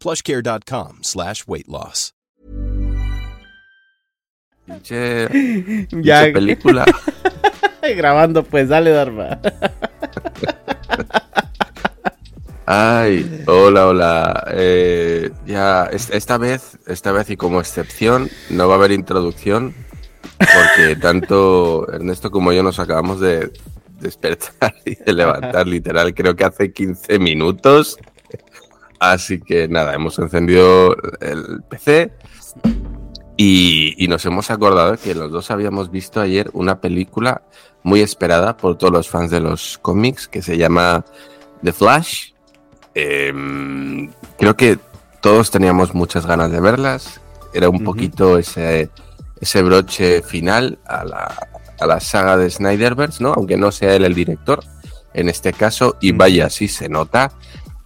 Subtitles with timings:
[0.00, 2.12] plushcare.com slash weight loss.
[4.66, 5.28] Pinche,
[6.02, 6.22] Ya.
[6.24, 6.84] pinche película.
[7.96, 9.40] Grabando, pues, dale, Dharma.
[12.66, 14.44] Ay, hola, hola.
[14.52, 19.74] Eh, ya, es- esta vez, esta vez y como excepción, no va a haber introducción,
[20.38, 23.50] porque tanto Ernesto como yo nos acabamos de
[23.98, 27.96] despertar y de levantar, literal, creo que hace 15 minutos.
[29.00, 32.12] Así que nada, hemos encendido el PC
[33.36, 37.42] y, y nos hemos acordado que los dos habíamos visto ayer una película
[37.82, 41.04] muy esperada por todos los fans de los cómics que se llama
[41.62, 42.32] The Flash.
[42.94, 44.78] Em, creo que
[45.20, 47.20] todos teníamos muchas ganas de verlas.
[47.52, 48.90] Era un poquito ese,
[49.40, 51.48] ese broche final a la,
[51.80, 53.32] a la saga de Snyderverse, ¿no?
[53.32, 54.62] Aunque no sea él el director
[55.14, 55.96] en este caso.
[56.00, 57.32] Y vaya, sí se nota.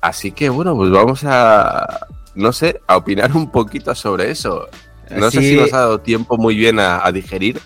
[0.05, 4.69] Así que bueno, pues vamos a, no sé, a opinar un poquito sobre eso.
[5.11, 7.61] No sé si nos ha dado tiempo muy bien a, a digerir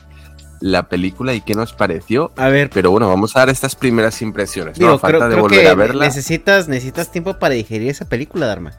[0.60, 2.32] la película y qué nos pareció.
[2.37, 4.78] A ver, Pero bueno, vamos a dar estas primeras impresiones.
[4.78, 4.87] ¿no?
[4.87, 6.04] digo, falta creo, de creo volver que a verla.
[6.04, 8.72] necesitas, necesitas tiempo para digerir esa película, Dharma.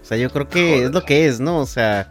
[0.00, 1.58] O sea, yo creo que es lo que es, ¿no?
[1.58, 2.10] O sea,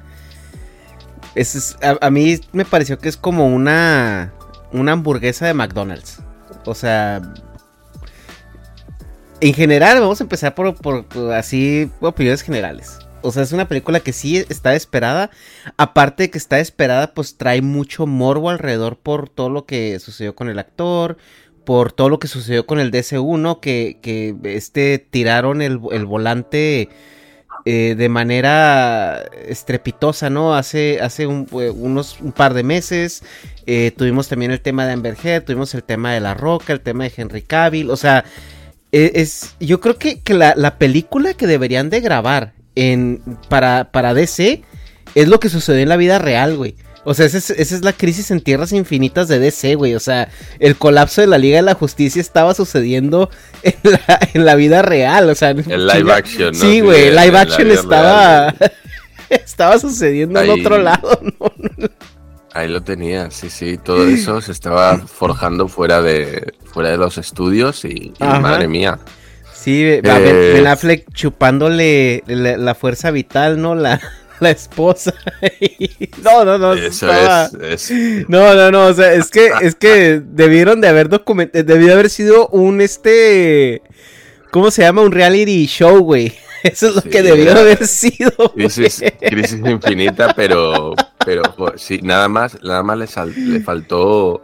[1.35, 4.33] es, es- a, a mí me pareció que es como una,
[4.71, 6.19] una hamburguesa de McDonald's.
[6.65, 7.21] O sea,
[9.41, 12.99] en general, vamos a empezar por, por, así, opiniones generales.
[13.23, 15.29] O sea, es una película que sí está esperada.
[15.77, 20.35] Aparte de que está esperada, pues trae mucho morbo alrededor por todo lo que sucedió
[20.35, 21.17] con el actor,
[21.65, 26.89] por todo lo que sucedió con el DC1, que, que este, tiraron el, el volante
[27.65, 30.55] eh, de manera estrepitosa, ¿no?
[30.55, 33.23] Hace, hace un, eh, unos un par de meses.
[33.67, 36.81] eh, tuvimos también el tema de Amber Heard, tuvimos el tema de La Roca, el
[36.81, 37.91] tema de Henry Cavill.
[37.91, 38.25] O sea,
[38.91, 44.13] es, yo creo que, que la, la película que deberían de grabar en, para, para
[44.13, 44.63] DC
[45.15, 46.75] es lo que sucedió en la vida real, güey.
[47.03, 49.95] O sea, esa es, esa es la crisis en tierras infinitas de DC, güey.
[49.95, 53.29] O sea, el colapso de la Liga de la Justicia estaba sucediendo
[53.63, 55.29] en la, en la vida real.
[55.29, 56.59] O sea, El live action, ¿no?
[56.59, 58.51] Sí, güey, el live action estaba.
[58.51, 58.71] real.
[59.29, 61.51] estaba sucediendo en otro lado, ¿no?
[62.53, 63.77] Ahí lo tenía, sí, sí.
[63.77, 68.99] Todo eso se estaba forjando fuera de, fuera de los estudios y, madre mía.
[69.53, 73.75] Sí, Ben, Eh, Ben Affleck chupándole la, la fuerza vital, ¿no?
[73.75, 74.01] La,
[74.41, 75.13] la esposa.
[76.23, 76.73] no, no, no.
[76.73, 80.87] Eso estaba- es, es- No, no, no, o sea, es que, es que debieron de
[80.89, 83.81] haber documentado, debió haber sido un, este,
[84.51, 85.03] ¿cómo se llama?
[85.03, 86.33] Un reality show, güey.
[86.63, 89.01] Eso es lo Sí, que debió haber sido, crisis
[89.65, 90.93] infinita, pero,
[91.25, 94.41] pero jo, sí, nada más, nada más le, sal- le faltó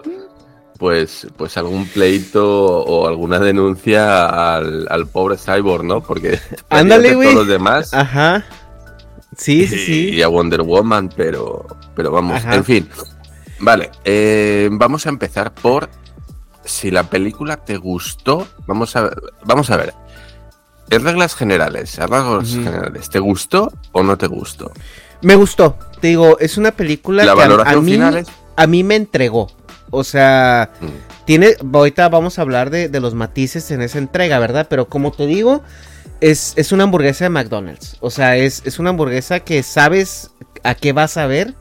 [0.77, 2.45] pues, pues algún pleito
[2.83, 6.01] o alguna denuncia al, al pobre Cyborg, ¿no?
[6.01, 6.39] Porque
[6.69, 7.29] Ándale, güey.
[7.29, 8.45] todos los demás Ajá.
[9.35, 10.09] Sí, sí, y, sí.
[10.15, 11.65] y a Wonder Woman, pero,
[11.95, 12.56] pero vamos, Ajá.
[12.56, 12.89] en fin.
[13.59, 15.89] Vale, eh, vamos a empezar por
[16.63, 18.47] si la película te gustó.
[18.68, 19.09] Vamos a,
[19.45, 19.94] vamos a ver.
[20.89, 24.71] En reglas generales, a rasgos generales, ¿te gustó o no te gustó?
[25.21, 25.77] Me gustó.
[26.01, 28.27] Te digo, es una película La que a- mí, es.
[28.55, 29.51] a mí me entregó.
[29.89, 30.85] O sea, Mm.
[31.25, 34.67] tiene, ahorita vamos a hablar de, de los matices en esa entrega, ¿verdad?
[34.69, 35.63] Pero como te digo,
[36.21, 37.97] es, es una hamburguesa de McDonald's.
[38.01, 40.31] O sea, es, es una hamburguesa que sabes
[40.63, 41.53] a qué vas a ver.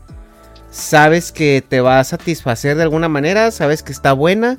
[0.70, 4.58] sabes que te va a satisfacer de alguna manera, sabes que está buena,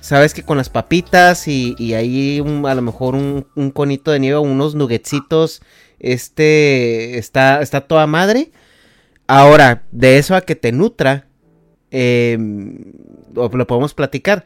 [0.00, 4.38] sabes que con las papitas y, y ahí a lo mejor un, conito de nieve,
[4.38, 5.62] unos nuggetsitos,
[6.00, 8.50] este está, está toda madre.
[9.34, 11.24] Ahora, de eso a que te nutra,
[11.90, 12.36] eh,
[13.32, 14.44] lo podemos platicar.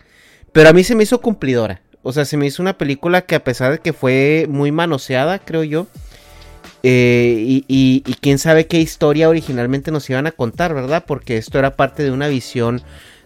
[0.53, 1.83] Pero a mí se me hizo cumplidora.
[2.05, 5.41] O sea, se me hizo una película que a pesar de que fue muy manoseada,
[5.41, 5.89] creo yo,
[6.85, 11.03] eh, y, quién sabe qué historia originalmente nos iban a contar, ¿verdad?
[11.05, 12.81] Porque esto era parte de una visión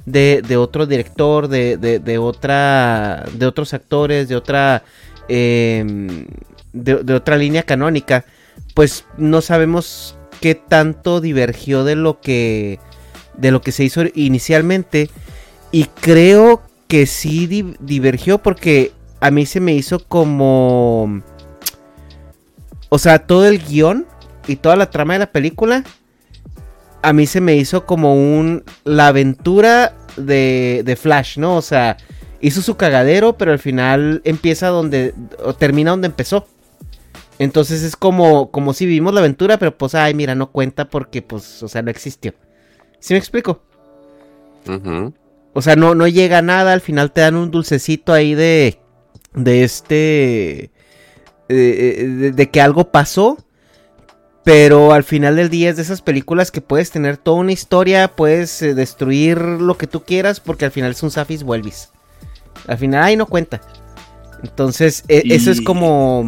[0.06, 4.82] de, otro director, de, de, otra, de otros actores, de otra,
[5.28, 6.26] em,
[6.72, 8.24] de, otra línea canónica.
[8.74, 12.78] Pues no sabemos qué tanto divergió de lo que,
[13.36, 15.10] de lo que se hizo inicialmente.
[15.72, 17.46] Y creo que sí
[17.78, 21.22] divergió porque a mí se me hizo como
[22.90, 24.06] o sea, todo el guion
[24.46, 25.84] y toda la trama de la película,
[27.02, 28.64] a mí se me hizo como un.
[28.84, 31.56] La aventura de, de Flash, ¿no?
[31.56, 31.96] O sea,
[32.40, 35.14] hizo su cagadero, pero al final empieza donde.
[35.42, 36.46] o termina donde empezó.
[37.40, 41.22] Entonces es como, como si vivimos la aventura, pero pues, ay, mira, no cuenta porque,
[41.22, 42.34] pues, o sea, no existió.
[42.98, 43.62] ¿Sí me explico?
[45.54, 48.78] O sea, no, no llega a nada, al final te dan un dulcecito ahí de.
[49.32, 50.70] de este.
[51.48, 53.38] Eh, de, que algo pasó.
[54.44, 58.16] Pero al final del día es de esas películas que puedes tener toda una historia,
[58.16, 61.88] puedes eh, destruir lo que tú quieras, porque al final es un Safis vuelvis.
[62.66, 63.62] Al final, ay, no cuenta.
[64.42, 66.24] Entonces, e, eso es como,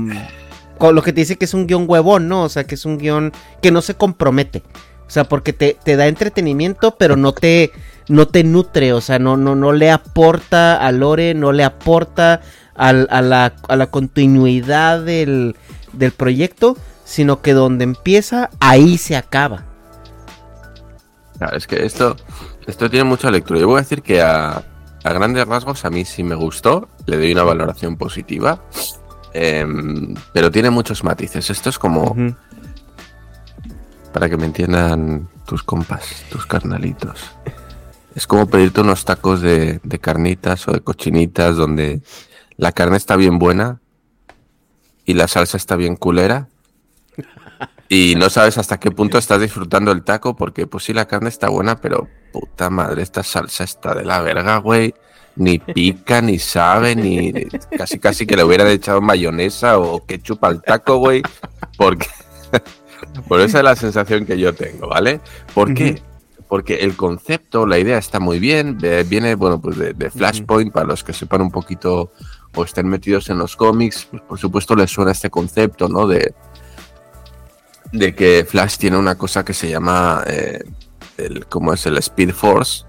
[0.90, 2.42] lo que te dice que es un guion huevón, ¿no?
[2.42, 4.64] O sea, que es un guion que no se compromete.
[5.06, 7.70] O sea, porque te, te da entretenimiento, pero no te,
[8.08, 12.40] no te nutre, o sea, no, no, no le aporta a Lore, no le aporta
[12.74, 15.54] a, la, a la continuidad del,
[15.92, 19.66] del proyecto, sino que donde empieza, ahí se acaba.
[21.54, 22.16] es que esto,
[22.66, 23.60] esto tiene mucha lectura.
[23.60, 24.64] Yo voy a decir que a,
[25.04, 28.62] a grandes rasgos a mí sí me gustó, le doy una valoración positiva,
[29.34, 31.50] em, pero tiene muchos matices.
[31.50, 32.16] Esto es como...
[34.12, 37.30] Para que me entiendan tus compas, tus carnalitos.
[38.14, 42.02] Es como pedirte unos tacos de, de carnitas o de cochinitas donde
[42.58, 43.80] la carne está bien buena
[45.06, 46.48] y la salsa está bien culera.
[47.88, 51.28] Y no sabes hasta qué punto estás disfrutando el taco, porque pues sí, la carne
[51.28, 54.94] está buena, pero puta madre, esta salsa está de la verga, güey.
[55.36, 57.32] Ni pica, ni sabe, ni
[57.76, 61.22] casi casi que le hubieran echado mayonesa o ketchup al taco, güey.
[61.78, 62.06] Porque,
[63.28, 65.20] por esa es la sensación que yo tengo, ¿vale?
[65.54, 66.02] ¿Por qué?
[66.48, 70.86] Porque el concepto, la idea está muy bien, viene, bueno, pues de, de Flashpoint, para
[70.86, 72.12] los que sepan un poquito
[72.54, 76.06] o estén metidos en los cómics, pues por supuesto les suena este concepto, ¿no?
[76.06, 76.34] De,
[77.92, 80.64] de que Flash tiene una cosa que se llama, eh,
[81.18, 81.86] el, ¿cómo es?
[81.86, 82.84] El Speed Force,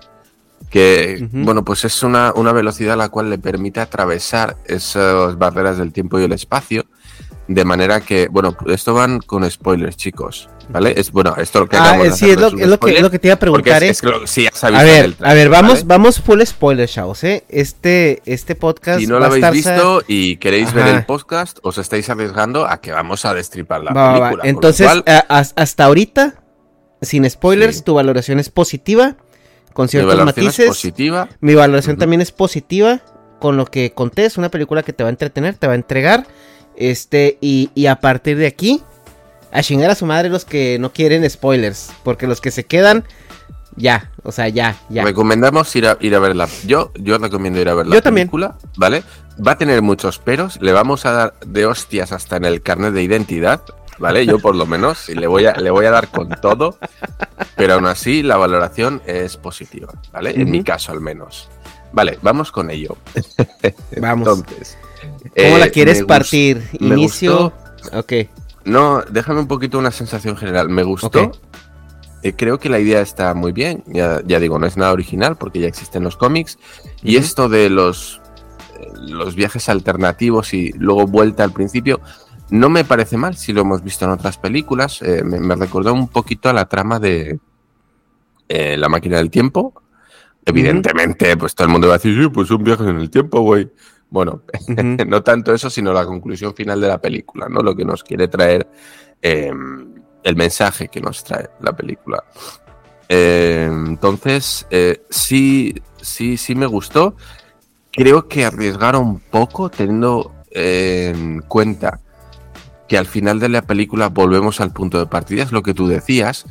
[0.74, 5.78] que, bueno, pues es una, una velocidad a la cual le permite atravesar esas barreras
[5.78, 6.88] del tiempo y el espacio
[7.48, 10.50] de manera que, bueno, esto van con spoilers, chicos.
[10.70, 10.96] ¿Vale?
[10.98, 13.20] Es bueno, esto lo que ah, sí, es, lo, es, lo que, es lo que
[13.20, 13.84] te iba a preguntar.
[13.84, 17.44] Es, sí, a ver, a ver, vamos, vamos full spoiler, chavos, ¿eh?
[17.50, 19.00] Este, este podcast.
[19.00, 22.92] Si no lo habéis visto y queréis ver el podcast, os estáis arriesgando a que
[22.92, 24.44] vamos a destripar la película.
[24.44, 24.90] Entonces,
[25.28, 26.42] hasta ahorita,
[27.00, 29.18] sin spoilers, tu valoración es positiva,
[29.74, 30.60] con ciertos Mi matices.
[30.60, 31.28] Es positiva.
[31.40, 33.02] Mi valoración también es positiva,
[33.40, 35.76] con lo que conté, es una película que te va a entretener, te va a
[35.76, 36.26] entregar.
[36.76, 38.82] Este, y, y a partir de aquí,
[39.52, 41.92] a chingar a su madre los que no quieren spoilers.
[42.04, 43.06] Porque los que se quedan,
[43.76, 45.04] ya, o sea, ya, ya.
[45.04, 46.48] Recomendamos ir a, ir a verla.
[46.66, 49.04] Yo, yo recomiendo ir a ver la película, ¿vale?
[49.46, 52.94] Va a tener muchos peros, le vamos a dar de hostias hasta en el carnet
[52.94, 53.62] de identidad,
[54.04, 54.26] ¿vale?
[54.26, 56.78] Yo por lo menos, y le voy a, le voy a dar con todo,
[57.56, 60.32] pero aún así la valoración es positiva, ¿vale?
[60.32, 61.48] En mi caso al menos.
[61.94, 62.98] Vale, vamos con ello.
[64.02, 64.28] Vamos.
[64.28, 64.78] Entonces,
[65.38, 66.68] ¿Cómo la eh, quieres partir?
[66.80, 67.54] Inicio.
[67.94, 68.14] ok.
[68.66, 70.70] No, déjame un poquito una sensación general.
[70.70, 71.32] Me gustó.
[72.24, 73.84] Eh, creo que la idea está muy bien.
[73.86, 76.58] Ya, digo, no es nada original porque ya existen los cómics.
[77.04, 78.22] Y esto de los,
[78.80, 82.02] eh, los viajes alternativos y luego vuelta al principio,
[82.54, 85.02] no me parece mal si lo hemos visto en otras películas.
[85.02, 87.40] me, recordó un poquito a la trama de
[88.48, 89.74] La máquina del tiempo.
[90.46, 93.42] Evidentemente, pues todo el mundo va a decir, sí, pues un viaje en el tiempo,
[93.42, 93.72] güey.
[94.12, 94.44] Bueno,
[95.08, 97.62] no tanto eso, sino la conclusión final de la película, ¿no?
[97.62, 98.70] Lo que nos quiere traer,
[99.20, 99.92] em,
[100.22, 102.24] el mensaje que nos trae la película.
[103.10, 107.16] Em, entonces, eh, sí, sí, sí me gustó.
[107.92, 112.03] Creo que arriesgaron un poco teniendo en cuenta
[112.88, 115.88] que al final de la película volvemos al punto de partida, es lo que tú
[115.88, 116.46] decías.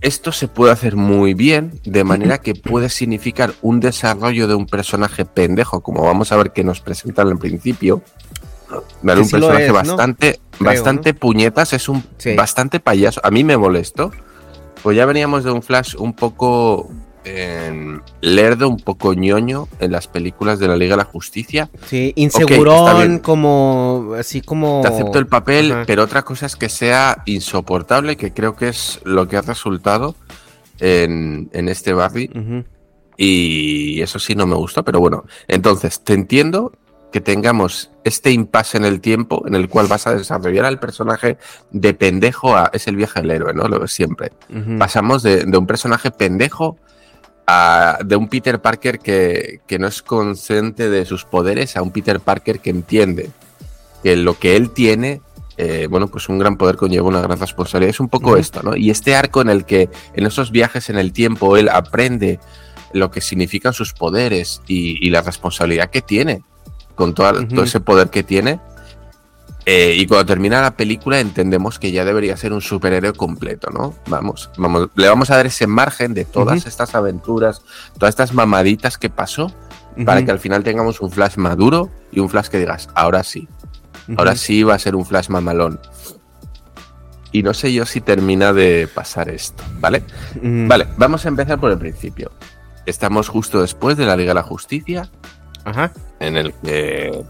[0.00, 4.66] esto se puede hacer muy bien, de manera que puede significar un desarrollo de un
[4.66, 8.02] personaje pendejo, como vamos a ver que nos presentan al principio.
[9.02, 9.20] ¿vale?
[9.20, 9.74] Un sí personaje es, ¿no?
[9.74, 12.34] bastante, Creo, bastante puñetas, es un Sí.
[12.34, 13.20] bastante payaso.
[13.24, 14.12] A mí me molestó.
[14.82, 16.88] Pues ya veníamos de un Flash un poco
[18.20, 21.68] lerdo, un poco ñoño en las películas de la Liga de la Justicia.
[21.86, 24.80] Sí, insegurón, como así como.
[24.82, 25.84] Te acepto el papel, Ajá.
[25.86, 30.14] pero otra cosa es que sea insoportable, que creo que es lo que ha resultado
[30.78, 32.30] en, en este Barry.
[33.16, 35.24] Y eso sí no me gustó, pero bueno.
[35.48, 36.72] Entonces, te entiendo
[37.10, 41.38] que tengamos este impasse en el tiempo en el cual vas a desarrollar al personaje
[41.72, 42.70] de pendejo a.
[42.72, 43.66] Es el viaje del héroe, ¿no?
[43.66, 44.30] Lo siempre.
[44.78, 46.76] Pasamos de, de un personaje pendejo
[47.50, 51.90] a de un Peter Parker que, que no es consciente de sus poderes a un
[51.90, 53.30] Peter Parker que entiende
[54.02, 55.22] que lo que él tiene,
[55.56, 57.90] eh, bueno, pues un gran poder conlleva una gran responsabilidad.
[57.90, 58.76] Es un poco esto, ¿no?
[58.76, 62.38] Y este arco en el que en esos viajes en el tiempo él aprende
[62.92, 66.42] lo que significan sus poderes y, y la responsabilidad que tiene
[66.94, 68.60] con toda- todo ese poder que tiene.
[69.70, 73.94] Eh, y cuando termina la película entendemos que ya debería ser un superhéroe completo, ¿no?
[74.06, 77.60] Vamos, vamos, le vamos a dar ese margen de todas estas aventuras,
[77.98, 79.52] todas estas mamaditas que pasó,
[80.06, 83.46] para que al final tengamos un flash maduro y un flash que digas, ahora sí,
[84.16, 85.78] ahora sí va a ser un flash mamalón.
[87.30, 90.02] Y no sé yo si termina de pasar esto, ¿vale?
[90.36, 90.66] Ujú.
[90.66, 92.32] Vale, vamos a empezar por el principio.
[92.86, 95.10] Estamos justo después de la Liga de la Justicia,
[95.66, 95.92] Ajá.
[96.20, 97.22] en el que,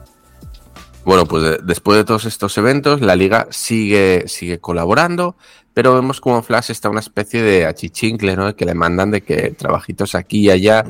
[1.04, 5.36] bueno, pues de- después de todos estos eventos, la liga sigue, sigue colaborando,
[5.74, 8.54] pero vemos como Flash está una especie de achichincle, ¿no?
[8.56, 10.84] Que le mandan de que trabajitos aquí y allá.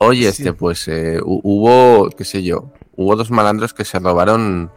[0.00, 0.42] Oye, Sí.
[0.42, 4.70] este, pues eh, hu- hubo, qué sé yo, hubo dos malandros que se robaron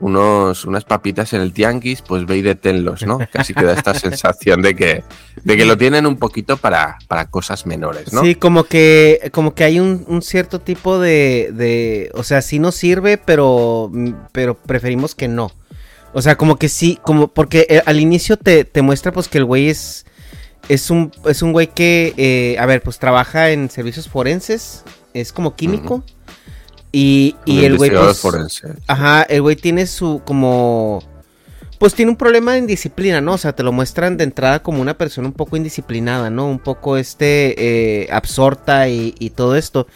[0.00, 3.18] unos, unas papitas en el tianguis, pues ve y deténlos, ¿no?
[3.30, 5.04] Casi que da esta sensación de que,
[5.44, 8.22] de que lo tienen un poquito para, para cosas menores, ¿no?
[8.22, 12.58] Sí, como que, como que hay un, un cierto tipo de, de, o sea, sí
[12.58, 13.92] nos sirve, pero,
[14.32, 15.52] pero preferimos que no.
[16.12, 19.38] O sea, como que sí, como, porque eh, al inicio te, te muestra pues que
[19.38, 20.06] el güey es,
[20.68, 24.82] es un, es un güey que, eh, a ver, pues trabaja en servicios forenses,
[25.14, 26.04] es como químico.
[26.92, 28.62] Y el güey pues.
[28.86, 31.02] Ajá, el güey tiene su como
[31.80, 33.32] pues tiene un problema de indisciplina, ¿no?
[33.32, 36.46] O sea, te lo muestran de entrada como una persona un poco indisciplinada, ¿no?
[36.46, 39.86] Un poco este eh, absorta y, y todo esto.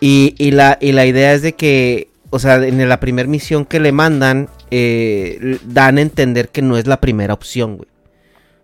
[0.00, 3.66] Y, y la, y la idea es de que, o sea, en la primera misión
[3.66, 7.90] que le mandan, eh, dan a entender que no es la primera opción, güey.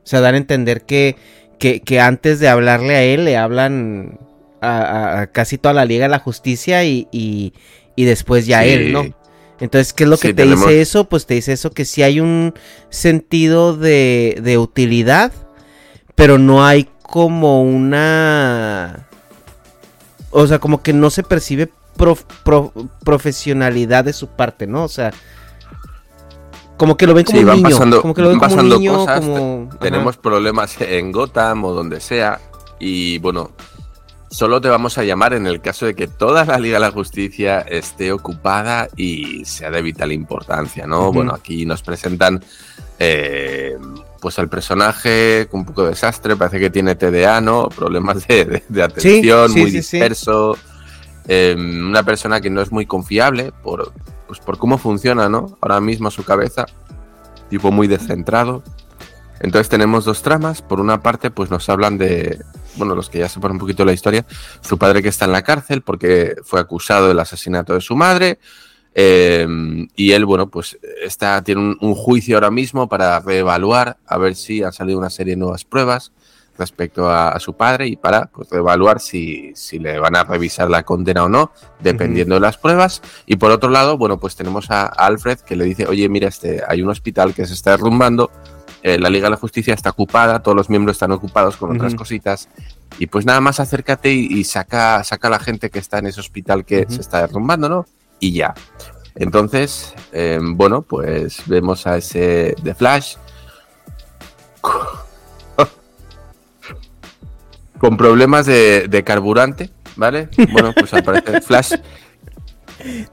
[0.03, 1.17] O sea, dan a entender que,
[1.59, 4.19] que, que antes de hablarle a él, le hablan
[4.65, 7.53] a, casi toda la Liga de la Justicia y, y,
[7.97, 8.71] y después ya Sí.
[8.71, 9.05] él, ¿no?
[9.61, 11.05] Entonces, ¿qué es lo que Sí, te tenemos- dice eso?
[11.09, 12.55] Pues te dice eso que sí hay un
[12.91, 15.33] sentido de, de utilidad,
[16.15, 19.07] pero no hay como una...
[20.31, 22.73] O sea, como que no se percibe prof- pro-
[23.05, 24.83] profesionalidad de su parte, ¿no?
[24.83, 25.13] O sea,
[26.77, 27.63] como que lo ven como Sí, un niño.
[27.71, 29.69] pasando- como que lo ven como un niño, cosas, como...
[29.81, 32.41] Tenemos problemas en Gotham o donde sea.
[32.81, 33.53] Y bueno,
[34.35, 36.91] solo te vamos a llamar en el caso de que toda la Liga de la
[36.91, 41.13] Justicia esté ocupada y sea de vital importancia, ¿no?
[41.13, 42.43] Bueno, aquí nos presentan
[42.99, 43.77] eh,
[44.21, 47.69] pues al personaje con un poco de desastre, parece que tiene TDA, ¿no?
[47.69, 49.77] Problemas de, de- de atención, sí, muy sí.
[49.77, 50.59] disperso.
[51.29, 53.93] Eh, una persona que no es muy confiable por,
[54.27, 55.57] pues por cómo funciona, ¿no?
[55.61, 56.67] Ahora mismo su cabeza,
[57.51, 58.65] tipo muy descentrado.
[59.39, 60.61] Entonces tenemos dos tramas.
[60.61, 62.41] Por una parte, pues nos hablan de,
[62.77, 64.25] bueno, los que ya sepan un poquito la historia,
[64.61, 68.39] su padre que está en la cárcel porque fue acusado del asesinato de su madre.
[68.95, 69.47] eh,
[69.97, 74.37] y él, bueno, pues está, tiene un, un juicio ahora mismo para reevaluar, a ver
[74.37, 76.13] si han salido una serie de nuevas pruebas
[76.57, 80.71] respecto a, a su padre y para pues, reevaluar si, si le van a revisar
[80.71, 81.51] la condena o no,
[81.81, 83.03] dependiendo de las pruebas.
[83.27, 86.63] Y por otro lado, bueno, pues tenemos a Alfred que le dice, oye, mira, este,
[86.69, 88.31] hay un hospital que se está derrumbando,
[88.85, 91.95] eh, la Liga de la Justicia está ocupada, todos los miembros están ocupados con otras
[91.95, 92.51] cositas.
[92.99, 96.09] Y pues nada más acércate y, y saca, saca a la gente que está en
[96.09, 97.87] ese hospital que se está derrumbando, ¿no?
[98.21, 98.53] Y ya.
[99.15, 103.15] Entonces, eh, bueno, pues vemos a ese The Flash
[107.79, 110.29] con problemas de, de carburante, ¿vale?
[110.53, 111.73] Bueno, pues al parecer Flash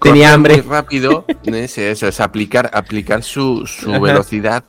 [0.02, 0.58] Tenía hambre.
[0.58, 4.66] muy rápido, es eso, es aplicar, aplicar su, su velocidad,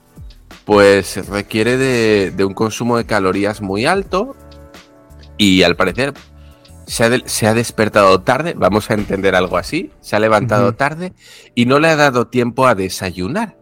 [0.65, 4.37] pues requiere de, de un consumo de calorías muy alto
[5.37, 6.15] y al parecer
[6.87, 10.75] se ha, de- se ha despertado tarde, vamos a entender algo así, se ha levantado
[10.75, 11.13] tarde
[11.55, 13.57] y no le ha dado tiempo a desayunar.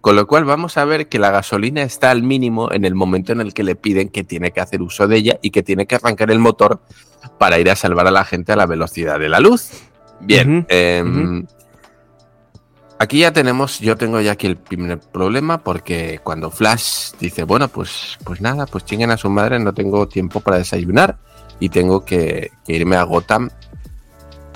[0.00, 3.32] Con lo cual vamos a ver que la gasolina está al mínimo en el momento
[3.32, 5.86] en el que le piden que tiene que hacer uso de ella y que tiene
[5.86, 6.82] que arrancar el motor
[7.38, 9.70] para ir a salvar a la gente a la velocidad de la luz.
[10.20, 11.46] Bien, em,
[12.98, 17.68] aquí ya tenemos, yo tengo ya aquí el primer problema porque cuando Flash dice, bueno,
[17.68, 21.18] pues, pues nada, pues chinguen a su madre, no tengo tiempo para desayunar
[21.60, 23.50] y tengo que, que irme a Gotham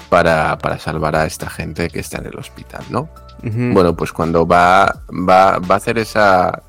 [0.09, 3.09] para, para salvar a esta gente que está en el hospital, ¿no?
[3.45, 3.73] Ujú.
[3.73, 6.62] Bueno, pues cuando va, va, va a hacer esa,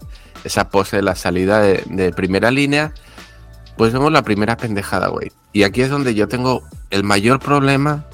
[0.43, 2.93] esa pose de la salida de, de primera línea,
[3.77, 5.31] pues vemos la primera pendejada, güey.
[5.53, 8.05] Y aquí es donde yo tengo el mayor problema,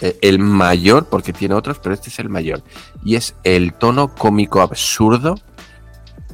[0.00, 2.62] el mayor, porque tiene otros, pero este es el mayor.
[3.04, 5.34] Y es el tono cómico absurdo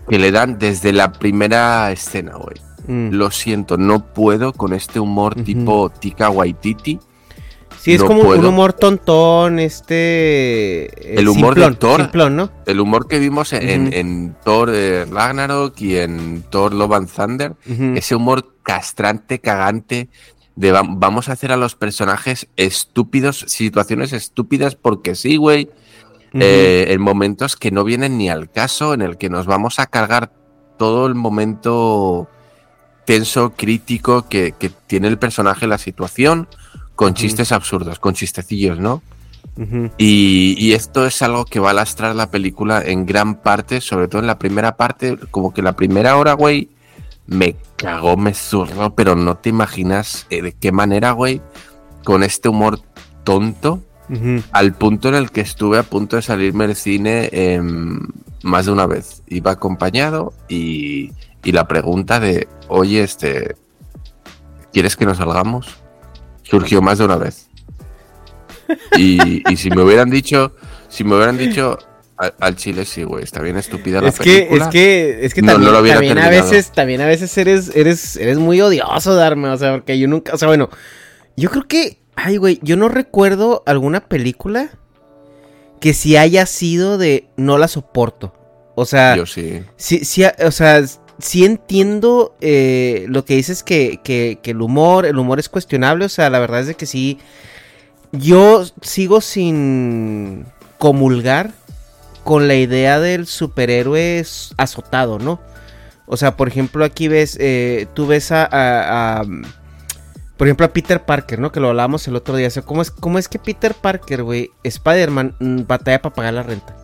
[0.08, 2.56] que le dan desde la primera escena, güey.
[2.86, 3.14] Mm.
[3.14, 7.00] Lo siento, no puedo con este humor tipo Tika Waititi.
[7.80, 10.86] Sí, es no como un- humor tontón, este...
[10.86, 12.00] eh, El humor de Thor.
[12.02, 12.50] simplón, ¿no?
[12.66, 17.54] El humor que vimos en, Thor eh, Ragnarok y en Thor Love and Thunder,
[17.96, 20.08] ese humor castrante, cagante,
[20.56, 25.68] de va- vamos a hacer a los personajes estúpidos, situaciones estúpidas porque sí, güey,
[26.34, 29.86] eh, en momentos que no vienen ni al caso, en el que nos vamos a
[29.86, 30.32] cargar
[30.78, 32.28] todo el momento
[33.06, 36.48] tenso, crítico que, que tiene el personaje, la situación,
[36.94, 39.02] con chistes absurdos, con chistecillos, ¿no?
[39.96, 44.20] Y esto es algo que va a lastrar la película en gran parte, sobre todo
[44.20, 46.68] en la primera parte, como que la primera hora, güey,
[47.26, 51.40] me cagó, me zurró, pero no te imaginas eh, de qué manera, güey,
[52.04, 52.80] con este humor
[53.24, 53.82] tonto,
[54.52, 58.06] al punto en el que estuve a punto de salirme del cine em,
[58.44, 59.24] más de una vez.
[59.26, 61.10] Iba acompañado y,
[61.42, 63.56] y la pregunta de, oye, este,
[64.72, 65.76] ¿quieres que nos salgamos?
[66.44, 67.48] Surgió más de una vez.
[68.96, 70.52] Y, y si me hubieran dicho,
[70.88, 71.78] si me hubieran dicho
[72.16, 74.64] al, al chile, sí, güey, está bien estúpida la Es que, película.
[74.64, 78.60] es que, es que No, también, a veces, también a veces eres, eres, eres muy
[78.60, 80.70] odioso, Darme, o sea, porque yo nunca, o sea, bueno,
[81.36, 84.70] yo creo que, ay, güey, yo no recuerdo alguna película
[85.80, 88.32] que sí haya sido de no la soporto.
[88.74, 89.62] O sea, Yo sí.
[89.76, 90.82] sí, sí, o sea,
[91.18, 96.04] sí entiendo eh, lo que dices que, que, que el humor, el humor es cuestionable,
[96.04, 97.18] o sea, la verdad es de que sí,
[98.12, 100.46] yo sigo sin
[100.78, 101.52] comulgar
[102.26, 105.40] con la idea del superhéroe azotado, ¿no?
[106.06, 109.22] O sea, por ejemplo, aquí ves, eh, tú ves a,
[110.36, 111.52] por ejemplo, a Peter Parker, ¿no?
[111.52, 112.48] Que lo hablábamos el otro día.
[112.48, 116.34] O sea, ¿cómo es, cómo es que Peter Parker, güey, Spider-Man, mm, batalla para pagar
[116.34, 116.76] la renta?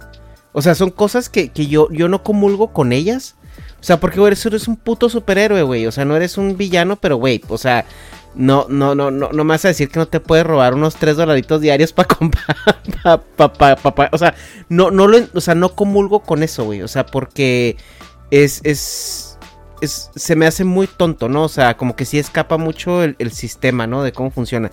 [0.53, 3.35] O sea, son cosas que, que yo, yo no comulgo con ellas.
[3.81, 5.89] O sea, porque, güey, eres, eres un puto superhéroe, güey.
[5.89, 7.85] O sea, no eres un villano, pero, güey, o sea,
[8.35, 10.97] no, no, no, no, no me vas a decir que no te puedes robar unos
[10.97, 12.57] tres dolaritos diarios para comprar,
[13.37, 14.35] pa, pa, pa- o sea,
[14.69, 16.83] no, no lo, o sea, no comulgo con eso, güey.
[16.83, 17.77] O sea, porque
[18.31, 19.39] es, es,
[19.81, 21.45] es, se me hace muy tonto, ¿no?
[21.45, 24.03] O sea, como que sí escapa mucho el, el sistema, ¿no?
[24.03, 24.71] De cómo funciona.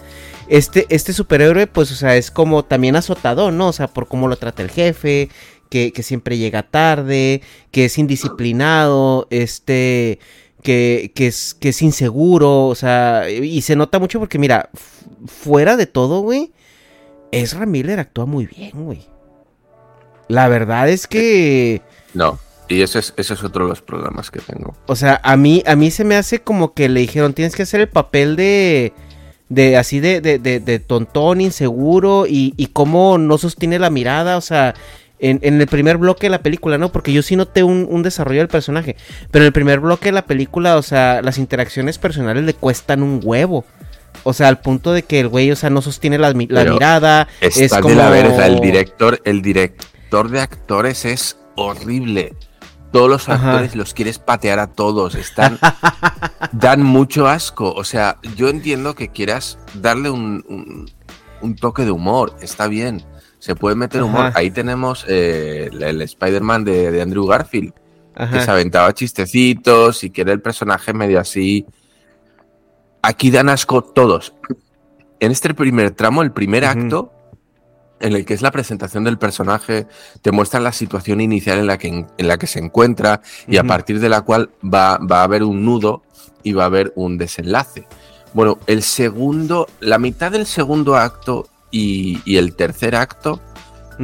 [0.47, 3.67] Este, este superhéroe, pues, o sea, es como también azotado, ¿no?
[3.69, 5.29] O sea, por cómo lo trata el jefe,
[5.69, 7.41] que, que siempre llega tarde,
[7.71, 10.19] que es indisciplinado, este,
[10.61, 14.69] que, que, es, que es inseguro, o sea, y se nota mucho porque, mira,
[15.25, 16.51] fuera de todo, güey,
[17.31, 19.07] Ezra Miller actúa muy bien, güey.
[20.27, 21.81] La verdad es que...
[22.13, 22.39] No.
[22.67, 24.75] Y ese es, ese es otro de los problemas que tengo.
[24.85, 27.63] O sea, a mí, a mí se me hace como que le dijeron, tienes que
[27.63, 28.93] hacer el papel de,
[29.49, 34.37] de así de, de, de, de tontón, inseguro, y, y cómo no sostiene la mirada,
[34.37, 34.75] o sea,
[35.19, 36.91] en, en el primer bloque de la película, ¿no?
[36.91, 38.95] Porque yo sí noté un, un desarrollo del personaje,
[39.31, 43.03] pero en el primer bloque de la película, o sea, las interacciones personales le cuestan
[43.03, 43.65] un huevo.
[44.23, 47.27] O sea, al punto de que el güey, o sea, no sostiene la, mirada.
[47.41, 47.95] Está es de como...
[47.95, 48.47] la verga.
[48.47, 52.33] El director, el director de actores es horrible.
[52.91, 53.51] Todos los Ajá.
[53.51, 55.15] actores los quieres patear a todos.
[55.15, 55.59] Están.
[56.51, 57.71] dan mucho asco.
[57.73, 60.89] O sea, yo entiendo que quieras darle un, un-
[61.41, 62.35] un toque de humor.
[62.41, 63.03] Está bien.
[63.39, 64.27] Se puede meter humor.
[64.27, 64.39] Ajá.
[64.39, 67.73] Ahí tenemos eh, el, el Spider-Man de, de Andrew Garfield.
[68.19, 71.65] Que se aventaba chistecitos y que era el personaje medio así.
[73.01, 74.33] Aquí dan asco todos.
[75.21, 77.13] En este primer tramo, el primer acto,
[78.01, 79.87] en el que es la presentación del personaje,
[80.21, 83.63] te muestran la situación inicial en la que, en la que se encuentra y a
[83.63, 86.03] partir de la cual va, va a haber un nudo
[86.43, 87.87] y va a haber un desenlace.
[88.33, 93.41] Bueno, el segundo, la mitad del segundo acto y, y el tercer acto,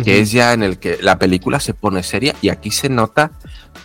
[0.04, 3.32] que es ya en el que la película se pone seria y aquí se nota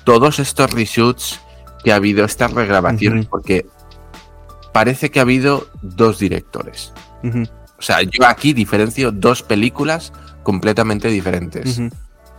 [0.02, 1.40] todos estos reshoots
[1.84, 3.66] que ha habido, estas regrabaciones, porque
[4.72, 6.92] parece que ha habido dos directores.
[7.78, 10.12] O sea, yo aquí diferencio dos películas
[10.42, 11.80] completamente diferentes.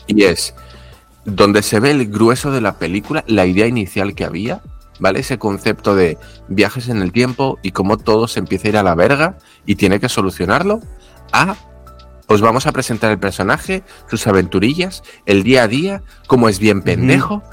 [0.08, 0.54] Y es
[1.26, 4.62] donde se ve el grueso de la película, la idea inicial que había,
[5.00, 5.20] ¿vale?
[5.20, 8.84] Ese concepto de viajes en el tiempo y cómo todo se empieza a ir a
[8.84, 10.82] la verga y tiene que solucionarlo,
[11.32, 11.56] a
[12.32, 16.82] os vamos a presentar el personaje, sus aventurillas, el día a día, cómo es bien
[16.82, 17.44] pendejo.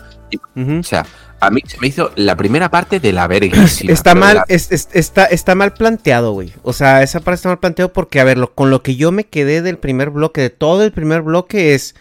[0.56, 1.04] O sea,
[1.40, 3.64] a mí se me hizo la primera parte de la verga.
[3.88, 6.52] Está mal, está, está mal planteado, güey.
[6.62, 9.24] O sea, esa parte está mal planteado porque, a ver, con lo que yo me
[9.24, 11.96] quedé del primer bloque, de todo el primer bloque, es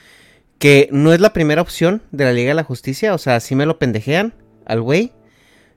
[0.59, 3.15] que no es la primera opción de la Liga de la Justicia.
[3.15, 4.35] O sea, sí me lo pendejean
[4.65, 5.13] al güey.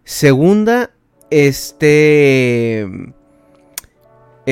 [0.05, 0.91] Segunda,
[1.31, 2.87] este...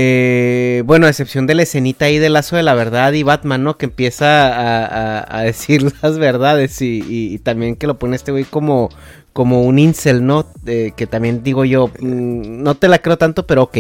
[0.01, 3.65] Eh, bueno, a excepción de la escenita ahí del lazo de la verdad y Batman,
[3.65, 3.77] ¿no?
[3.79, 8.91] Que empieza a, decir las verdades y, también que lo pone este güey como,
[9.33, 10.47] como un incel, ¿no?
[10.65, 13.77] que también digo yo, mm, no te la creo tanto, pero ok.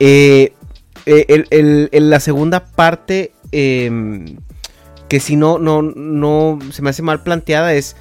[0.00, 0.52] Eh,
[1.06, 4.38] eh la segunda parte, em,
[5.08, 7.94] que si no, no, no, se me hace mal planteada es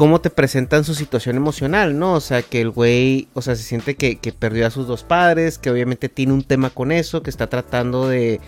[0.00, 2.14] cómo te presentan su situación emocional, ¿no?
[2.14, 5.04] O sea, que el güey, o sea, se siente que, que perdió a sus dos
[5.04, 8.40] padres, que obviamente tiene un tema con eso, que está tratando de...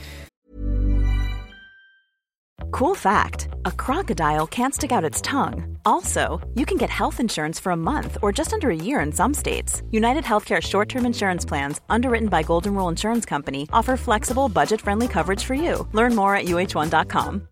[2.71, 5.77] Cool fact, a crocodile can't stick out its tongue.
[5.85, 9.13] Also, you can get health insurance for a month or just under a year in
[9.13, 9.83] some states.
[9.91, 14.81] United Healthcare short term insurance plans, underwritten by Golden Rule Insurance Company, offer flexible, budget
[14.81, 15.87] friendly coverage for you.
[15.93, 17.52] Learn more at uh1.com.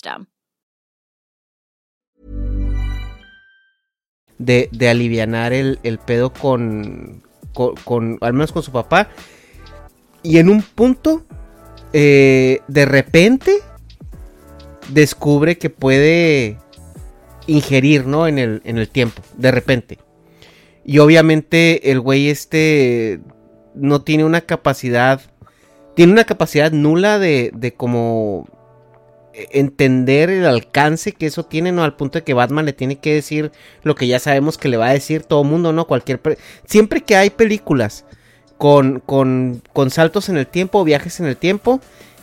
[4.37, 7.21] De, de alivianar el, el pedo con,
[7.53, 9.09] con, al menos con su papá.
[10.23, 11.23] Y en un punto,
[11.93, 13.53] eh, de repente,
[14.89, 16.57] descubre que puede
[17.47, 18.27] ingerir, ¿no?
[18.27, 19.99] En el, en el tiempo, de repente.
[20.83, 23.21] Y obviamente el güey este
[23.75, 25.21] no tiene una capacidad,
[25.95, 28.47] tiene una capacidad nula de, de como
[29.33, 31.83] entender el alcance que eso tiene, ¿no?
[31.83, 33.51] Al punto de que Batman le tiene que decir
[33.83, 35.85] lo que ya sabemos que le va a decir todo mundo, ¿no?
[35.85, 36.19] Cualquier...
[36.65, 38.05] Siempre que hay películas
[38.57, 41.81] con, con, con saltos en el tiempo, viajes en el tiempo,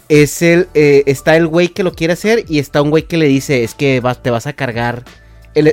[0.09, 3.17] es el, eh, está el güey que lo quiere hacer y está un güey que
[3.17, 5.05] le dice, es que te vas a cargar...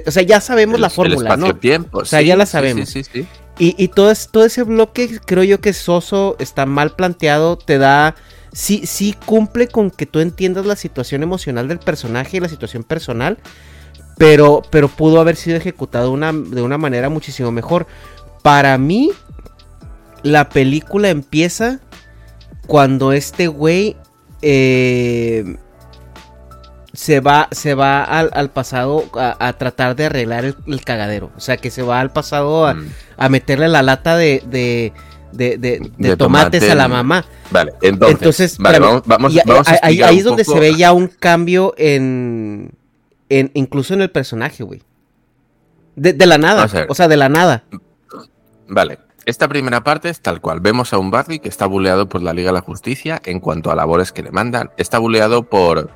[0.05, 1.55] o sea, ya sabemos la fórmula, ¿no?
[1.55, 1.99] Tiempo.
[1.99, 2.89] O sea, ya la sabemos.
[2.89, 7.57] Sí, sí, y, y todo, todo ese bloque creo yo que Soso está mal planteado,
[7.57, 8.15] te da
[8.55, 12.83] sí, sí cumple con que tú entiendas la situación emocional del personaje y la situación
[12.83, 13.37] personal,
[14.17, 17.85] pero, pero pudo haber sido ejecutado una, de una manera muchísimo mejor.
[18.41, 19.11] Para mí,
[20.23, 21.81] la película empieza
[22.65, 23.97] cuando este güey
[24.41, 25.57] eh,
[26.93, 31.29] se va, se va al, pasado a, tratar de arreglar el, cagadero.
[31.35, 32.85] O sea, que se va al pasado a, mm.
[33.29, 34.93] meterle la lata de de,
[36.17, 37.25] tomates a la mamá.
[37.51, 39.33] Vale, entonces, vamos, vamos,
[39.81, 42.71] ahí, es donde se ve ya un cambio en,
[43.29, 44.81] en incluso en el personaje, güey.
[45.95, 47.63] De, la nada, o sea, de la nada.
[48.67, 50.59] Vale, esta primera parte es tal cual.
[50.59, 53.71] Vemos a un Barry que está buleado por la Liga de la Justicia en cuanto
[53.71, 54.71] a labores que le mandan.
[54.77, 55.89] Está buleado por,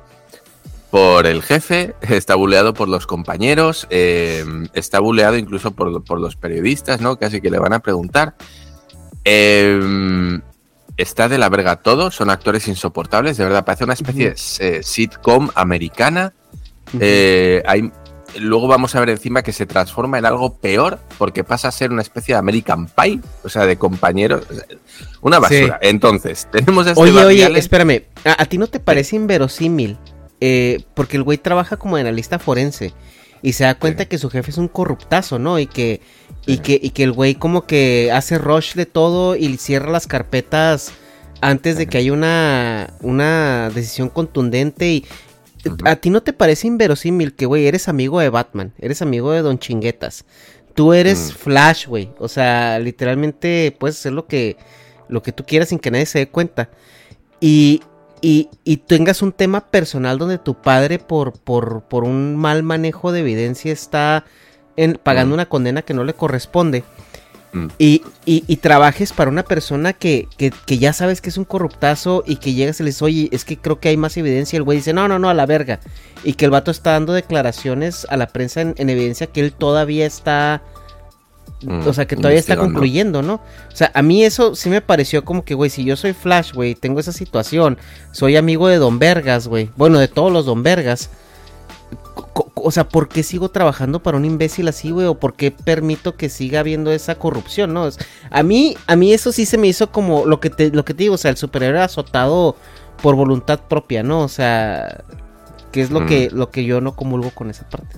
[0.90, 6.36] por el jefe, está buleado por los compañeros, eh, está buleado incluso por, por, los
[6.36, 7.16] periodistas, ¿no?
[7.16, 8.34] Casi que le van a preguntar.
[9.24, 10.40] Em,
[10.96, 14.82] está de la verga todo, son actores insoportables, de verdad, parece una especie de eh,
[14.82, 16.32] sitcom americana.
[16.98, 17.90] Eh, hay,
[18.38, 21.90] luego vamos a ver encima que se transforma en algo peor porque pasa a ser
[21.90, 24.44] una especie de American Pie, o sea, de compañeros.
[25.20, 25.78] Una basura.
[25.82, 29.98] Entonces, tenemos este Oye, oye, espérame, ¿A, ti no te parece inverosímil?
[30.40, 32.94] Eh, porque el güey trabaja como analista forense
[33.42, 35.58] y se da cuenta que su jefe es un corruptazo, ¿no?
[35.58, 36.00] Y que,
[36.46, 40.06] y que, y que el güey como que hace rush de todo y cierra las
[40.06, 40.92] carpetas
[41.40, 45.06] antes de que haya una, una decisión contundente y...
[45.84, 48.72] ¿A ti no te parece inverosímil que, güey, eres amigo de Batman?
[48.78, 50.24] Eres amigo de Don Chinguetas.
[50.72, 51.36] Tú eres mm.
[51.36, 52.10] Flash, güey.
[52.18, 54.56] O sea, literalmente puedes hacer lo que,
[55.08, 56.70] lo que tú quieras sin que nadie se dé cuenta.
[57.40, 57.82] Y,
[58.22, 63.12] y, y tengas un tema personal donde tu padre por, por, por un mal manejo
[63.12, 64.24] de evidencia está
[64.76, 65.34] en, pagando Mm.
[65.34, 66.84] una condena que no le corresponde.
[67.52, 67.66] Mm.
[67.78, 71.44] Y, y- y trabajes para una persona que, que- que ya sabes que es un
[71.44, 74.56] corruptazo y que llegas y le dices, oye, es que creo que hay más evidencia.
[74.56, 75.80] Y el güey dice, no, no, no, a la verga.
[76.22, 79.52] Y que el vato está dando declaraciones a la prensa en, en evidencia que él
[79.52, 80.62] todavía está.
[81.62, 83.34] Mm, O sea, que todavía está concluyendo, ¿no?
[83.34, 86.52] O sea, a mí eso sí me pareció como que, güey, si yo soy Flash,
[86.54, 87.76] güey, tengo esa situación,
[88.12, 91.10] soy amigo de Don Vergas, güey, bueno, de todos los Don Vergas.
[92.54, 95.06] O sea, ¿por qué sigo trabajando para un imbécil así, güey?
[95.06, 97.86] ¿O por qué permito que siga habiendo esa corrupción, no?
[97.86, 97.98] Es-
[98.30, 100.94] a mí, a mí eso sí se me hizo como lo que te, lo que
[100.94, 102.56] te digo, o sea, el superhéroe azotado
[103.02, 104.20] por voluntad propia, ¿no?
[104.20, 105.04] O sea,
[105.72, 106.06] que es lo Mm.
[106.06, 107.96] que, lo que yo no comulgo con esa parte.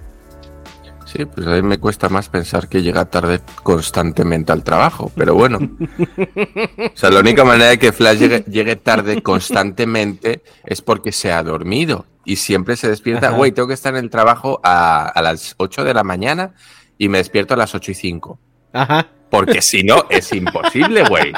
[1.13, 5.35] Sí, pues a mí me cuesta más pensar que llega tarde constantemente al trabajo, pero
[5.35, 5.59] bueno.
[5.59, 11.31] O sea, la única manera de que Flash llegue, llegue tarde constantemente es porque se
[11.31, 13.29] ha dormido y siempre se despierta.
[13.31, 16.55] Güey, tengo que estar en el trabajo a, a las 8 de la mañana
[16.97, 18.39] y me despierto a las 8 y 5.
[18.73, 19.07] Ajá.
[19.29, 21.33] Porque si no, es imposible, güey.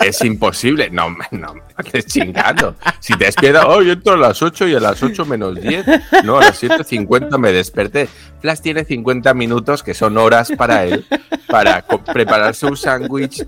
[0.00, 0.90] Es imposible.
[0.90, 2.74] No, no, me estés chingando.
[2.98, 5.86] Si te despiertas, oh, yo entro a las 8 y a las 8 menos 10.
[6.24, 8.08] No, a las 7.50 me desperté.
[8.40, 11.06] Flash tiene 50 minutos, que son horas para él,
[11.48, 13.46] para prepararse un sándwich.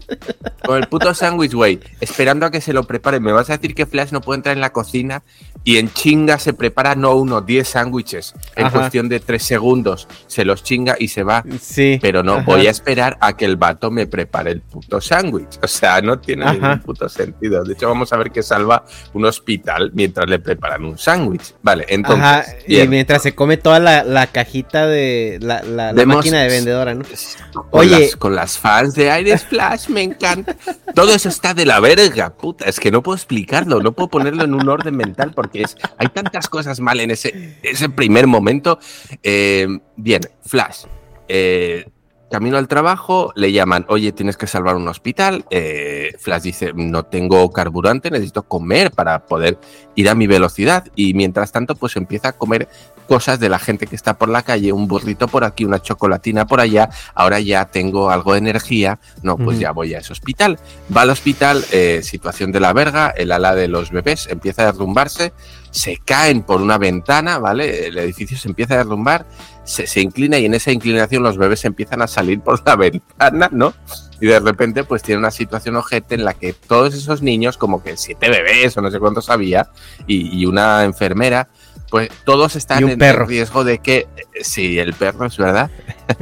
[0.65, 3.19] Con el puto sándwich, güey, esperando a que se lo prepare.
[3.19, 5.25] ¿Me vas a decir que Flash no puede entrar en la cocina
[5.65, 8.79] y en chinga se prepara no uno, 10 sándwiches en Ajá.
[8.79, 10.07] cuestión de 3 segundos?
[10.29, 11.45] Se los chinga y se va.
[11.61, 11.99] Sí.
[12.01, 12.45] Pero no, Ajá.
[12.45, 15.59] voy a esperar a que el vato me prepare el puto sándwich.
[15.61, 16.53] O sea, no tiene Ajá.
[16.53, 17.65] ningún puto sentido.
[17.65, 21.55] De hecho, vamos a ver que salva un hospital mientras le preparan un sándwich.
[21.63, 22.23] Vale, entonces.
[22.25, 26.95] Ajá, y mientras se come toda la, la cajita de la, la- máquina de vendedora,
[26.95, 27.05] ¿no?
[27.53, 28.01] Con Oye.
[28.01, 30.55] las, con las fans de Aires Flash, me encanta.
[30.95, 32.67] Todo eso está de la verga, puta.
[32.67, 36.09] Es que no puedo explicarlo, no puedo ponerlo en un orden mental porque es, hay
[36.09, 38.79] tantas cosas mal en ese, ese primer momento.
[39.23, 40.85] Eh, bien, Flash.
[41.29, 41.87] eh,
[42.35, 45.45] camino al trabajo, le llaman, oye, tienes que salvar un hospital.
[45.51, 49.57] Eh, Flash dice, no tengo carburante, necesito comer para poder
[49.95, 50.85] ir a mi velocidad.
[50.97, 52.69] Y mientras tanto, pues empieza a comer
[53.07, 56.45] cosas de la gente que está por la calle, un burrito por aquí, una chocolatina
[56.45, 60.59] por allá, ahora ya tengo algo de energía, no, pues ya voy a ese hospital.
[60.95, 64.73] Va al hospital, eh, situación de la verga, el ala de los bebés empieza a
[64.73, 65.33] derrumbarse,
[65.71, 67.87] se caen por una ventana, ¿vale?
[67.87, 69.27] El edificio se empieza a derrumbar,
[69.65, 73.49] se, se inclina y en esa inclinación los bebés empiezan a salir por la ventana,
[73.53, 73.75] ¿no?
[74.21, 77.83] Y de repente pues tiene una situación ojete en la que todos esos niños, como
[77.83, 79.69] que siete bebés o no sé cuántos había,
[80.07, 81.49] y, y una enfermera,
[81.91, 83.27] pues todos están Y un en perro.
[83.27, 84.07] riesgo de que,
[84.41, 85.71] sí, el perro es verdad,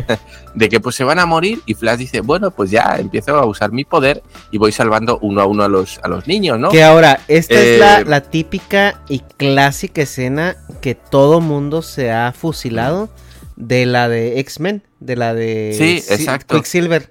[0.54, 3.46] de que pues se van a morir y Flash dice, bueno, pues ya empiezo a
[3.46, 6.70] usar mi poder y voy salvando uno a uno a los, a los niños, ¿no?
[6.70, 12.10] Que ahora, esta es la, Eh, la típica y clásica escena que todo mundo se
[12.10, 13.08] ha fusilado
[13.66, 16.56] de la de X-Men, de la de Sí, Si- exacto.
[16.56, 17.10] Quicksilver.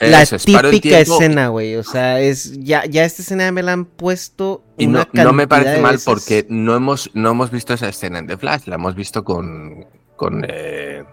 [0.00, 1.76] La Eso típica escena, güey.
[1.76, 4.64] O sea, es ya, ya esta escena me la han puesto.
[4.76, 6.04] Y una no, no me parece mal veces.
[6.04, 9.86] porque no hemos, no hemos visto esa escena en The Flash, la hemos visto con,
[10.16, 11.04] con, eh,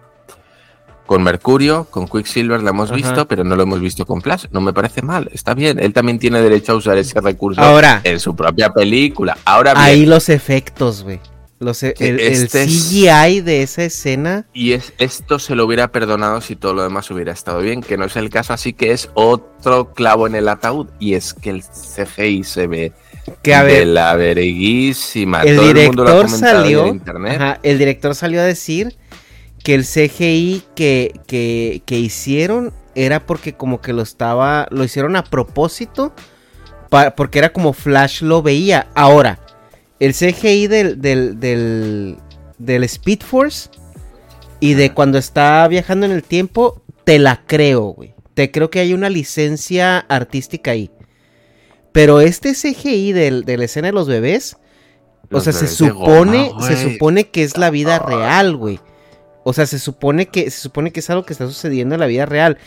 [1.05, 2.95] con Mercurio, con Quicksilver la hemos Ajá.
[2.97, 4.45] visto, pero no lo hemos visto con Flash.
[4.51, 5.77] No me parece mal, está bien.
[5.79, 8.01] Él también tiene derecho a usar ese recurso Ahora.
[8.03, 9.37] en su propia película.
[9.45, 11.19] Ahora bien, Ahí los efectos, güey.
[11.61, 14.45] Los el, el este es- CGI de esa escena.
[14.51, 17.97] y es, esto se lo hubiera perdonado si todo lo demás hubiera estado bien, que
[17.97, 20.87] no es el caso, así que es otro clavo en el ataúd.
[20.99, 22.91] Y es que el CGI se ve
[23.43, 25.43] Que a de la verguísima.
[25.43, 26.81] el Todo el mundo lo director salió.
[26.81, 27.35] en internet.
[27.39, 28.97] ajá, el director salió a decir
[29.63, 34.67] que el CGI que, que, que hicieron era porque como que lo estaba.
[34.71, 36.13] Lo hicieron a propósito.
[36.89, 38.87] pa- porque era como Flash lo veía.
[38.95, 39.39] Ahora,
[40.01, 42.17] el CGI del, del, del,
[42.57, 43.69] del Speed Force
[44.59, 48.15] y de cuando está viajando en el tiempo, te la creo, güey.
[48.33, 50.89] Te creo que hay una licencia artística ahí.
[51.91, 54.57] Pero este CGI del, de la escena de los bebés,
[55.31, 58.79] o sea, se bebés supone, goma, se supone que es la vida real, güey.
[59.43, 62.07] O sea, se supone que se supone que es algo que está sucediendo en la
[62.07, 62.57] vida real.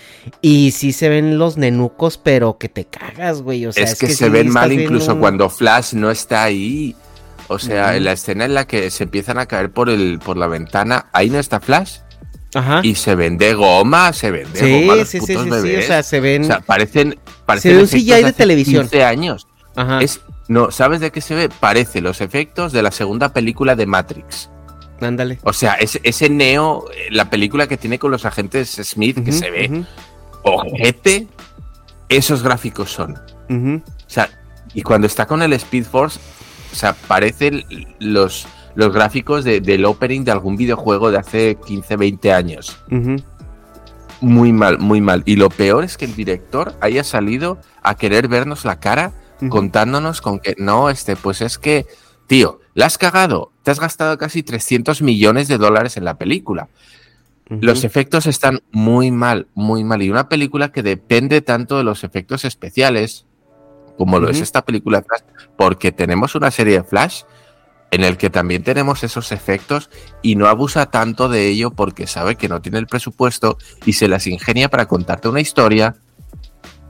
[0.41, 3.67] Y sí se ven los nenucos, pero que te cagas, güey.
[3.67, 6.95] O sea, es, que, se ven mal incluso un- cuando Flash no está ahí.
[7.49, 10.37] O sea, en la escena en la que se empiezan a caer por el por
[10.37, 11.99] la ventana, ahí no está Flash.
[12.55, 12.81] Ajá.
[12.85, 15.51] Y se ven de goma, se ven de Sí, goma los sí, sí, putos sí,
[15.51, 15.85] sí, bebés.
[15.85, 18.83] o sea, se ven- parecen, parecen ve un CGI de hace televisión.
[18.89, 19.47] 15 años.
[19.75, 20.01] Ajá.
[20.01, 21.49] Es, no, ¿sabes de qué se ve?
[21.49, 24.51] Parece los efectos de la segunda película de Matrix.
[25.01, 25.41] Ándale.
[25.43, 29.33] O sea, ese, ese Neo, eh, la película que tiene con los agentes Smith, que
[29.33, 29.85] se ve
[30.43, 31.27] ojete,
[32.09, 33.15] esos gráficos son.
[33.17, 34.29] O sea,
[34.75, 36.21] y cuando está con el Speed Force,
[36.75, 37.65] O sea, parecen
[38.01, 42.77] los, los gráficos de- del opening de algún videojuego de hace 15, 20 años.
[42.91, 43.17] Ujú.
[44.21, 45.23] Muy mal, muy mal.
[45.25, 49.13] Y lo peor es que el director haya salido a querer vernos la cara
[49.51, 51.87] contándonos con que no, este, pues es que,
[52.27, 53.53] tío, la has cagado.
[53.63, 56.69] Te has gastado casi 300 millones de dólares en la película.
[57.61, 60.03] Los efectos están muy mal, muy mal.
[60.03, 63.27] Y una película que depende tanto de los efectos especiales
[63.97, 65.23] como lo es esta película de Flash,
[65.57, 67.23] porque tenemos una serie de Flash
[67.91, 69.89] en el que también tenemos esos efectos
[70.21, 74.09] y no abusa tanto de ello porque sabe que no tiene el presupuesto y se
[74.09, 75.95] las ingenia para contarte una historia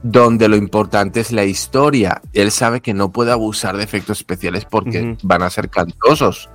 [0.01, 2.21] donde lo importante es la historia.
[2.33, 6.49] Él sabe que no puede abusar de efectos especiales porque van a ser cantosos.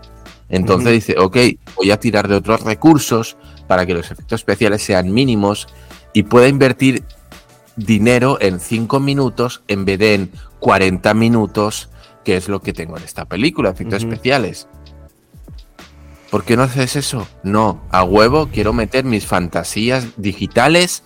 [0.49, 1.37] Entonces dice, ok,
[1.77, 3.37] voy a tirar de otros recursos
[3.69, 5.69] para que los efectos especiales sean mínimos
[6.13, 7.05] y pueda invertir
[7.77, 11.91] dinero en 5 minutos en vez de en 40 minutos,
[12.25, 14.69] que es lo que tengo en esta película, efectos especiales.
[16.31, 17.27] ¿Por qué no haces eso?
[17.43, 21.03] No, a huevo quiero meter mis fantasías digitales,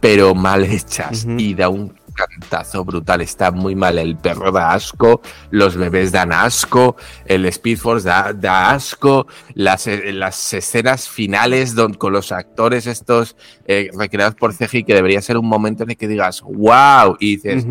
[0.00, 1.26] pero mal hechas.
[1.36, 3.20] Y da un cantazo brutal.
[3.20, 3.98] Está muy mal.
[3.98, 9.86] El perro da asco, los bebés dan asco, el Speed Force da, da asco, las,
[9.86, 15.20] eh, las escenas finales don- con los actores estos eh, recreados por CGI, que debería
[15.22, 17.64] ser un momento en el que digas, wow, y dices,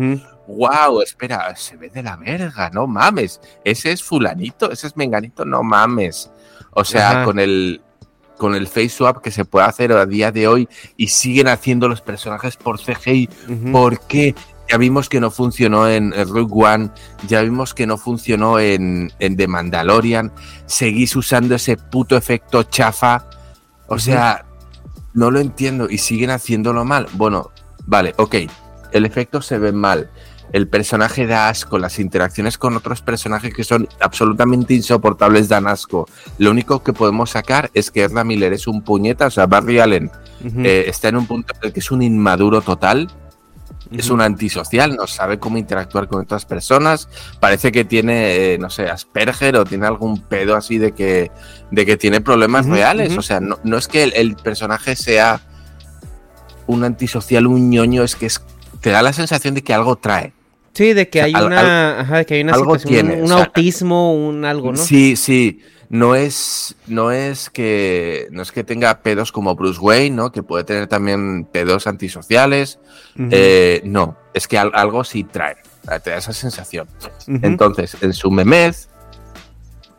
[0.48, 3.40] wow, espera, se ve de la verga, no mames.
[3.64, 6.30] Ese es fulanito, ese es menganito, no mames.
[6.70, 7.24] O sea, Ajá.
[7.24, 7.80] con el
[8.36, 11.88] con el face swap que se puede hacer a día de hoy y siguen haciendo
[11.88, 13.28] los personajes por CGI.
[13.72, 14.34] ¿Por qué?
[14.68, 16.90] Ya vimos que no funcionó en Rogue One,
[17.28, 20.32] ya vimos que no funcionó en, en The Mandalorian.
[20.66, 23.28] Seguís usando ese puto efecto chafa.
[23.86, 24.44] O sea,
[25.14, 27.06] no lo entiendo y siguen haciéndolo mal.
[27.12, 27.50] Bueno,
[27.86, 28.34] vale, ok.
[28.92, 30.10] El efecto se ve mal.
[30.52, 31.78] El personaje da asco.
[31.78, 36.08] Las interacciones con otros personajes que son absolutamente insoportables dan asco.
[36.38, 39.26] Lo único que podemos sacar es que Ezra Miller es un puñeta.
[39.26, 40.10] O sea, Barry Allen
[40.58, 43.08] eh, está en un punto en el que es un inmaduro total.
[43.92, 47.08] Es un antisocial, no sabe cómo interactuar con otras personas.
[47.38, 51.30] Parece que tiene, eh, no sé, Asperger o tiene algún pedo así de que,
[51.70, 53.16] de que tiene problemas reales.
[53.16, 55.40] O sea, no, no es que el, el personaje sea
[56.66, 58.42] un antisocial, un ñoño, es que es,
[58.80, 60.32] te da la sensación de que algo trae.
[60.76, 63.16] Sí, de que O sea, hay al- una, ajá, de que hay una algo tiene,
[63.16, 64.78] un, o sea, autismo, un algo, ¿no?
[64.78, 65.60] Sí, sí.
[65.88, 70.32] No es, no es que no es que tenga pedos como Bruce Wayne, ¿no?
[70.32, 72.78] Que puede tener también pedos antisociales.
[73.30, 75.56] Eh, no, es que al- algo sí trae.
[76.02, 76.88] Te da esa sensación.
[77.28, 78.88] Entonces, en su memez,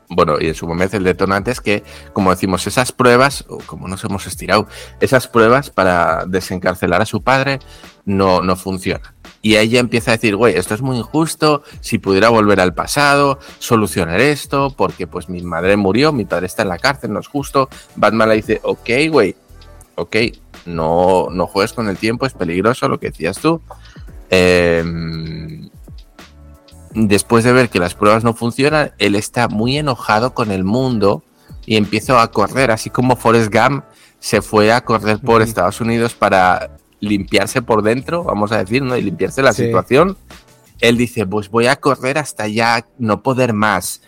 [0.10, 3.88] bueno, y en su memez el detonante es que, como decimos, esas pruebas, o como
[3.88, 4.68] nos hemos estirado,
[5.02, 7.60] esas pruebas para desencarcelar a su padre
[8.06, 9.02] no, no funcionan.
[9.48, 13.40] Y ella empieza a decir, güey, esto es muy injusto, si pudiera volver al pasado,
[13.60, 17.28] solucionar esto, porque pues mi madre murió, mi padre está en la cárcel, no es
[17.28, 17.70] justo.
[17.96, 19.38] Batman le dice, ok, güey,
[19.96, 20.18] ok,
[20.66, 23.62] no, no juegues con el tiempo, es peligroso lo que decías tú.
[24.30, 25.70] Em,
[26.94, 31.24] después de ver que las pruebas no funcionan, él está muy enojado con el mundo
[31.66, 33.86] y empieza a correr, así como Forrest Gump
[34.20, 35.42] se fue a correr por.
[35.42, 38.96] Estados Unidos para limpiarse por dentro, vamos a decir, ¿no?
[38.98, 39.66] Y limpiarse la Sí.
[39.66, 40.18] situación.
[40.80, 44.02] Él dice, pues voy a correr hasta ya no poder más.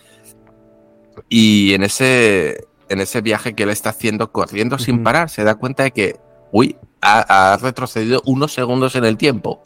[1.28, 5.54] Y en ese, en ese viaje que él está haciendo corriendo sin parar, se da
[5.56, 6.20] cuenta de que,
[6.52, 9.62] uy, ha, ha retrocedido unos segundos en el tiempo.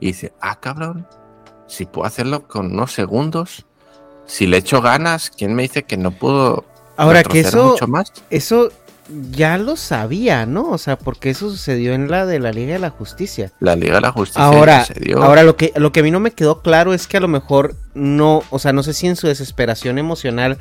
[0.00, 1.06] Y dice, ah, cabrón,
[1.66, 3.66] si puedo hacerlo con unos segundos,
[4.26, 6.64] si le echo ganas, ¿quién me dice que no puedo
[6.96, 8.12] Ahora que eso, mucho más?
[8.30, 8.70] eso
[9.30, 10.70] ya lo sabía, ¿no?
[10.70, 13.52] O sea, porque eso sucedió en la de la Liga de la Justicia.
[13.60, 15.22] La Liga de la Justicia Ahora, se dio.
[15.22, 17.28] ahora lo que lo que a mí no me quedó claro es que a lo
[17.28, 20.58] mejor no, o sea, no sé si en su desesperación emocional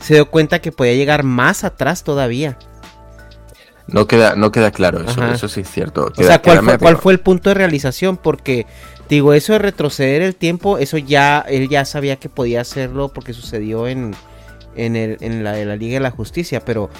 [0.00, 2.58] se dio cuenta que podía llegar más atrás todavía.
[3.86, 5.34] no, queda, no queda claro eso, Ajá.
[5.34, 6.12] eso sí es cierto.
[6.16, 8.16] O sea, ¿cuál fue, cuál fue el punto de realización?
[8.16, 8.66] Porque,
[9.08, 13.32] digo, eso de retroceder el tiempo, eso ya, él ya sabía que podía hacerlo porque
[13.32, 14.14] sucedió en,
[14.76, 16.90] en, el, en la de la Liga de la Justicia, pero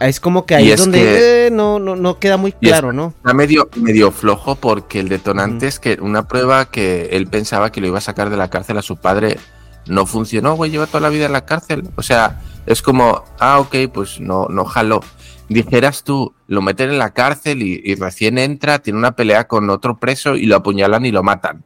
[0.00, 2.56] es como que ahí es es donde que- eh, no, no, no queda muy es-
[2.68, 3.14] claro, ¿no?
[3.16, 7.80] Está medio, medio flojo porque el detonante es que una prueba que él pensaba que
[7.80, 9.38] lo iba a sacar de la cárcel a su padre
[9.86, 11.82] no funcionó, güey, lleva toda la vida en la cárcel.
[11.96, 15.00] O sea, es como, ah, ok, pues no, no jaló.
[15.48, 19.68] Dijeras tú, lo meten en la cárcel y, y recién entra, tiene una pelea con
[19.70, 21.64] otro preso y lo apuñalan y lo matan.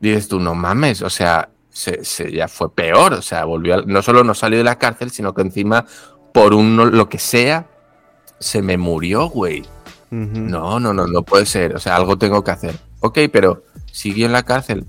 [0.00, 3.82] Dices tú, no mames, o sea, se, se- ya fue peor, o sea, volvió, a-
[3.86, 5.86] no solo no salió de la cárcel, sino que encima,
[6.42, 7.66] por un lo que sea,
[8.38, 9.64] se me murió, güey.
[10.10, 11.74] No, no, no, no puede ser.
[11.76, 12.74] O sea, algo tengo que hacer.
[13.00, 13.62] Ok, pero
[13.92, 14.86] siguió en la cárcel.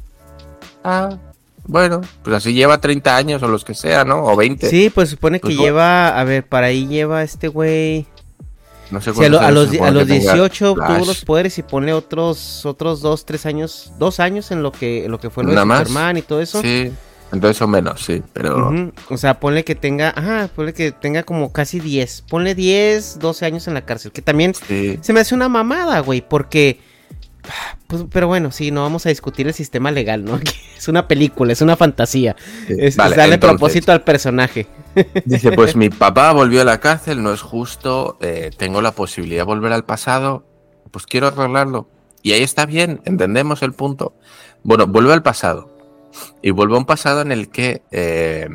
[0.84, 1.18] Ah,
[1.66, 4.24] Bueno, pues así lleva 30 años o los que sea, ¿no?
[4.24, 4.70] O 20.
[4.70, 5.68] Sí, pues supone que Pues, bueno.
[5.68, 8.08] lleva, a ver, para ahí lleva este güey.
[8.92, 10.88] No sé Sí, a, lo- a los, a los que tenga 18 Flash.
[10.96, 15.06] tuvo los poderes y pone otros otros dos, tres años, dos años en lo que
[15.06, 15.58] en lo que fue lo de.
[15.62, 16.60] Superman y todo eso.
[16.62, 16.92] Sí,
[17.32, 18.72] entonces son menos, sí, pero...
[19.10, 23.46] O sea, ponle que tenga, ajá, ponle que tenga como casi 10, ponle 10, 12
[23.46, 24.98] años en la cárcel, que también Sí.
[25.02, 26.80] se me hace una mamada, güey, porque
[27.88, 30.40] pues, pero bueno, sí, no vamos a discutir el sistema legal, ¿no?
[30.78, 32.38] Es una película, es una fantasía.
[32.68, 32.74] Sí.
[32.74, 34.68] Es, es Vale, darle entonces, propósito al personaje.
[35.26, 39.42] Dice, pues mi papá volvió a la cárcel, no es justo, eh, tengo la posibilidad
[39.42, 40.46] de volver al pasado,
[40.92, 41.90] pues quiero arreglarlo.
[42.22, 44.14] Y ahí está bien, entendemos el punto.
[44.64, 45.79] Bueno, vuelve al pasado.
[46.42, 48.48] Y vuelve a un pasado en el que, eh,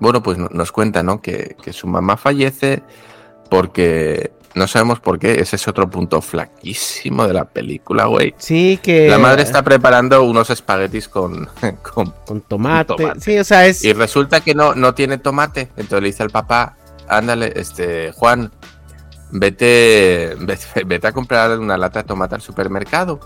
[0.00, 1.20] bueno, pues no- nos cuenta, ¿no?
[1.20, 2.82] Que, que su mamá fallece
[3.48, 8.34] porque no sabemos por qué, ese es otro punto flaquísimo de la película, güey.
[8.38, 11.48] Sí, que La madre está preparando unos espaguetis con,
[11.94, 12.94] con con tomate.
[12.96, 13.20] tomate.
[13.20, 15.68] Sí, o sea, es y resulta que no, no tiene tomate.
[15.76, 16.76] Entonces le dice al papá,
[17.08, 18.50] ándale, este, Juan,
[19.30, 23.20] vete, vete, vete a comprar una lata de tomate al supermercado.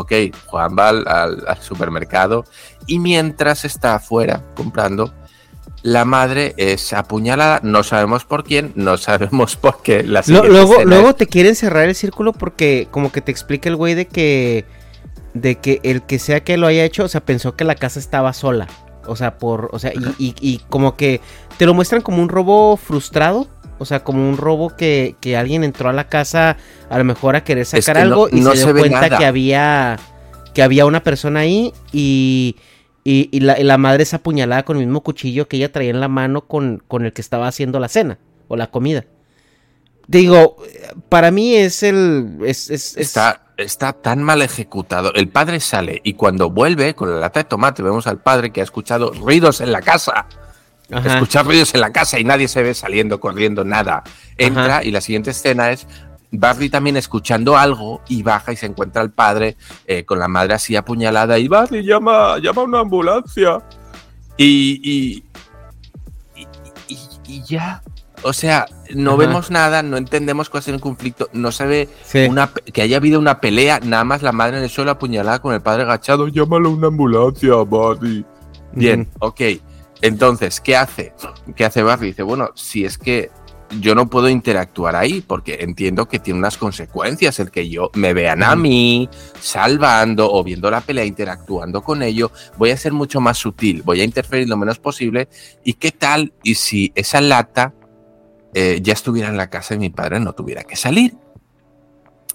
[0.00, 0.12] Ok,
[0.46, 2.44] Juan va al, supermercado
[2.86, 5.12] y mientras está afuera comprando,
[5.82, 7.58] la madre es apuñalada.
[7.64, 10.04] No sabemos por quién, no sabemos por qué.
[10.04, 13.68] La Lo- luego, luego es- te quieren cerrar el círculo porque como que te explica
[13.68, 14.64] el güey de que
[15.34, 17.98] de que el que sea que lo haya hecho, o sea, pensó que la casa
[17.98, 18.68] estaba sola.
[19.06, 21.20] O sea, por, o sea, y, y- y como que
[21.56, 23.48] te lo muestran como un robo frustrado.
[23.78, 26.56] O sea, como un robo que, que alguien entró a la casa
[26.90, 29.00] a lo mejor a querer sacar que no- algo y no se dio se cuenta
[29.02, 29.18] nada.
[29.18, 29.98] que había
[30.54, 32.56] que había una persona ahí y,
[33.04, 35.90] y, y la, y la madre es apuñalada con el mismo cuchillo que ella traía
[35.90, 38.18] en la mano con, con el que estaba haciendo la cena
[38.48, 39.04] o la comida.
[40.06, 40.56] Digo,
[41.10, 42.38] para mí es el.
[42.44, 45.12] Es, es- es- Está, está tan mal ejecutado.
[45.14, 48.60] El padre sale y cuando vuelve con la lata de tomate, vemos al padre que
[48.60, 50.26] ha escuchado ruidos en la casa.
[50.90, 51.14] Ajá.
[51.14, 54.02] Escuchar ruidos en la casa y nadie se ve saliendo, corriendo, nada.
[54.36, 55.86] Entra y la siguiente escena es
[56.30, 60.54] Barry también escuchando algo y baja y se encuentra al padre eh, con la madre
[60.54, 63.62] así apuñalada y Barry llama, llama a una ambulancia.
[64.36, 65.24] Y, y,
[66.36, 66.46] y,
[66.88, 67.82] y- y ya.
[68.22, 69.18] O sea, no Ajá.
[69.18, 72.26] vemos nada, no entendemos cuál es el conflicto, no se ve Sí.
[72.28, 75.54] una, que haya habido una pelea, nada más la madre en el suelo apuñalada con
[75.54, 76.26] el padre agachado.
[76.28, 78.24] Llámalo a una ambulancia, Barry.
[78.72, 79.40] Bien, ok.
[80.02, 81.12] Entonces, ¿qué hace?
[81.56, 82.08] ¿Qué hace Barry?
[82.08, 83.30] Dice, bueno, si es que
[83.80, 88.14] yo no puedo interactuar ahí, porque entiendo que tiene unas consecuencias el que yo me
[88.14, 89.08] vean a mí
[89.40, 94.00] salvando o viendo la pelea, interactuando con ello, voy a ser mucho más sutil, voy
[94.00, 95.28] a interferir lo menos posible.
[95.64, 96.32] ¿Y qué tal?
[96.42, 97.74] Y si esa lata
[98.54, 101.14] eh, ya estuviera en la casa y mi padre no tuviera que salir.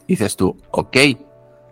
[0.08, 0.98] Dices tú, ok,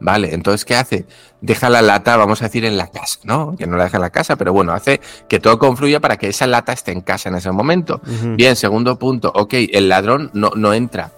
[0.01, 1.05] vale, entonces ¿qué hace?
[1.39, 3.55] Deja la lata, vamos a decir, en la casa, ¿no?
[3.57, 4.99] Que no la deja en la casa, pero bueno, hace
[5.29, 8.01] que todo confluya para que esa lata esté en casa en ese momento.
[8.35, 11.11] Bien, segundo punto, ok, el ladrón no, no entra.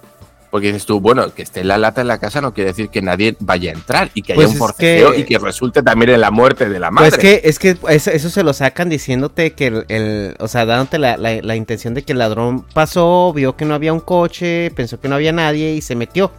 [0.51, 3.01] Porque dices tú, bueno, que esté la lata en la casa no quiere decir que
[3.01, 6.11] nadie vaya a entrar y que haya Pues un forcejeo que- y que resulte también
[6.11, 7.09] en la muerte de la madre.
[7.09, 10.65] Pues que, es que eso, eso se lo sacan diciéndote que el, el- o sea,
[10.67, 13.99] dándote la, la- la intención de que el ladrón pasó, vio que no había un
[13.99, 16.31] coche, pensó que no había nadie y se metió.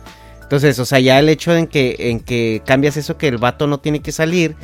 [0.45, 3.67] Entonces, o sea, ya el hecho en que, en que cambias eso que el vato
[3.67, 4.55] no tiene que salir,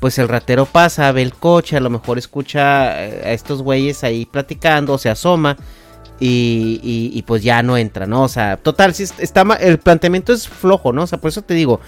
[0.00, 4.02] pues el ratero pasa, ve el coche, a lo mejor escucha eh, a estos güeyes
[4.04, 5.56] ahí platicando, se asoma
[6.18, 8.22] y, y- y pues ya no entra, ¿no?
[8.22, 11.02] O sea, total, sí es- está ma- el planteamiento es flojo, ¿no?
[11.02, 11.80] O sea, por eso te digo,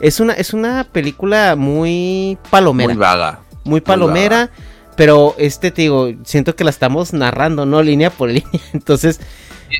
[0.00, 3.40] es una, es una película muy palomera Muy vaga.
[3.64, 4.50] muy palomera,
[4.96, 7.82] pero este te digo, siento que la estamos narrando, ¿no?
[7.82, 8.50] Línea por línea.
[8.72, 9.20] Entonces,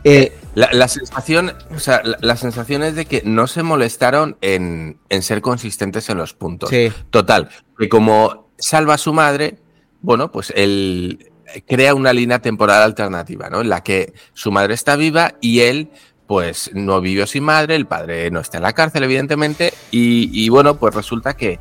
[0.04, 4.38] eh, La, la sensación, o sea, la, la sensación es de que no se molestaron
[4.40, 6.70] en, en ser consistentes en los puntos.
[6.70, 9.58] sí, Total, que como salva a su madre,
[10.00, 11.30] bueno, pues él
[11.68, 13.60] crea una línea temporal alternativa, ¿no?
[13.60, 15.90] En la que su madre está viva y él,
[16.26, 20.48] pues, no vivió sin madre, el padre no está en la cárcel, evidentemente, y, y
[20.48, 21.60] bueno, pues resulta que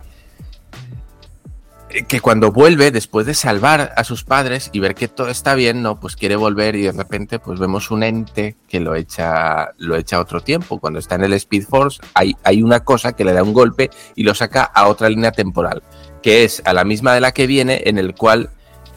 [2.08, 5.82] que cuando vuelve, después de salvar a sus padres y ver que todo está bien,
[5.82, 9.96] no, pues quiere volver y de repente pues vemos un ente que lo echa, lo
[9.96, 10.80] echa a otro tiempo.
[10.80, 13.92] Cuando está en el Speed Force hay, hay una cosa que le da un golpe
[14.16, 15.84] y lo saca a otra línea temporal,
[16.22, 18.50] que es a la misma de la que viene, en el cual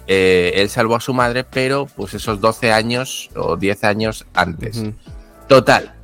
[0.07, 4.83] eh, él salvó a su madre, pero pues esos 12 años o 10 años antes.
[5.47, 5.95] Total,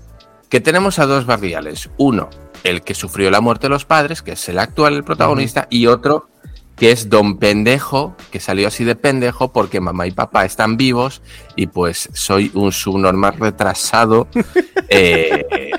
[0.50, 1.88] que tenemos a dos barriales.
[1.96, 2.28] Uno,
[2.62, 5.86] el que sufrió la muerte de los padres, que es el actual, el protagonista, y
[5.86, 6.28] otro
[6.76, 11.22] que es Don Pendejo, que salió así de pendejo porque mamá y papá están vivos
[11.56, 14.26] y pues soy un subnormal retrasado.
[14.88, 15.70] eh,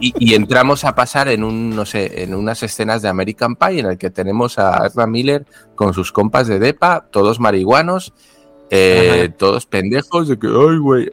[0.00, 3.80] y, y entramos a pasar en un, no sé, en unas escenas de American Pie
[3.80, 8.12] en el que tenemos a Ezra Miller con sus compas de Depa, todos marihuanos,
[8.70, 11.12] eh, todos pendejos, de que, ay, güey.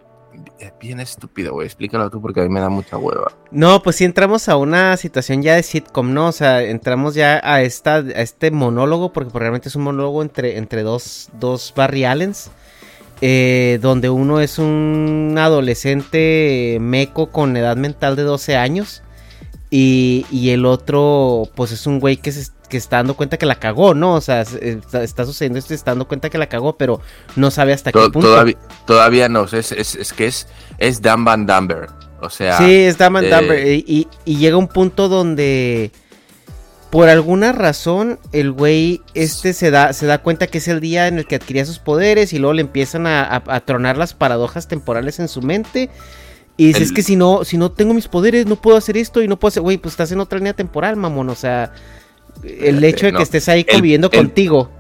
[0.57, 1.65] Es bien estúpido, güey.
[1.67, 3.31] Explícalo tú porque a mí me da mucha hueva.
[3.51, 6.27] No, pues sí entramos a una situación ya de sitcom, ¿no?
[6.27, 10.57] O sea, entramos ya a esta, a este monólogo, porque realmente es un monólogo entre,
[10.57, 12.51] entre dos, dos Barry Allens.
[13.21, 19.03] eh, donde uno es un adolescente meco con edad mental de 12 años.
[19.69, 22.45] Y, y el otro, pues es un güey que se
[22.75, 24.15] que está dando cuenta que la cagó, ¿no?
[24.15, 26.99] O sea, está, está sucediendo esto y está dando cuenta que la cagó, pero
[27.37, 28.27] no sabe hasta To- qué punto.
[28.27, 30.47] Todavía, todavía no, es, es, es que es,
[30.77, 31.87] es Dan Van Dumber.
[32.21, 33.67] O sea, Sí, es Dumb and eh, Dumber.
[33.67, 35.91] Y, y- y llega un punto donde,
[36.89, 41.07] por alguna razón, el güey este se da, se da cuenta que es el día
[41.07, 44.13] en el que adquiría sus poderes y luego le empiezan a, a- a tronar las
[44.13, 45.89] paradojas temporales en su mente.
[46.57, 48.95] Y dice, El- es que si no, si no tengo mis poderes, no puedo hacer
[48.95, 49.61] esto y no puedo hacer...
[49.61, 51.29] Güey, pues estás en otra línea temporal, mamón.
[51.29, 51.73] O sea,
[52.43, 53.17] el hecho de no.
[53.19, 54.71] que estés ahí conviviendo el- contigo.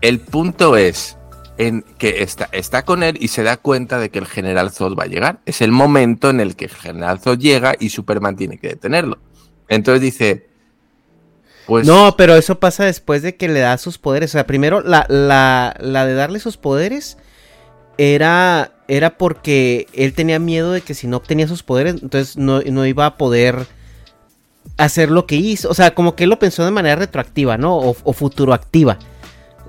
[0.00, 1.16] El punto es
[1.58, 4.96] en que está, está con él y se da cuenta de que el general Zod
[4.96, 5.40] va a llegar.
[5.44, 9.18] Es el momento en el que el general Zod llega y Superman tiene que detenerlo.
[9.68, 10.46] Entonces dice,
[11.66, 14.30] pues No, pero eso pasa después de que le da sus poderes.
[14.30, 17.18] O sea, primero la, la, la de darle sus poderes
[17.98, 22.60] era, era porque él tenía miedo de que si no obtenía sus poderes, entonces no,
[22.62, 23.66] no iba a poder
[24.76, 25.68] hacer lo que hizo.
[25.68, 27.76] O sea, como que él lo pensó de manera retroactiva, ¿no?
[27.76, 28.98] O, futuroactiva.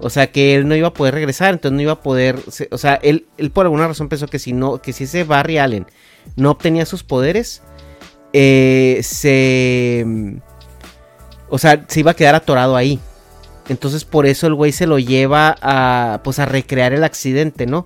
[0.02, 2.39] O sea, que él no iba a poder regresar, entonces no iba a poder...
[2.72, 5.58] O sea, él, él por alguna razón pensó que si no, que si ese Barry
[5.58, 5.88] Allen
[6.36, 7.62] no obtenía sus poderes,
[8.34, 10.06] eh, se...
[11.50, 13.00] O sea, se iba a quedar atorado ahí.
[13.70, 17.86] Entonces por eso el güey se lo lleva a pues a recrear el accidente, ¿no?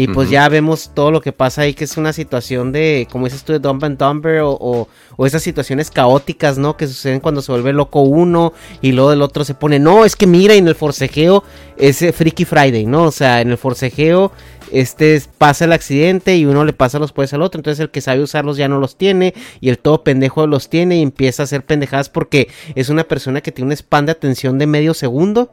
[0.00, 3.24] Y pues ya vemos todo lo que pasa ahí, que es una situación de, como
[3.24, 6.76] dices tú, de Dumb and Dumber o, o, o esas situaciones caóticas, ¿no?
[6.76, 10.14] Que suceden cuando se vuelve loco uno y luego el otro se pone, no, es
[10.14, 11.42] que mira, y en el forcejeo
[11.76, 13.04] es eh, Freaky Friday, ¿no?
[13.04, 14.30] O sea, en el forcejeo
[14.70, 17.90] este es- pasa el accidente y uno le pasa los poderes al otro, entonces el
[17.90, 21.42] que sabe usarlos ya no los tiene y el todo pendejo los tiene y empieza
[21.42, 24.94] a hacer pendejadas porque es una persona que tiene un span de atención de medio
[24.94, 25.50] segundo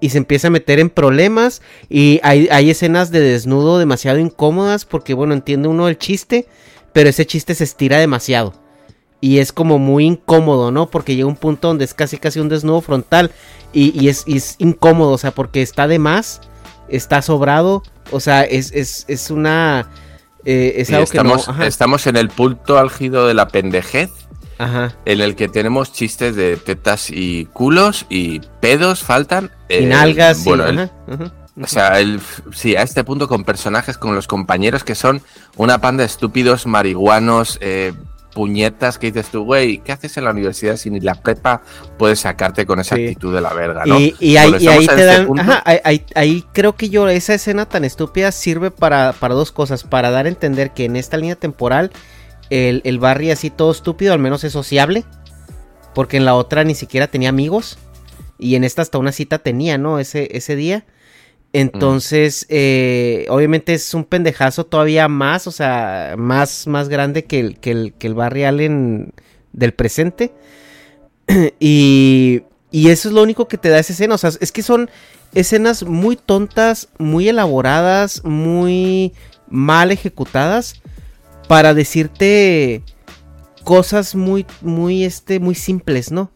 [0.00, 4.84] y se empieza a meter en problemas y hay, hay escenas de desnudo demasiado incómodas
[4.84, 6.46] porque bueno, entiende uno el chiste,
[6.92, 8.54] pero ese chiste se estira demasiado.
[9.20, 10.88] Y es como muy incómodo, ¿no?
[10.90, 13.32] Porque llega un punto donde es casi casi un desnudo frontal
[13.72, 16.40] y, y es, y es incómodo, o sea, porque está de más,
[16.88, 17.82] está sobrado,
[18.12, 19.90] o sea, es, es, es una...
[20.44, 21.64] eh, es que estamos, no...
[21.64, 24.10] estamos en el punto álgido de la pendejez,
[24.58, 24.94] ajá.
[25.04, 29.50] en el que tenemos chistes de tetas y culos y pedos faltan.
[29.68, 31.32] Y eh, nalgas y- bueno, el- ajá, ajá.
[31.60, 32.20] O sea, el,
[32.52, 35.22] sí, a este punto con personajes, con los compañeros que son
[35.56, 37.92] una panda de estúpidos marihuanos, eh,
[38.32, 41.62] puñetas, que dices tú, güey, ¿qué haces en la universidad si ni la prepa
[41.98, 43.02] puedes sacarte con esa Sí.
[43.02, 43.98] actitud de la verga, ¿no?
[43.98, 45.26] Y, y ahí, y ahí te este dan.
[45.26, 45.42] punto.
[45.42, 49.50] Ajá, ahí, ahí- ahí creo que yo, esa escena tan estúpida sirve para, para dos
[49.50, 49.82] cosas.
[49.82, 51.90] Para dar a entender que en esta línea temporal,
[52.50, 55.04] el, el Barry así todo estúpido, al menos es sociable.
[55.94, 57.78] Porque en la otra ni siquiera tenía amigos.
[58.38, 59.98] Y en esta hasta una cita tenía, ¿no?
[59.98, 60.84] Ese, ese día.
[61.52, 67.58] Entonces, eh, obviamente es un pendejazo todavía más, o sea, más, más grande que el,
[67.58, 69.12] que el, que el Barry Allen
[69.52, 70.32] del presente.
[71.58, 74.14] y, y eso es lo único que te da esa escena.
[74.14, 74.90] O sea, es que son
[75.34, 79.14] escenas muy tontas, muy elaboradas, muy
[79.48, 80.82] mal ejecutadas
[81.48, 82.82] para decirte
[83.64, 86.30] cosas muy, muy, este, muy simples, ¿no?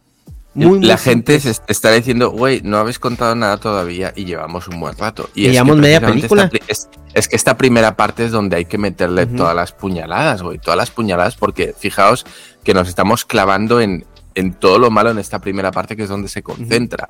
[0.55, 4.25] Muy, muy la gente se est- está diciendo, güey, no habéis contado nada todavía y
[4.25, 5.29] llevamos un buen rato.
[5.33, 6.43] Y es que llevamos media película.
[6.51, 10.43] esta es, es que esta primera parte es donde hay que meterle todas las puñaladas,
[10.43, 12.25] güey, todas las puñaladas, porque fijaos
[12.63, 14.05] que nos estamos clavando en,
[14.35, 17.07] en todo lo malo en esta primera parte que es donde se concentra.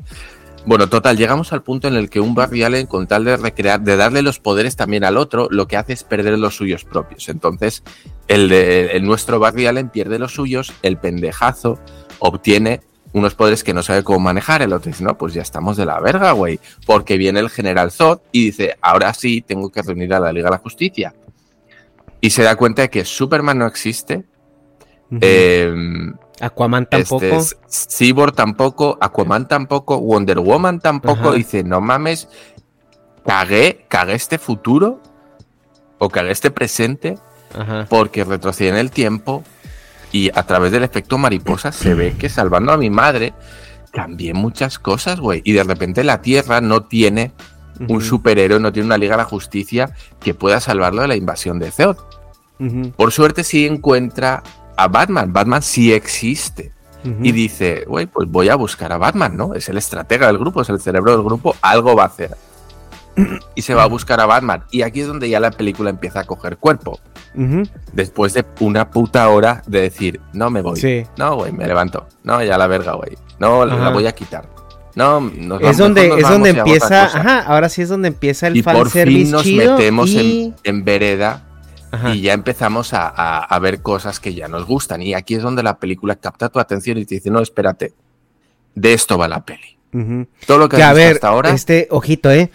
[0.66, 3.82] Bueno, total, llegamos al punto en el que un Barry Allen, con tal de recrear,
[3.82, 7.28] de darle los poderes también al otro, lo que hace es perder los suyos propios.
[7.28, 7.84] Entonces,
[8.30, 11.80] el de el nuestro Barry Allen pierde los suyos, el pendejazo
[12.20, 12.80] obtiene
[13.12, 14.62] unos poderes que no sabe cómo manejar.
[14.62, 16.60] El otro dice, no, pues ya estamos de la verga, güey.
[16.86, 20.46] Porque viene el general Zod y dice, ahora sí tengo que reunir a la Liga
[20.46, 21.14] de la Justicia.
[22.22, 24.24] Y se da cuenta de que Superman no existe.
[25.22, 25.72] Eh,
[26.40, 27.24] Aquaman tampoco.
[27.24, 31.30] este, Cyborg tampoco, Aquaman tampoco, Wonder Woman tampoco.
[31.30, 31.32] Ajá.
[31.34, 32.28] Dice, no mames,
[33.26, 35.00] cagué, cagué este futuro
[36.00, 37.18] o cagué este presente
[37.58, 37.86] Ajá.
[37.90, 39.44] porque retrocedí en el tiempo
[40.12, 43.34] y a través del efecto mariposa se ve que salvando a mi madre
[43.92, 45.42] cambié muchas cosas, güey.
[45.46, 47.32] Y de repente la Tierra no tiene
[47.90, 51.60] un superhéroe, no tiene una Liga de la Justicia que pueda salvarlo de la invasión
[51.60, 51.98] de Zeod.
[52.60, 52.92] Ujú.
[52.92, 54.44] Por suerte sí encuentra
[54.78, 55.32] a Batman.
[55.34, 56.72] Batman sí existe.
[57.22, 59.56] Y dice, güey, pues voy a buscar a Batman, ¿no?
[59.56, 62.32] Es el estratega del grupo, es el cerebro del grupo, algo va a hacer.
[63.56, 64.64] Y se va a buscar a Batman.
[64.72, 67.00] Y aquí es donde ya la película empieza a coger cuerpo.
[67.92, 70.80] Después de una puta hora de decir, no me voy.
[70.80, 71.04] Sí.
[71.18, 72.08] No, güey, me levanto.
[72.24, 73.18] No, ya la verga, güey.
[73.38, 74.48] No, la voy a quitar.
[74.96, 78.48] No, nos Es vamos- donde, nos es donde empieza, ajá, ahora sí es donde empieza
[78.48, 80.44] el y por fin nos chido metemos y...
[80.46, 81.42] en, en vereda
[81.94, 82.14] Ajá.
[82.16, 85.02] y ya empezamos a, a- a ver cosas que ya nos gustan.
[85.02, 87.94] Y aquí es donde la película capta tu atención y te dice, no, espérate,
[88.76, 89.78] de esto va la peli.
[90.48, 92.50] Todo lo que, Que has a visto ver, hasta ahora, este, ojito, eh.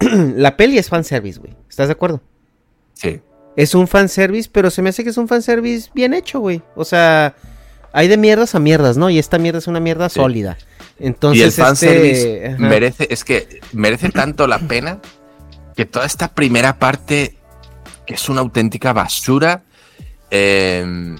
[0.00, 1.54] la peli es fanservice, güey.
[1.68, 2.20] ¿Estás de acuerdo?
[2.94, 3.20] sí.
[3.54, 6.62] Es un fanservice, pero se me hace que es un fanservice bien hecho, güey.
[6.74, 7.36] O sea,
[7.92, 9.10] hay de mierdas a mierdas, ¿no?
[9.10, 10.14] Y esta mierda es una mierda Sí.
[10.20, 10.56] sólida.
[10.98, 15.00] Entonces, y el este, fanservice merece, es que merece tanto la pena
[15.76, 17.36] que toda esta primera parte
[18.12, 19.62] que es una auténtica basura,
[20.30, 21.16] eh,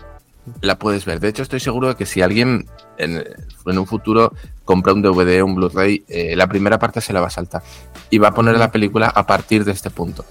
[0.60, 1.20] la puedes ver.
[1.20, 2.66] De hecho, estoy seguro de que si alguien
[2.98, 3.24] en,
[3.66, 4.32] en un futuro
[4.64, 7.62] compra un DVD un Blu-ray, eh, la primera parte se la va a saltar
[8.10, 10.24] y va a poner la película a partir de este punto.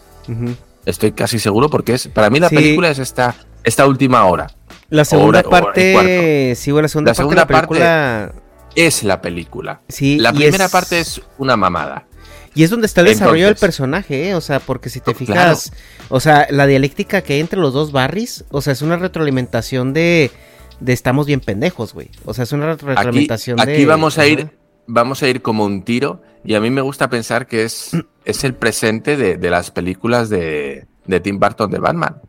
[0.86, 2.56] Estoy casi seguro porque es para mí la Sí.
[2.56, 4.48] película es esta, esta última hora.
[4.90, 8.34] La segunda hora- parte, sí, güey, la segunda La parte segunda de la película,
[8.76, 9.82] Es la película.
[9.88, 10.18] sí.
[10.20, 12.06] La primera es- parte es una mamada.
[12.54, 14.36] Y es donde está el desarrollo del personaje, ¿eh?
[14.36, 15.72] O sea, porque si te Oh, fijas,
[16.10, 19.94] o sea, la dialéctica que hay entre los dos barris, o sea, es una retroalimentación
[19.94, 20.32] de,
[20.82, 22.10] de estamos bien pendejos, güey.
[22.26, 23.64] O sea, es una Aquí, retroalimentación de...
[23.74, 24.52] aquí vamos a ir, Ajá.
[24.88, 26.22] vamos a ir como un tiro.
[26.44, 27.92] Y a mí me gusta pensar que es,
[28.26, 32.22] es el presente de, de las películas de, de Tim Burton de Batman.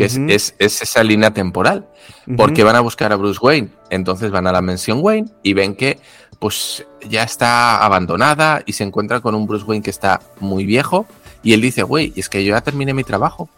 [0.00, 1.88] es, es- es esa línea temporal.
[2.36, 3.68] Porque van a buscar a Bruce Wayne.
[3.90, 5.98] Entonces van a la mansión Wayne y ven que
[6.38, 11.06] pues ya está abandonada y se encuentra con un Bruce Wayne que está muy viejo.
[11.42, 13.48] Y él dice, güey, es que yo ya terminé mi trabajo.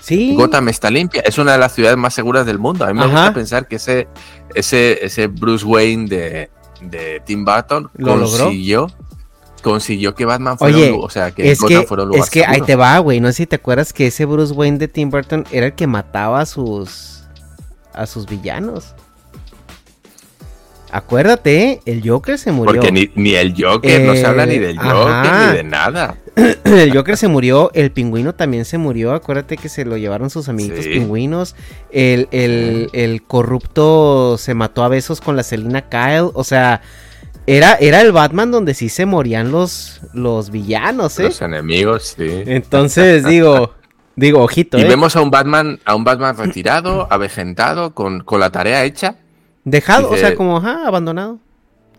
[0.00, 0.34] Sí.
[0.34, 1.20] Gotham está limpia.
[1.22, 2.84] Es una de las ciudades más seguras del mundo.
[2.84, 3.10] A mí me Ajá.
[3.10, 4.08] gusta pensar que ese,
[4.54, 6.50] ese, ese Bruce Wayne de,
[6.80, 8.44] de Tim Burton ¿Lo logró?
[8.44, 8.86] consiguió,
[9.62, 12.24] consiguió que Batman fuera Oye, un, o sea, que es Gotham que, fuera un lugar
[12.24, 13.20] es que ahí te va, güey.
[13.20, 15.86] No sé si te acuerdas que ese Bruce Wayne de Tim Burton era el que
[15.86, 17.24] mataba a sus
[17.92, 18.94] a sus villanos.
[20.90, 22.72] Acuérdate, el Joker se murió.
[22.74, 25.50] Porque ni, ni el Joker, no se habla ni Eh, del Joker ajá.
[25.50, 26.16] ni de nada.
[26.64, 29.12] el Joker se murió, el pingüino también se murió.
[29.12, 30.90] Acuérdate que se lo llevaron sus amiguitos Sí.
[30.90, 31.56] pingüinos.
[31.90, 36.30] El, el- el corrupto se mató a besos con la Selina Kyle.
[36.34, 36.80] O sea,
[37.46, 41.24] era, era el Batman donde sí se morían los, los villanos, ¿eh?
[41.24, 42.42] Los enemigos, sí.
[42.46, 43.74] Entonces, digo,
[44.16, 44.84] digo, ojito, Y ¿eh?
[44.84, 49.16] vemos a un Batman, a un Batman retirado, avejentado, con, con la tarea hecha.
[49.70, 51.38] Dejado, o sea, como, ajá, abandonado.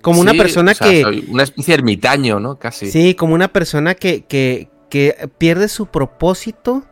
[0.01, 1.25] Como una persona o sea, que...
[1.29, 2.55] una especie de ermitaño, ¿no?
[2.57, 2.89] Casi.
[2.89, 6.83] Sí, como una persona que, que, que pierde su propósito,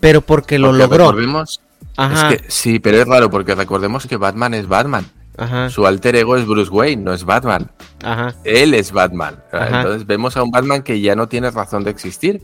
[0.00, 1.04] pero porque lo Porque logró.
[1.12, 1.60] recordemos-
[1.96, 5.06] Ajá, Es que, sí, pero es raro porque recordemos que Batman es Batman.
[5.38, 7.70] ajá, Su alter ego es Bruce Wayne, no es Batman.
[8.02, 8.34] ajá.
[8.44, 9.42] Él es Batman.
[9.52, 12.42] Entonces vemos a un Batman que ya no tiene razón de existir.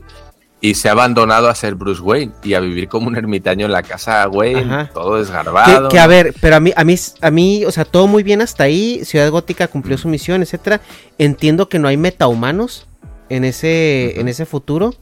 [0.65, 3.73] Y se ha abandonado a ser Bruce Wayne y a vivir como un ermitaño en
[3.73, 4.89] la casa Wayne, Ajá.
[4.93, 5.89] todo Que, desgarbado.
[5.89, 8.39] que, a ver, pero a mí, a mí, a mí, o sea, todo muy bien
[8.41, 9.01] hasta ahí.
[9.03, 10.79] Ciudad Gótica cumplió su misión, etcétera.
[11.17, 12.87] Entiendo que no hay metahumanos
[13.27, 14.95] en ese, en ese futuro.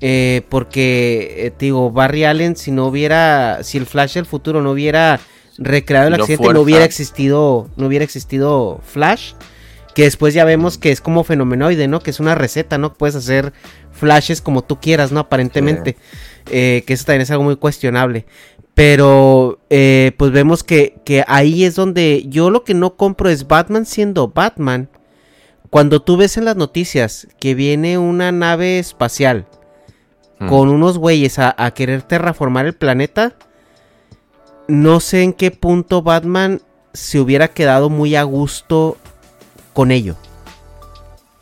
[0.00, 4.62] eh, porque, eh, te digo, Barry Allen, si no hubiera, si el Flash del futuro
[4.62, 5.18] no hubiera
[5.58, 6.54] recreado el No accidente, fuerza.
[6.54, 9.32] no hubiera existido, no hubiera existido Flash.
[9.94, 12.00] Que después ya vemos que es como fenomenoide, ¿no?
[12.00, 12.94] Que es una receta, ¿no?
[12.94, 13.52] Puedes hacer
[14.02, 15.20] flashes como tú quieras, ¿no?
[15.20, 15.96] Aparentemente.
[16.50, 18.26] Eh, que eso también es algo muy cuestionable.
[18.74, 23.46] Pero eh, pues vemos que, que ahí es donde yo lo que no compro es
[23.46, 24.88] Batman siendo Batman.
[25.70, 29.46] Cuando tú ves en las noticias que viene una nave espacial
[30.42, 30.48] Mm.
[30.48, 33.34] con unos güeyes a, a querer terraformar el planeta,
[34.66, 36.60] no sé en qué punto Batman
[36.92, 38.96] se hubiera quedado muy a gusto
[39.72, 40.16] con ello.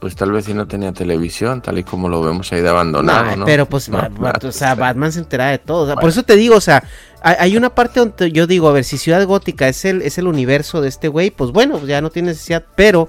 [0.00, 3.24] Pues tal vez si no tenía televisión, tal y como lo vemos ahí de abandonado,
[3.26, 3.44] Nah, ¿no?
[3.44, 4.74] Pero pues, No, Bat- Bat- no, o sea.
[4.74, 5.82] Batman se entera de todo.
[5.82, 6.82] o sea, Por eso te digo, o sea,
[7.22, 10.26] hay, una parte donde yo digo, a ver, si Ciudad Gótica es el, es el
[10.26, 13.08] universo de este güey, pues bueno, ya no tiene necesidad, pero,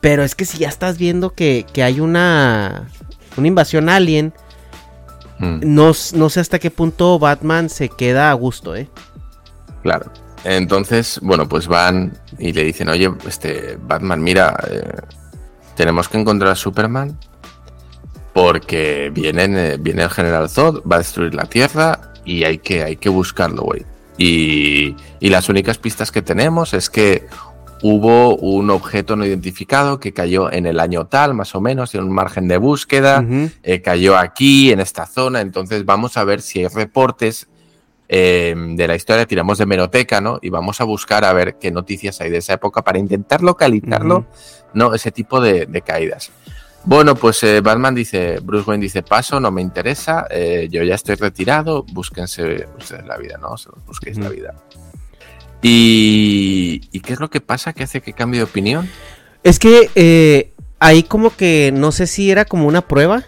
[0.00, 2.88] pero es que si ya estás viendo que, que hay una,
[3.36, 4.32] una invasión alien,
[5.38, 5.60] Mm.
[5.74, 8.88] no, no sé hasta qué punto Batman se queda a gusto, ¿eh?
[9.82, 10.10] Claro.
[10.44, 14.84] Entonces, bueno, pues van y le dicen, oye, este Batman, mira, eh,
[15.76, 17.18] tenemos que encontrar a Superman
[18.32, 22.82] porque vienen, eh, viene el General Zod, va a destruir la Tierra y hay que,
[22.82, 23.84] hay que buscarlo, güey.
[24.16, 27.26] Y, y las únicas pistas que tenemos es que
[27.82, 32.06] hubo un objeto no identificado que cayó en el año tal, más o menos, tiene
[32.06, 33.24] un margen de búsqueda
[33.62, 37.48] eh, cayó aquí, en esta zona, entonces vamos a ver si hay reportes
[38.14, 40.38] eh, de la historia, tiramos de meroteca, ¿no?
[40.42, 44.26] Y vamos a buscar a ver qué noticias hay de esa época para intentar localizarlo.
[44.74, 44.94] ¿no?
[44.94, 46.30] Ese tipo de, de caídas.
[46.84, 50.96] Bueno, pues eh, Batman dice, Bruce Wayne dice, paso, no me interesa, eh, yo ya
[50.96, 53.56] estoy retirado, búsquense ustedes la vida, ¿no?
[53.56, 54.54] Se los busquéis la vida.
[55.62, 58.90] Y, ¿Y qué es lo que pasa que hace que cambie de opinión?
[59.44, 63.22] Es que eh, ahí como que no sé si era como una prueba.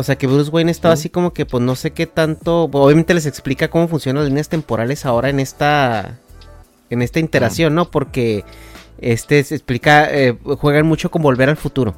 [0.00, 2.64] O sea que Bruce Wayne estaba así como que pues no sé qué tanto.
[2.64, 6.18] Obviamente les explica cómo funcionan las líneas temporales ahora en esta.
[6.90, 7.90] En esta interacción, ¿no?
[7.90, 8.44] Porque
[9.00, 10.08] este se explica.
[10.10, 11.94] eh, juegan mucho con volver al futuro.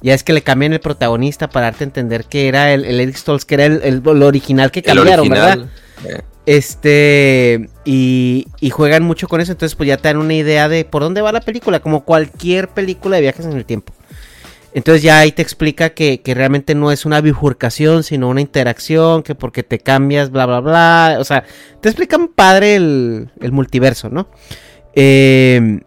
[0.00, 3.00] Ya es que le cambian el protagonista para darte a entender que era el, el
[3.00, 5.66] Eric Stoltz, que era el, el- original que cambiaron, ¿verdad?
[6.06, 10.68] eh, Este, y, y juegan mucho con eso, entonces pues ya te dan una idea
[10.68, 13.92] de por dónde va la película, como cualquier película de viajes en el tiempo.
[14.74, 19.22] Entonces ya ahí te explica que, que realmente no es una bifurcación, sino una interacción,
[19.22, 21.16] que porque te cambias, bla, bla, bla.
[21.20, 21.44] O sea,
[21.80, 24.28] te explican padre el, el multiverso, ¿no?
[24.94, 25.80] Eh,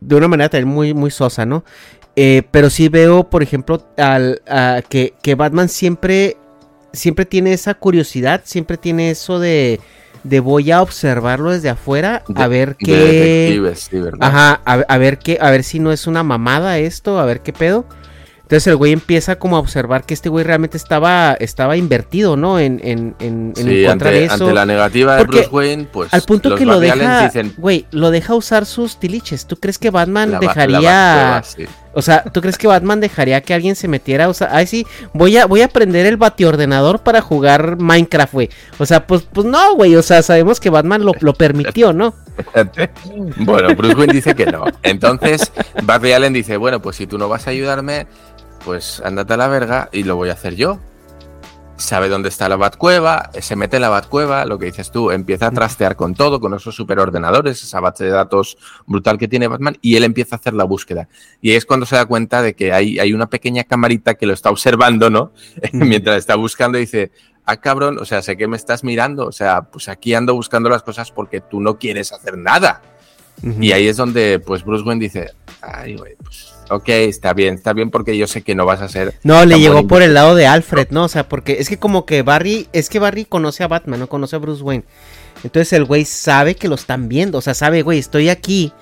[0.00, 1.64] de una manera también muy, muy sosa, ¿no?
[2.16, 6.36] Eh, pero sí veo, por ejemplo, al, a- que, que Batman siempre,
[6.92, 9.80] siempre tiene esa curiosidad, siempre tiene eso de,
[10.24, 13.46] de voy a observarlo desde afuera, a ver qué...
[14.20, 17.40] Ajá, a, a ver qué, a ver si no es una mamada esto, a ver
[17.40, 17.86] qué pedo.
[18.50, 22.58] Entonces el güey empieza como a observar que este güey realmente estaba, estaba invertido, ¿no?
[22.58, 24.34] En, en, en, en Sí, contra ante, de eso.
[24.34, 27.86] ante la negativa de Bruce Wayne, pues Al punto los que lo deja, dicen, güey,
[27.92, 29.46] lo deja usar sus tiliches.
[29.46, 31.66] ¿Tú crees que Batman "La la dejaría, Batcueva", sí.
[31.92, 34.84] o sea, tú crees que Batman dejaría que alguien se metiera a usar, ay sí,
[35.14, 38.50] voy a, voy a aprender el batiordenador para jugar Minecraft, güey.
[38.80, 42.14] O sea, pues, pues no, güey, o sea, sabemos que Batman lo, lo permitió, ¿no?
[43.36, 44.64] Bueno, Bruce Wayne dice que no.
[44.82, 45.52] Entonces,
[45.84, 48.06] Barry Allen dice, bueno, pues si tú no vas a ayudarme,
[48.64, 50.78] pues ándate a la verga y lo voy a hacer yo.
[51.76, 55.46] Sabe dónde está la Batcueva, se mete en la Batcueva, lo que dices tú, empieza
[55.46, 59.78] a trastear con todo, con esos superordenadores, esa base de datos brutal que tiene Batman,
[59.80, 61.08] y él empieza a hacer la búsqueda.
[61.40, 64.26] Y ahí es cuando se da cuenta de que hay, hay una pequeña camarita que
[64.26, 65.32] lo está observando, ¿no?
[65.72, 67.12] Mientras está buscando y dice,
[67.46, 70.68] ah, cabrón, o sea, sé que me estás mirando, o sea, pues aquí ando buscando
[70.68, 72.82] las cosas porque tú no quieres hacer nada.
[73.42, 75.30] Y ahí es donde, pues, Bruce Wayne dice,
[75.62, 78.88] ay, güey, pues, ok, está bien, está bien porque yo sé que no vas a
[78.88, 79.14] ser...
[79.22, 81.04] No, le llegó por el lado de Alfred, ¿no?
[81.04, 84.08] O sea, porque es que como que Barry, es que Barry conoce a Batman, no
[84.08, 84.84] conoce a Bruce Wayne.
[85.42, 88.72] Entonces el güey sabe que lo están viendo, o sea, sabe, güey, estoy aquí,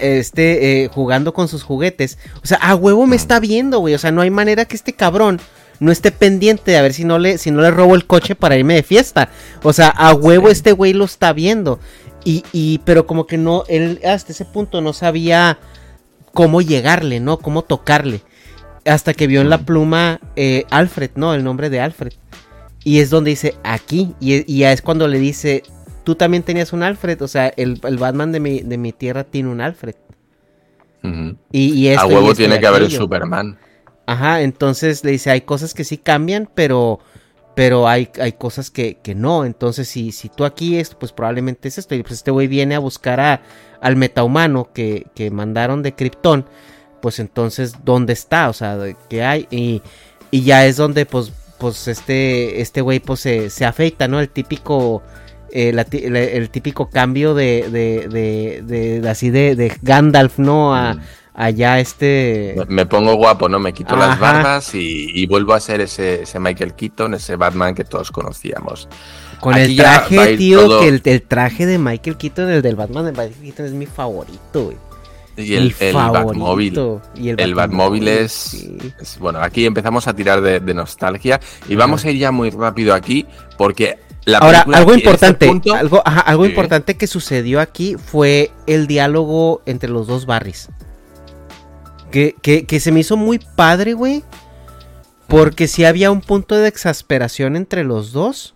[0.00, 2.18] este, eh, jugando con sus juguetes.
[2.42, 3.94] O sea, a huevo me está viendo, güey.
[3.94, 5.40] O sea, no hay manera que este cabrón
[5.80, 8.34] no esté pendiente de a ver si no le, si no le robo el coche
[8.34, 9.30] para irme de fiesta.
[9.62, 11.78] O sea, a huevo este güey lo está viendo.
[12.24, 15.58] Y, y, pero como que no, él hasta ese punto no sabía
[16.32, 17.38] cómo llegarle, ¿no?
[17.38, 18.22] Cómo tocarle.
[18.86, 21.34] Hasta que vio en la pluma eh, Alfred, ¿no?
[21.34, 22.12] El nombre de Alfred.
[22.82, 24.14] Y es donde dice aquí.
[24.20, 25.62] Y, y ya es cuando le dice,
[26.04, 27.20] tú también tenías un Alfred.
[27.22, 29.94] O sea, el, el Batman de mi, de mi tierra tiene un Alfred.
[31.52, 32.90] Y, y A esto y huevo esto y tiene que haber un.
[32.90, 33.58] Superman.
[34.06, 37.00] Ajá, entonces le dice, hay cosas que sí cambian, pero
[37.54, 39.44] pero hay, hay cosas que, que no.
[39.44, 41.94] Entonces, si, si tú aquí es, pues probablemente es esto.
[41.94, 43.42] Y pues este güey viene a buscar a,
[43.80, 46.46] al metahumano que, que mandaron de Krypton.
[47.00, 48.48] Pues entonces, ¿dónde está?
[48.48, 48.78] O sea,
[49.08, 49.46] ¿qué hay?
[49.50, 49.82] Y,
[50.30, 54.20] y ya es donde, pues, pues este, este güey, pues se, se afeita, ¿no?
[54.20, 55.02] El típico.
[55.52, 58.62] eh, el típico cambio de, de, de,
[59.00, 60.74] de- así de, de Gandalf, ¿no?
[60.74, 61.00] A, Mm.
[61.34, 62.54] Allá este.
[62.56, 63.58] Me- Me pongo guapo, ¿no?
[63.58, 67.74] Me quito las barbas y, y vuelvo a ser ese, ese Michael Keaton, ese Batman
[67.74, 68.88] que todos conocíamos.
[69.40, 72.76] Con Aquí el traje, tío, todo- que el, el traje de Michael Keaton, el del
[72.76, 74.76] Batman de Michael Keaton es mi favorito, güey.
[75.36, 75.94] Y el, el.
[75.94, 76.80] Batmóvil.
[77.16, 78.78] Y el El Batmóvil es, sí.
[79.00, 82.50] es- Bueno, aquí empezamos a tirar de, de nostalgia y vamos a ir ya muy
[82.50, 83.26] rápido aquí
[83.58, 86.50] porque la Ahora, algo este importante, punto- algo, ajá, algo Sí.
[86.50, 90.68] importante que sucedió aquí fue el diálogo entre los dos Barrys.
[92.14, 94.22] Que, que, que se me hizo muy padre, güey.
[95.26, 98.54] Porque si había un punto de exasperación entre los dos.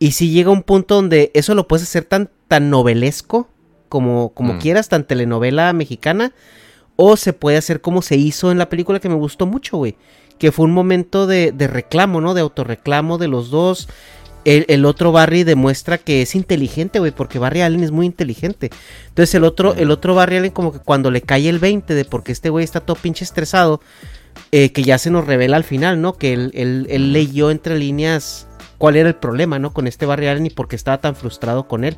[0.00, 3.48] Y si llega un punto donde eso lo puedes hacer tan, tan novelesco
[3.88, 4.58] como, como Mm.
[4.58, 6.32] quieras, tan telenovela mexicana.
[6.96, 9.96] O se puede hacer como se hizo en la película que me gustó mucho, güey.
[10.38, 12.34] Que fue un momento de, de reclamo, ¿no?
[12.34, 13.88] De autorreclamo de los dos.
[14.44, 18.70] El, el otro Barry demuestra que es inteligente, güey, porque Barry Allen es muy inteligente.
[19.08, 22.04] Entonces el otro, el otro Barry Allen como que cuando le cae el 20 de
[22.04, 23.80] porque este güey está todo pinche estresado,
[24.52, 26.14] eh, que ya se nos revela al final, ¿no?
[26.16, 28.46] Que él, él- él leyó entre líneas
[28.78, 29.72] cuál era el problema, ¿no?
[29.74, 31.96] Con este Barry Allen y por qué estaba tan frustrado con él.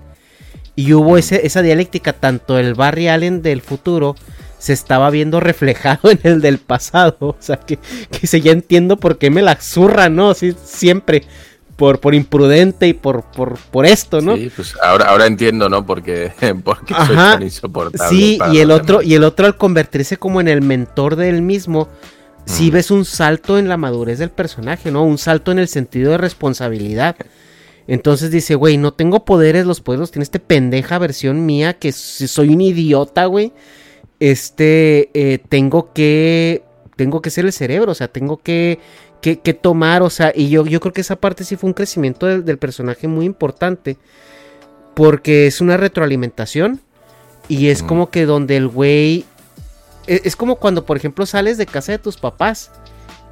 [0.74, 4.16] Y hubo ese, esa dialéctica, tanto el Barry Allen del futuro
[4.59, 7.16] se estaba viendo reflejado en el del pasado.
[7.20, 7.78] O sea, que,
[8.11, 10.34] que se ya entiendo por qué me la zurra, ¿no?
[10.34, 11.22] Sí, siempre.
[11.77, 14.37] Por, por imprudente y por, por, por esto, ¿no?
[14.37, 15.85] Sí, pues ahora, ahora entiendo, ¿no?
[15.85, 16.33] Porque,
[16.64, 18.09] porque soy tan insoportable.
[18.16, 19.11] Sí, y el otro, demás.
[19.11, 21.89] y el otro al convertirse como en el mentor de él mismo,
[22.45, 22.75] sí Mm.
[22.75, 25.05] ves un salto en la madurez del personaje, ¿no?
[25.05, 27.16] Un salto en el sentido de responsabilidad.
[27.87, 32.29] Entonces dice, güey, no tengo poderes, los poderes tiene este pendeja versión mía, que si
[32.29, 33.53] soy un idiota, güey.
[34.20, 36.62] Este, eh, tengo que,
[36.97, 38.79] tengo que ser el cerebro, o sea, tengo que,
[39.23, 41.75] que, que tomar, o sea, y yo, yo creo que esa parte sí fue un
[41.75, 43.97] crecimiento del, del personaje muy importante,
[44.95, 46.81] porque es una retroalimentación,
[47.49, 47.87] y es Mm.
[47.87, 49.25] como que donde el güey,
[50.07, 52.70] e- es como cuando, por ejemplo, sales de casa de tus papás,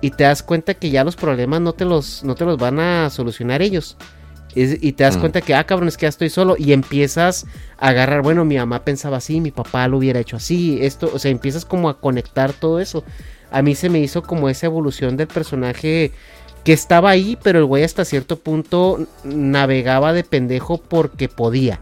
[0.01, 2.81] y te das cuenta que ya los problemas no te los, no te los van
[2.81, 3.97] a solucionar ellos.
[4.55, 5.21] Es- y te das Mm.
[5.21, 6.57] cuenta que, ah, cabrón, es que ya estoy solo.
[6.59, 7.45] Y empiezas
[7.79, 10.79] a agarrar, bueno, mi mamá pensaba así, mi papá lo hubiera hecho así.
[10.81, 13.05] Esto, o sea, empiezas como a conectar todo eso.
[13.51, 16.13] A mí se me hizo como esa evolución del personaje
[16.65, 21.81] que estaba ahí, pero el güey hasta cierto punto navegaba de pendejo porque podía.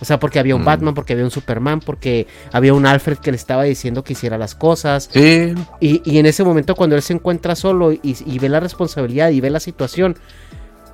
[0.00, 0.66] O sea, porque había un Mm.
[0.66, 4.36] Batman, porque había un Superman, porque había un Alfred que le estaba diciendo que hiciera
[4.36, 5.08] las cosas.
[5.12, 8.60] Sí, Y, y en ese momento cuando él se encuentra solo y, y ve la
[8.60, 10.16] responsabilidad y ve la situación,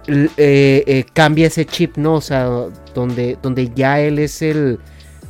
[0.09, 0.31] eh,
[0.87, 2.15] eh, cambia ese chip, ¿no?
[2.15, 2.49] O sea,
[2.95, 4.79] donde, donde ya él es el,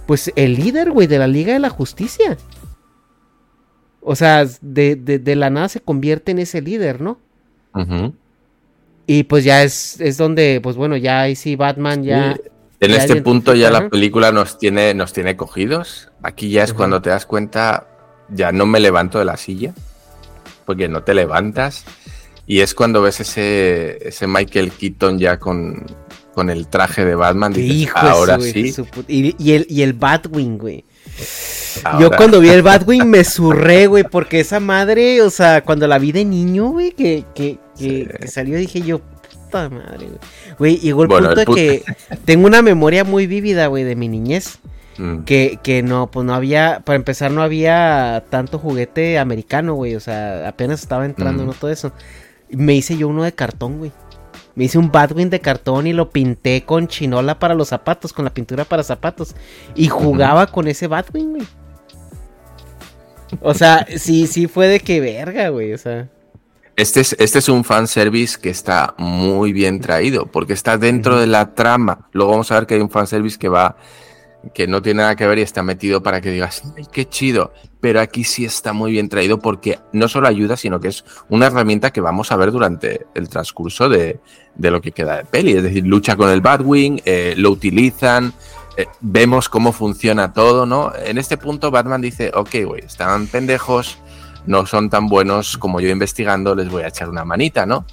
[0.07, 2.37] pues el líder, güey, de la Liga de la Justicia.
[4.03, 7.19] O sea, de, de- de la nada se convierte en ese líder, ¿no?
[9.07, 12.35] Y pues ya es, es donde, pues bueno, ya ahí sí Batman ya...
[12.35, 12.41] Sí.
[12.81, 16.11] En ya este punto ya la película nos tiene, nos tiene cogidos.
[16.23, 17.87] Aquí ya es cuando te das cuenta,
[18.29, 19.73] ya no me levanto de la silla,
[20.67, 21.85] porque no te levantas.
[22.45, 25.87] Y es cuando ves ese, ese Michael Keaton ya con,
[26.35, 27.53] con el traje de Batman.
[27.53, 28.73] Dices, hijo ahora su, sí.
[28.73, 30.85] su put- y, y el, y el Batwing, güey.
[31.99, 35.99] Yo cuando vi el Batwing me surré, güey, porque esa madre, o sea, cuando la
[35.99, 38.09] vi de niño, güey, que, que, que, Sí.
[38.21, 40.19] que salió, dije yo, puta madre, güey.
[40.59, 41.85] Güey, llegó el Bueno, punto el de que
[42.25, 44.59] tengo una memoria muy vívida, güey, de mi niñez.
[44.99, 49.95] Mm, Que, que no, pues no había, para empezar, no había tanto juguete americano, güey,
[49.95, 51.47] o sea, apenas estaba entrando, Mm.
[51.47, 51.53] ¿no?
[51.55, 51.93] Todo eso.
[52.51, 53.93] Me hice yo uno de cartón, güey.
[54.55, 58.25] Me hice un Batwing de cartón y lo pinté con chinola para los zapatos, con
[58.25, 59.35] la pintura para zapatos.
[59.75, 61.47] Y jugaba con ese Batwing, güey.
[63.41, 65.73] O sea, sí, sí fue de que verga, güey.
[65.73, 66.09] O sea.
[66.77, 71.27] Este es, este es un fanservice que está muy bien traído, porque está dentro de
[71.27, 72.09] la trama.
[72.13, 73.77] Luego vamos a ver que hay un fanservice que va,
[74.55, 77.53] que no tiene nada que ver y está metido para que digas, ¡ay, qué chido!
[77.81, 81.47] Pero aquí sí está muy bien traído porque no solo ayuda, sino que es una
[81.47, 84.21] herramienta que vamos a ver durante el transcurso de,
[84.55, 85.53] de lo que queda de peli.
[85.53, 88.33] Es decir, lucha con el Batwing, eh, lo utilizan,
[88.77, 90.93] eh, vemos cómo funciona todo, ¿no?
[90.95, 93.99] En este punto Batman dice, ok, güey, están pendejos,
[94.47, 97.85] no son tan buenos como yo investigando, les voy a echar una manita, ¿no?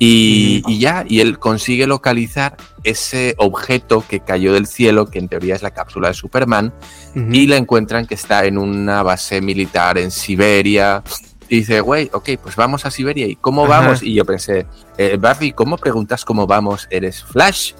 [0.00, 5.28] Y, y ya, y él consigue localizar ese objeto que cayó del cielo, que en
[5.28, 6.72] teoría es la cápsula de Superman,
[7.14, 11.02] y la encuentran que está en una base militar en Siberia.
[11.48, 13.26] Y dice, güey, ok, pues vamos a Siberia.
[13.26, 13.80] ¿Y cómo Ajá.
[13.80, 14.02] vamos?
[14.02, 14.66] Y yo pensé,
[14.98, 16.86] eh, Barry, ¿cómo preguntas cómo vamos?
[16.90, 17.72] ¿Eres Flash?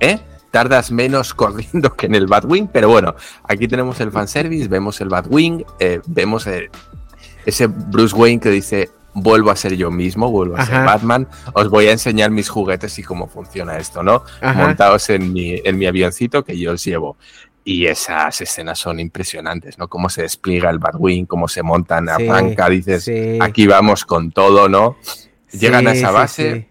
[0.00, 0.18] ¿Eh?
[0.50, 5.08] Tardas menos corriendo que en el Batwing, pero bueno, aquí tenemos el fanservice, vemos el
[5.08, 6.70] Batwing, eh, vemos eh,
[7.44, 10.84] ese Bruce Wayne que dice, vuelvo a ser yo mismo, vuelvo a ser.
[10.84, 14.24] Batman, os voy a enseñar mis juguetes y cómo funciona esto, ¿no?
[14.40, 14.66] Ajá.
[14.66, 17.16] Montados en mi, en mi avioncito que yo os llevo.
[17.66, 19.88] Y esas escenas son impresionantes, ¿no?
[19.88, 23.38] Cómo se despliega el Batwing, cómo se montan, Sí, arranca, dices, sí.
[23.40, 24.98] aquí vamos con todo, ¿no?
[25.50, 26.68] Llegan a esa base,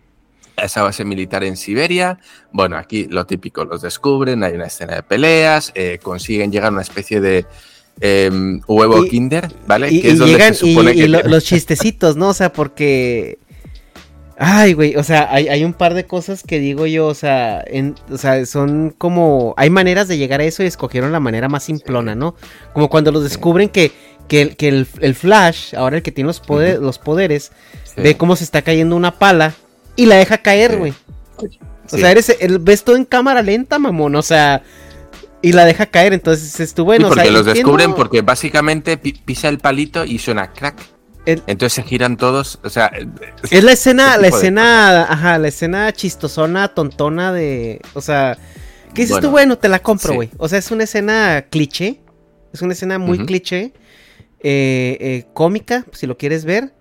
[0.56, 2.20] a esa base militar en Siberia.
[2.52, 6.74] Bueno, aquí lo típico, los descubren, hay una escena de peleas, eh, consiguen llegar a
[6.74, 7.48] una especie de
[8.02, 9.92] em, huevo Y- Kinder, ¿vale?
[9.92, 12.16] Y, que es y donde llegan se y, supone y que lo- tiene- los chistecitos,
[12.16, 12.30] ¿no?
[12.30, 13.38] O sea, porque...
[14.36, 17.64] Ay, güey, o sea, hay, hay un par de cosas que digo yo, o sea,
[17.68, 19.54] en, o sea, son como...
[19.58, 22.36] Hay maneras de llegar a eso y escogieron la manera más simplona, ¿no?
[22.74, 23.92] Como cuando los descubren que,
[24.28, 27.52] que, el, que el, el Flash, ahora el que tiene los, poder- los poderes,
[27.84, 28.02] Sí.
[28.02, 29.54] ve cómo se está cayendo una pala
[29.96, 30.78] y la deja caer, Sí.
[30.78, 30.94] güey.
[31.38, 31.48] O
[31.88, 32.00] Sí.
[32.00, 34.64] sea, eres, el, ves todo en cámara lenta, mamón, o sea...
[35.44, 37.08] Y la deja caer, entonces estuvo bueno.
[37.08, 40.52] Sí, o sea, porque los entiendo- descubren porque básicamente pi- pisa el palito y suena
[40.54, 40.82] crack.
[41.26, 42.92] El- Entonces se giran todos, o sea,
[43.52, 48.38] Es la escena, la escena, ajá, la escena chistosona, tontona de, o sea,
[48.94, 49.30] ¿qué dices tú?
[49.30, 50.16] Bueno, Bueno, te la compro, sí.
[50.16, 50.30] güey.
[50.38, 52.02] O sea, es una escena cliché,
[52.54, 53.74] es una escena muy cliché,
[54.42, 56.74] eh, eh, cómica, si lo quieres ver,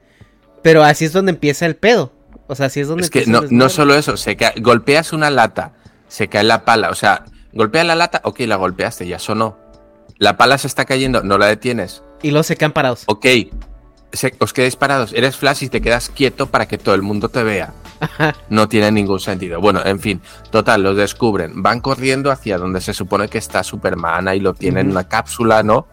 [0.63, 2.13] pero así es donde empieza el pedo.
[2.49, 5.31] O sea, así es donde es que no, no solo eso, se cae- golpeas una
[5.31, 5.75] lata,
[6.09, 9.59] se cae la pala, o sea, golpea la lata, ok, la golpeaste, ya sonó.
[10.19, 13.05] La pala se está cayendo, no la detienes, Y luego se quedan parados.
[13.07, 13.27] ok,
[14.13, 17.29] se- os quedáis parados, eres Flash y te quedas quieto para que todo el mundo
[17.29, 17.73] te vea.
[18.49, 19.61] No tiene ningún sentido.
[19.61, 21.63] Bueno, en fin, total, los descubren.
[21.63, 25.63] Van corriendo hacia donde se supone que está Superman, y lo tienen en una cápsula,
[25.63, 25.87] ¿no?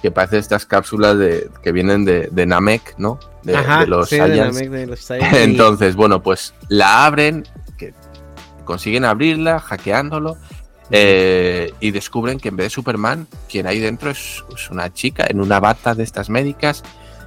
[0.00, 3.18] Que parece estas cápsulas de, que vienen de, de Namek, ¿no?
[3.42, 4.18] De, Ajá, de los sí.
[4.18, 5.10] Namek, de los.
[5.10, 7.46] Entonces, bueno, pues la abren,
[7.76, 7.92] que
[8.64, 10.38] consiguen abrirla, hackeándolo,
[10.90, 15.26] eh, y descubren que en vez de Superman, quien hay dentro es, es una chica
[15.28, 16.82] en una bata de estas médicas.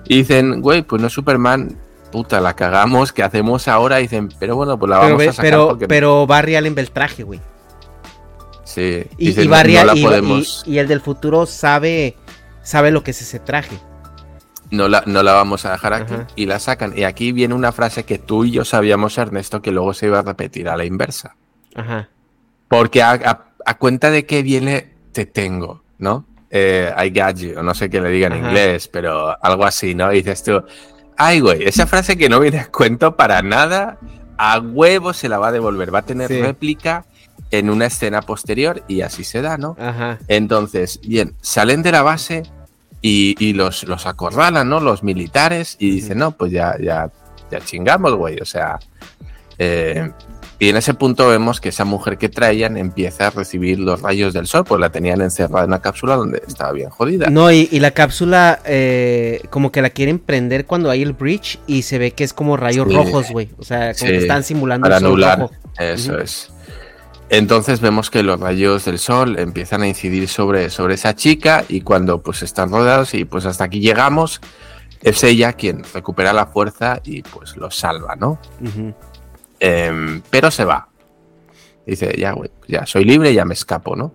[0.06, 1.78] Y dicen, güey, pues no es Superman,
[2.12, 4.00] puta, la cagamos, ¿qué hacemos ahora?
[4.00, 6.56] Y dicen, pero bueno, pues la pero, vamos ve- a sacar pero, porque pero Barry
[6.56, 7.40] Allen ve el traje, güey.
[8.64, 9.04] sí.
[9.18, 12.16] Y, Dicen, y Barry no la y- y- podemos, y, el del futuro sabe,
[12.64, 13.78] sabe lo que es ese traje.
[14.72, 16.28] no la, no la vamos a dejar aquí Ajá.
[16.36, 16.94] y la sacan.
[16.98, 20.20] Y aquí viene una frase que tú y yo sabíamos, Ernesto, que luego se iba
[20.20, 21.36] a repetir a la inversa.
[21.76, 22.10] Ajá.
[22.70, 26.26] Porque a, a- a cuenta de que viene, te tengo, ¿no?
[26.50, 28.48] Eh, I got you, o no sé qué le diga en Ajá.
[28.48, 30.12] inglés, pero algo así, ¿no?
[30.14, 30.64] Y dices tú,
[31.18, 33.98] ay, güey, esa frase que no viene a cuento para nada,
[34.38, 36.42] a huevo se la va a devolver, va a tener Sí.
[36.42, 37.06] réplica
[37.52, 39.76] en una escena posterior y así se da, ¿no?
[39.80, 40.20] Ajá.
[40.28, 42.44] Entonces, bien, salen de la base
[43.02, 44.80] y, y los, los acorralan, ¿no?
[44.80, 47.12] Los militares y dicen, no, pues ya, ya,
[47.52, 48.40] ya chingamos, güey.
[48.40, 48.80] O sea,
[49.58, 50.12] eh,
[50.64, 54.34] y en ese punto vemos que esa mujer que traían empieza a recibir los rayos
[54.34, 57.30] del sol, pues la tenían encerrada en una cápsula donde estaba bien jodida.
[57.30, 61.60] No, y, y la cápsula eh, como que la quieren prender cuando hay el bridge
[61.68, 62.96] y se ve que es como rayos Sí.
[62.96, 63.50] rojos, güey.
[63.58, 65.40] O sea, como Sí, que están simulando para el sol anular.
[65.40, 65.54] rojo.
[65.80, 66.50] Eso es.
[67.30, 71.82] Entonces vemos que los rayos del sol empiezan a incidir sobre, sobre esa chica y
[71.82, 74.40] cuando pues están rodeados y pues hasta aquí llegamos,
[75.02, 78.40] es ella quien recupera la fuerza y pues los salva, ¿no?
[79.66, 80.90] Em, pero se va.
[81.86, 84.14] Dice, ya, güey, ya soy libre, ya me escapo, ¿no?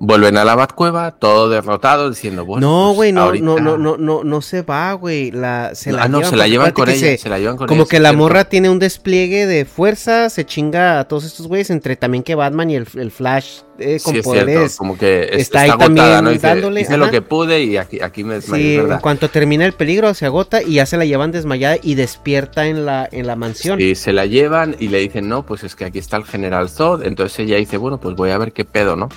[0.00, 2.64] Vuelven a la Batcueva, todo derrotado, diciendo, bueno.
[2.68, 5.32] no, pues, güey, no, ahorita- no, no, no, no, no se va, güey.
[5.32, 7.56] La, se la ah, no, llevan se la llevan con ella, se- se la llevan
[7.56, 8.22] con Como ella, que la cierto.
[8.22, 12.36] morra tiene un despliegue de fuerza, se chinga a todos estos güeyes, entre también que
[12.36, 14.56] Batman y el, el Flash eh, con Sí, es poderes.
[14.58, 16.30] cierto, como que es- está está, ahí agotada, también ¿no?
[16.30, 19.00] Dice, dándole, hice lo que pude y aquí, aquí me desmayé, Sí, es en verdad.
[19.00, 22.86] cuanto termina el peligro se agota y ya se la llevan desmayada y despierta en
[22.86, 23.80] la, en la mansión.
[23.80, 26.68] Y se la llevan y le dicen, no, pues es que aquí está el general
[26.70, 27.02] Zod.
[27.04, 29.08] Entonces ella dice, bueno, pues voy a ver qué pedo, ¿no?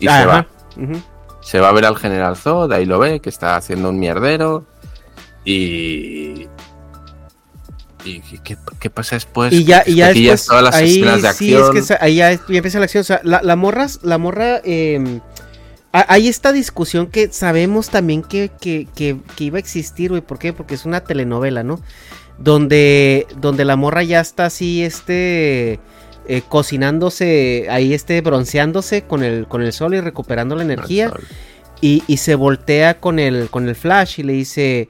[0.00, 0.26] Y se Ajá.
[0.26, 0.46] va.
[1.42, 4.64] Se va a ver al general Zod, ahí lo ve, que está haciendo un mierdero.
[5.44, 6.46] Y.
[8.04, 9.52] ¿Y qué, qué pasa después?
[9.52, 11.72] Y ya, y ya Aquí después, todas las ahí escenas de sí, es acción.
[11.74, 13.02] que esa- ahí ya, ya empieza la acción.
[13.02, 15.20] O sea, la, la morra, la morra, eh,
[15.92, 20.22] ha- hay esta discusión que sabemos también que, que, que, que iba a existir, güey.
[20.22, 20.54] ¿Por qué?
[20.54, 21.78] Porque es una telenovela, ¿no?
[22.38, 25.78] Donde, donde la morra ya está así, este,
[26.32, 31.12] eh, cocinándose, ahí este, bronceándose con el, con el sol y recuperando la energía.
[31.80, 34.88] Y, y se voltea con el, con el flash y le dice,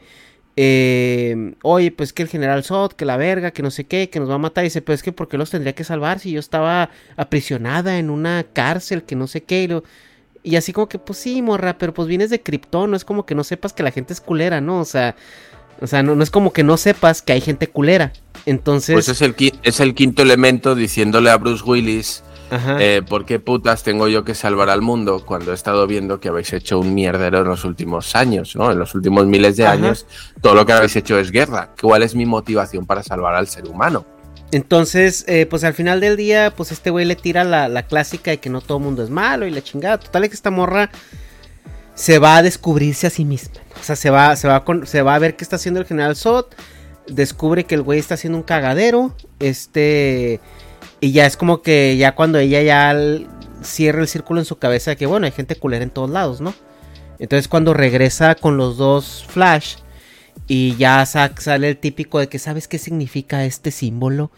[0.57, 4.21] eh, oye, pues que el general Zod, que la verga, que no sé qué, que
[4.21, 4.65] nos va a matar.
[4.65, 7.99] Y dice, pues es que ¿por qué los tendría que salvar si yo estaba aprisionada
[7.99, 9.63] en una cárcel, que no sé qué?
[9.63, 9.85] Y, lo-
[10.43, 13.25] y así como que, pues sí, morra, pero pues vienes de Krypton, no es como
[13.25, 14.81] que no sepas que la gente es culera, ¿no?
[14.81, 15.15] O sea,
[15.81, 18.13] o sea, no, no es como que no sepas que hay gente culera.
[18.47, 22.23] Entonces, Pues es el, qui- es el quinto elemento diciéndole a Bruce Willis.
[22.81, 26.31] Eh, ¿Por qué putas tengo yo que salvar al mundo cuando he estado viendo que
[26.31, 28.73] habéis hecho un mierdero en los últimos años, ¿no?
[28.73, 29.75] En los últimos miles de Ajá.
[29.75, 30.05] años,
[30.41, 31.71] todo lo que habéis hecho es guerra.
[31.81, 34.05] ¿Cuál es mi motivación para salvar al ser humano?
[34.51, 38.33] Entonces, eh, pues al final del día, pues este güey le tira la, la clásica
[38.33, 39.99] de que no todo el mundo es malo y la chingada.
[39.99, 40.91] Total es que esta morra
[42.01, 43.61] se va a descubrirse a sí misma.
[43.79, 45.87] O sea, se va, se va, con- se va a ver qué está haciendo el
[45.87, 46.47] general Zod.
[47.07, 49.15] Descubre que el güey está haciendo un cagadero.
[49.39, 50.41] Este.
[51.01, 53.27] Y ya es como que ya cuando ella ya l-
[53.63, 56.55] cierra el círculo en su cabeza que bueno, hay gente culera en todos lados, ¿no?
[57.19, 59.77] Entonces cuando regresa con los dos Flash
[60.47, 64.31] y ya sa- sale el típico de que sabes qué significa este símbolo.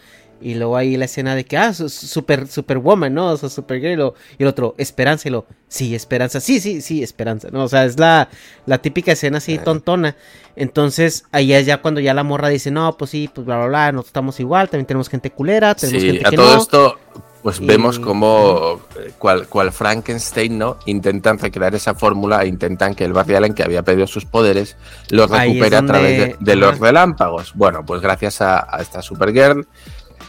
[0.43, 3.26] Y luego ahí la escena de que, ah, su- su- super, superwoman, ¿no?
[3.32, 4.12] O sea, supergirl.
[4.38, 5.28] Y el otro, esperanza.
[5.28, 6.40] Y lo, sí, esperanza.
[6.40, 7.49] Sí, sí, sí, esperanza.
[7.53, 7.64] ¿no?
[7.64, 8.28] O sea, es la,
[8.66, 10.16] la típica escena así tontona.
[10.57, 13.66] Entonces, ahí es ya cuando ya la morra dice, no, pues sí, pues bla, bla,
[13.66, 14.68] bla, nosotros estamos igual.
[14.68, 16.61] También tenemos gente culera, tenemos Sí, gente a que todo no.
[16.61, 16.99] esto,
[17.43, 20.76] pues Y- vemos como eh, cual, cual Frankenstein, ¿no?
[20.86, 24.76] Intentan recrear esa fórmula e intentan que el Barry Allen, que había perdido sus poderes,
[25.09, 27.53] los recupere a través de, los relámpagos.
[27.55, 29.66] Bueno, pues gracias a, a esta Supergirl,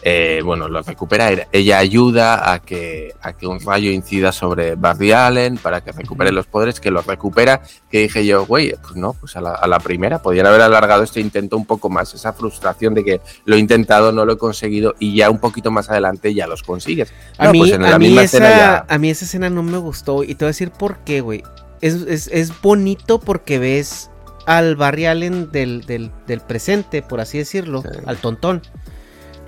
[0.06, 1.30] eh, bueno, lo recupera.
[1.52, 6.32] Ella ayuda a que, a que un rayo incida sobre Barry Allen para que recupere
[6.32, 7.62] los poderes, que los recupera.
[7.90, 10.22] Que dije yo, güey, pues no, pues a la, a la primera.
[10.22, 12.14] Podrían haber alargado este intento un poco más.
[12.14, 15.72] Esa frustración de que lo he intentado, no lo he conseguido y ya un poquito
[15.72, 17.14] más adelante ya los consigues.
[17.38, 19.26] A, No, mí, pues en la a, mí misma esa, escena ya- a mí esa
[19.26, 20.24] escena no me gustó.
[20.24, 21.44] Y te voy a decir por qué, güey.
[21.82, 24.10] Es, es, es bonito porque ves
[24.46, 27.88] al Barry Allen del, del, del presente, por así decirlo, Sí.
[28.06, 28.62] al tontón.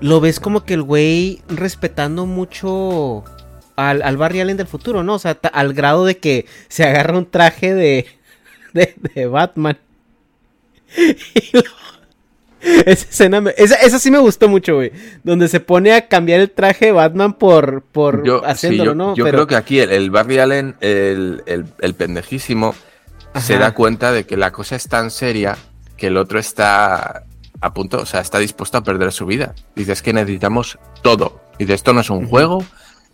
[0.01, 3.23] Lo ves como que el güey respetando mucho
[3.75, 5.15] al, al Barry Allen del futuro, ¿no?
[5.15, 8.05] O sea, al grado de que se agarra un traje de,
[8.73, 9.77] de, de Batman.
[10.97, 11.63] Y lo-
[12.85, 14.91] esa escena, me- esa, esa sí me gustó mucho, güey.
[15.23, 18.95] Donde se pone a cambiar el traje de Batman por, por Yo, sí, haciéndolo, yo-
[18.95, 19.15] ¿no?
[19.15, 22.73] yo Pero- creo que aquí el, el Barry Allen, el, el- el pendejísimo,
[23.39, 25.57] se da cuenta de que la cosa es tan seria
[25.97, 27.25] que el otro está
[27.65, 29.55] a punto, o sea, está dispuesto a perder su vida.
[29.75, 31.41] Dice, es que necesitamos todo.
[31.59, 32.63] Dice, esto no es un juego.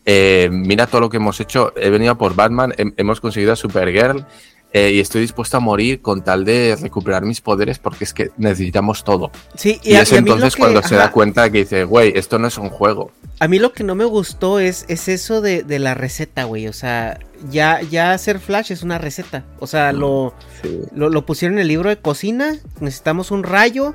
[0.05, 1.73] eh, mira todo lo que hemos hecho.
[1.75, 4.25] He venido por Batman, hem- hemos conseguido a Supergirl
[4.73, 8.31] eh, y estoy dispuesto a morir con tal de recuperar mis poderes porque es que
[8.37, 9.29] necesitamos todo.
[9.55, 12.39] Sí, Y, a- es y entonces que- cuando se da cuenta que dice, güey, esto
[12.39, 13.11] no es un juego.
[13.39, 16.67] A mí lo que no me gustó es, es eso de, de la receta, güey.
[16.67, 17.19] O sea,
[17.51, 19.43] ya, ya hacer Flash es una receta.
[19.59, 20.33] O sea, lo,
[20.63, 20.79] Sí.
[20.95, 22.55] lo, lo pusieron en el libro de cocina.
[22.79, 23.93] Necesitamos un rayo,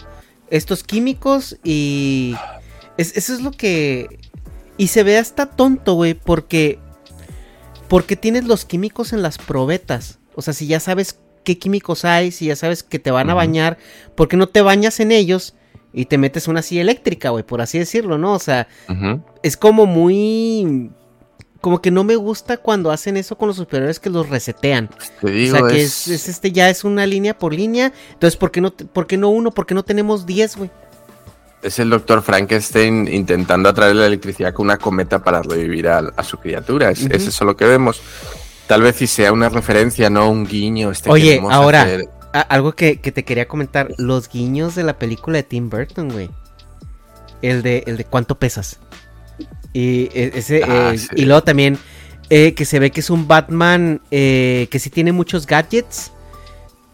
[0.50, 2.34] estos químicos y...
[2.96, 4.20] es- eso es lo que...
[4.78, 6.78] Y se ve hasta tonto, güey, porque...
[7.88, 10.18] Porque tienes los químicos en las probetas.
[10.34, 13.34] O sea, si ya sabes qué químicos hay, si ya sabes que te van a
[13.34, 13.78] bañar,
[14.16, 15.54] ¿por qué no te bañas en ellos
[15.92, 17.44] y te metes una silla eléctrica, güey?
[17.44, 18.32] Por así decirlo, ¿no?
[18.34, 18.66] O sea,
[19.42, 20.90] es como muy...
[21.66, 24.88] Como que no me gusta cuando hacen eso con los superiores que los resetean.
[25.20, 27.92] Te O digo, sea, que es- es, es este ya es una línea por línea.
[28.12, 29.50] Entonces, ¿por qué no, por qué no uno?
[29.50, 30.70] ¿Por qué no tenemos 10, güey?
[31.64, 36.22] Es el doctor Frankenstein intentando atraer la electricidad con una cometa para revivir a, a
[36.22, 36.90] su criatura.
[36.92, 38.00] Es, es eso lo que vemos.
[38.68, 40.92] Tal vez si sea una referencia, no un guiño.
[40.92, 43.88] Este Oye, ahora, hacer- a- algo que, que te quería comentar.
[43.98, 46.30] Los guiños de la película de Tim Burton, güey.
[47.42, 48.78] El de, el de cuánto pesas.
[49.76, 51.08] Y e- ese, Ah, eh, sí.
[51.16, 51.76] y luego también
[52.30, 56.12] eh, que se ve que es un Batman eh, que sí tiene muchos gadgets.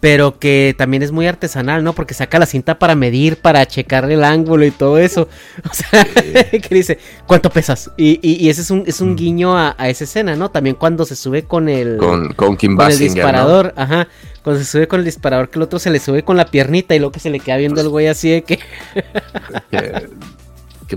[0.01, 1.93] Pero que también es muy artesanal, ¿no?
[1.93, 5.29] Porque saca la cinta para medir, para checar el ángulo y todo eso.
[5.71, 6.05] O sea,
[6.51, 7.89] que dice, ¿cuánto pesas?
[7.97, 10.51] Y, y- y ese es un, es un guiño a, a esa escena, ¿no?
[10.51, 14.09] También cuando se sube con el con, con Kim con el disparador, ajá.
[14.43, 16.97] Cuando se sube con el disparador, que el otro se le sube con la piernita
[16.97, 18.59] y luego que se le queda viendo el güey así de que.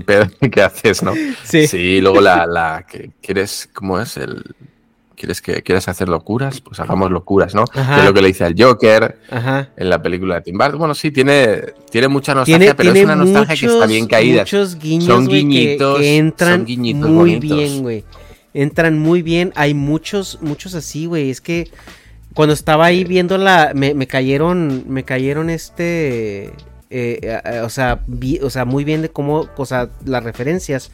[0.00, 1.12] qué pedo que haces, no?
[1.44, 1.66] Sí.
[1.66, 4.16] Sí, luego la, la que quieres, ¿cómo es?
[4.16, 4.54] El,
[5.16, 6.60] ¿Quieres que quieres hacer locuras?
[6.60, 7.64] Pues hagamos locuras, ¿no?
[7.72, 8.00] Ajá.
[8.00, 9.70] Es lo que le dice al Joker Ajá.
[9.74, 10.78] en la película de Tim Burton.
[10.78, 14.06] Bueno, sí, tiene, tiene mucha nostalgia, Tiene, pero tiene es una nostalgia que está bien
[14.06, 14.42] caída.
[14.42, 17.58] muchos guiños, Son guiñitos, que, entran son guiñitos muy bonitos.
[17.58, 18.04] bien, güey.
[18.52, 19.52] Entran muy bien.
[19.56, 21.30] Hay muchos, muchos así, güey.
[21.30, 21.70] Es que
[22.34, 26.52] cuando estaba ahí viéndola, me, me cayeron, me cayeron este,
[26.96, 30.22] eh, a- a- o sea, vi- o sea, muy bien de cómo, o sea, las
[30.24, 30.90] referencias.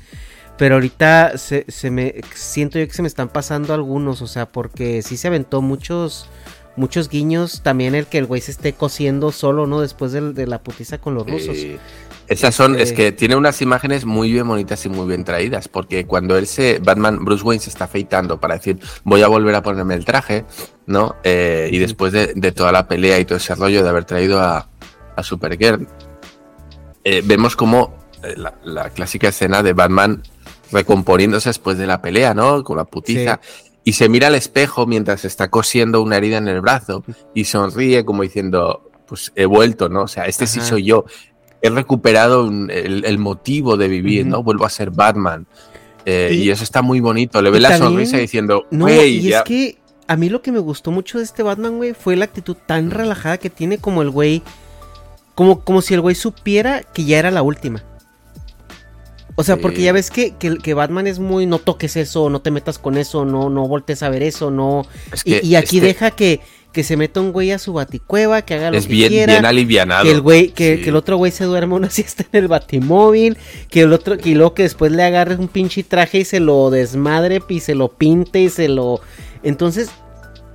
[0.59, 4.47] Pero ahorita se, se me siento yo que se me están pasando algunos, o sea,
[4.47, 6.29] porque sí se aventó muchos
[6.77, 9.81] muchos guiños, también el que el güey se esté cosiendo solo, ¿no?
[9.81, 11.57] Después de, la putiza con los rusos.
[12.29, 16.07] Esas son, es que tiene unas imágenes muy bien bonitas y muy bien traídas, porque
[16.07, 19.63] cuando él se, Batman, Bruce Wayne se está afeitando para decir, voy a volver a
[19.63, 20.45] ponerme el traje,
[20.87, 21.17] ¿no?
[21.25, 24.41] Eh, y después de, de toda la pelea y todo ese rollo de haber traído
[24.41, 24.69] a,
[25.17, 25.87] a Supergirl,
[27.05, 30.23] eh, vemos como eh, la, la clásica escena de Batman
[30.71, 32.63] recomponiéndose después de la pelea, ¿no?
[32.65, 33.41] Con la putiza.
[33.85, 37.05] Y se mira al espejo mientras está cosiendo una herida en el brazo
[37.35, 40.03] y sonríe como diciendo, pues he vuelto, ¿no?
[40.05, 41.05] O sea, este sí soy yo.
[41.61, 44.25] He recuperado un- el, el motivo de vivir.
[44.27, 44.43] ¿no?
[44.43, 45.47] Vuelvo a ser Batman.
[46.07, 47.43] Eh, Y- y, eso está muy bonito.
[47.43, 49.39] Le ve la también- sonrisa diciendo, No, y ya.
[49.39, 52.25] es que a mí lo que me gustó mucho de este Batman, güey, fue la
[52.25, 54.43] actitud tan relajada que tiene como el güey.
[55.35, 57.83] Como, como si el güey supiera que ya era la última.
[59.35, 59.63] O sea, Sí.
[59.63, 62.79] porque ya ves que, que, que Batman es muy no toques eso, no te metas
[62.79, 64.87] con eso, no, no voltees a ver eso, no.
[65.11, 66.41] Es Y, que y aquí este deja que,
[66.71, 69.33] que se meta un güey a su baticueva, que haga lo es que bien, quiera.
[69.33, 70.05] bien alivianado.
[70.05, 70.83] Que el güey, que, Sí.
[70.83, 73.39] que el otro güey se duerma una siesta en el batimóvil,
[73.71, 76.69] que el otro, que luego que después le agarre un pinche traje y se lo
[76.69, 79.01] desmadre y se lo pinte y se lo.
[79.43, 79.89] Entonces,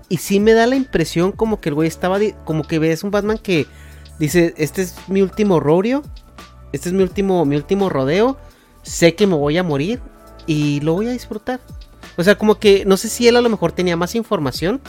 [0.07, 3.09] y sí me da la impresión como que el güey estaba, como que ves un
[3.09, 3.65] Batman que
[4.19, 6.03] dice, este es mi último rodeo,
[6.71, 8.37] este es mi último, mi último rodeo,
[8.83, 10.01] sé que me voy a morir
[10.45, 11.59] y lo voy a disfrutar.
[12.17, 14.81] O sea, como que no sé si él a lo mejor tenía más información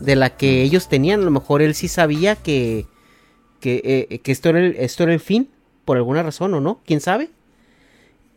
[0.00, 1.20] de la que ellos tenían.
[1.20, 2.86] A lo mejor él sí sabía que,
[3.60, 5.50] que, eh, que esto, era el, esto era el fin,
[5.84, 7.30] por alguna razón o no, quién sabe.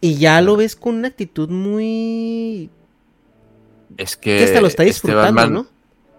[0.02, 2.70] Y ya lo ves con una actitud muy...
[3.98, 5.68] Es que, que hasta lo está este disfrutando, Batman, ¿no?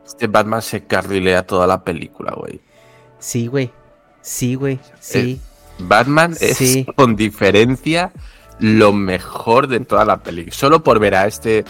[0.04, 2.60] Este Batman se carrilea toda la película, güey.
[3.18, 3.70] Sí, güey.
[4.28, 4.78] Sí, güey.
[5.00, 5.40] Sí.
[5.78, 6.86] Batman es Sí.
[6.96, 8.12] con diferencia
[8.58, 10.54] lo mejor de toda la película.
[10.54, 11.64] Solo por ver a este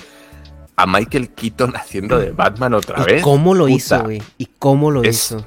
[0.76, 3.22] a Michael Keaton haciendo de Batman otra ¿Y vez.
[3.22, 4.22] cómo lo Puta, hizo, güey?
[4.39, 5.44] ¿Y cómo lo Es- hizo?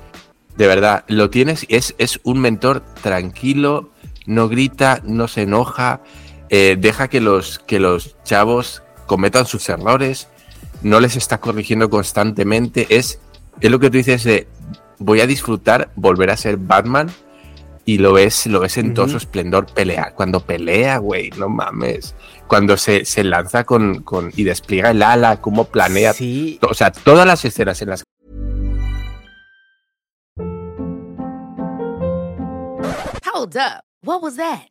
[0.57, 3.89] De verdad, lo tienes, es, es un mentor tranquilo,
[4.25, 6.01] no grita, no se enoja,
[6.49, 10.27] eh, deja que los, que los chavos cometan sus errores,
[10.83, 12.85] no les está corrigiendo constantemente.
[12.89, 13.19] Es,
[13.61, 14.47] es lo que tú dices de
[15.01, 17.09] voy a disfrutar volver a ser Batman
[17.85, 20.13] y lo ves, lo ves en todo su esplendor pelea.
[20.15, 22.15] Cuando pelea, güey, no mames.
[22.47, 26.13] Cuando se, se lanza con, con, y despliega el ala, cómo planea.
[26.13, 26.59] Sí.
[26.61, 28.03] O sea, todas las escenas en las
[33.33, 33.81] Hold up.
[34.03, 34.70] What was that?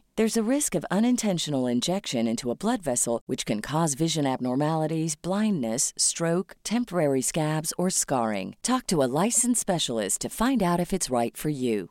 [0.17, 5.15] There's a risk of unintentional injection into a blood vessel, which can cause vision abnormalities,
[5.15, 8.55] blindness, stroke, temporary scabs, or scarring.
[8.61, 11.89] Talk to a licensed specialist to find out if it's right for you.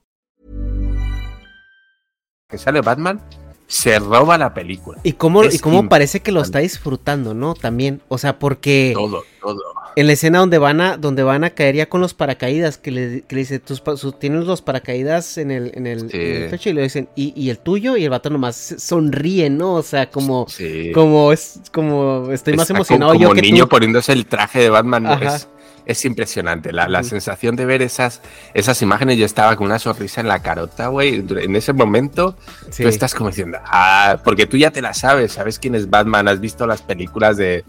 [2.51, 3.23] que sale Batman,
[3.69, 4.99] se roba la película.
[5.05, 7.55] Y cómo, Es y cómo parece que lo está disfrutando, ¿no?
[7.55, 9.61] También, o sea, porque Todo, todo.
[9.97, 12.91] En la escena donde van a, donde van a caer ya con los paracaídas, que
[12.91, 16.17] le, que le dice, tus, pa- su- tienes los paracaídas en el, en el, Sí.
[16.17, 19.51] en el techo y le dicen, ¿Y, y el tuyo, y el vato nomás sonríe,
[19.51, 19.75] ¿no?
[19.75, 20.93] O sea, como, Sí.
[20.95, 23.69] como es, como estoy más Está emocionado como, yo como que niño tú.
[23.71, 25.49] poniéndose el traje de Batman es,
[25.87, 26.73] es impresionante.
[26.73, 28.21] La, la sensación de ver esas,
[28.55, 31.25] esas imágenes, yo estaba con una sonrisa en la carota, güey.
[31.29, 32.37] En ese momento
[32.71, 32.83] Sí.
[32.85, 36.29] tú estás como diciendo, ah, porque tú ya te la sabes, sabes quién es Batman,
[36.29, 37.65] has visto las películas de,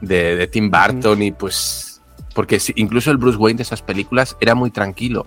[0.00, 2.00] de, de Tim Burton y pues...
[2.34, 5.26] Porque incluso el Bruce Wayne de esas películas era muy tranquilo.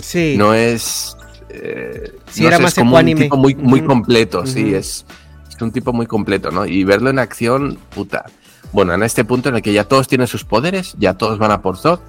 [0.00, 0.34] Sí.
[0.38, 1.16] No es...
[1.50, 5.04] eh, Sí, no era sé, más es como un tipo muy, muy completo, sí, es,
[5.48, 6.64] es un tipo muy completo, ¿no?
[6.66, 8.24] Y verlo en acción, puta.
[8.72, 11.50] Bueno, en este punto en el que ya todos tienen sus poderes, ya todos van
[11.50, 12.00] a por Zod,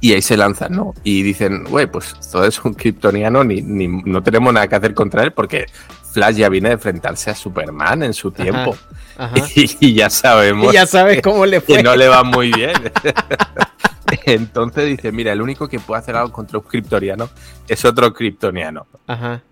[0.00, 0.92] y ahí se lanzan, ¿no?
[1.04, 4.92] Y dicen, güey, pues Zod es un kryptoniano, ni, ni- no tenemos nada que hacer
[4.92, 5.66] contra él, porque
[6.16, 8.74] Flash ya viene a enfrentarse a Superman en su tiempo.
[9.18, 9.34] Ajá.
[9.54, 11.76] Y, ya sabemos Y ya sabe cómo le fue.
[11.76, 12.72] que no le va muy bien.
[14.24, 17.28] Entonces dice, mira, el único que puede hacer algo contra un kryptoniano
[17.68, 18.86] es otro kryptoniano.
[19.06, 19.42] Ajá.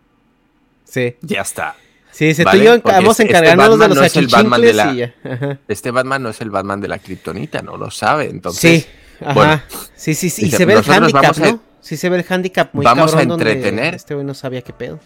[0.85, 1.17] Sí.
[1.21, 1.75] Ya está.
[2.11, 4.73] Sí, se Vale, tú y yo vamos este de los no es el Batman de
[4.73, 5.59] la-.
[5.69, 8.31] Este Batman no es el Batman de la kriptonita, no lo sabe.
[8.31, 8.87] Entonces, Sí,
[9.21, 9.33] ajá.
[9.35, 9.63] bueno,
[9.97, 10.43] sí, sí, sí.
[10.43, 11.61] Y dice, se ve el handicap, a- ¿no?
[11.81, 13.95] Sí se ve el handicap muy vamos a donde entretener.
[13.95, 15.01] Este güey no sabía qué pedo.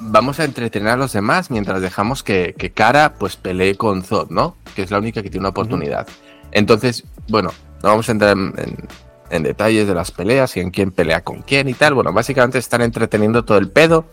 [0.00, 4.30] Vamos a entretener a los demás mientras dejamos que, que Kara pues pelee con Zod,
[4.30, 4.56] ¿no?
[4.74, 6.06] Que es la única que tiene una oportunidad.
[6.52, 7.50] Entonces, bueno,
[7.82, 8.88] no vamos a entrar en, en-
[9.30, 11.94] en detalles de las peleas y en quién pelea con quién y tal.
[11.94, 14.06] Bueno, básicamente están entreteniendo todo el pedo.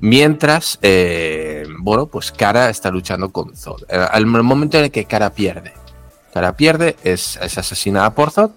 [0.00, 3.82] Mientras, eh, bueno, pues Kara está luchando con Zod.
[3.88, 5.72] Eh, Al momento en el que Kara pierde.
[6.34, 8.50] Kara pierde, es, es asesinada por Zod.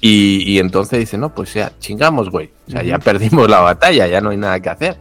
[0.00, 2.50] Y, y entonces dice, no, pues ya, chingamos, güey.
[2.66, 4.96] O sea, ya perdimos la batalla, ya no hay nada que hacer.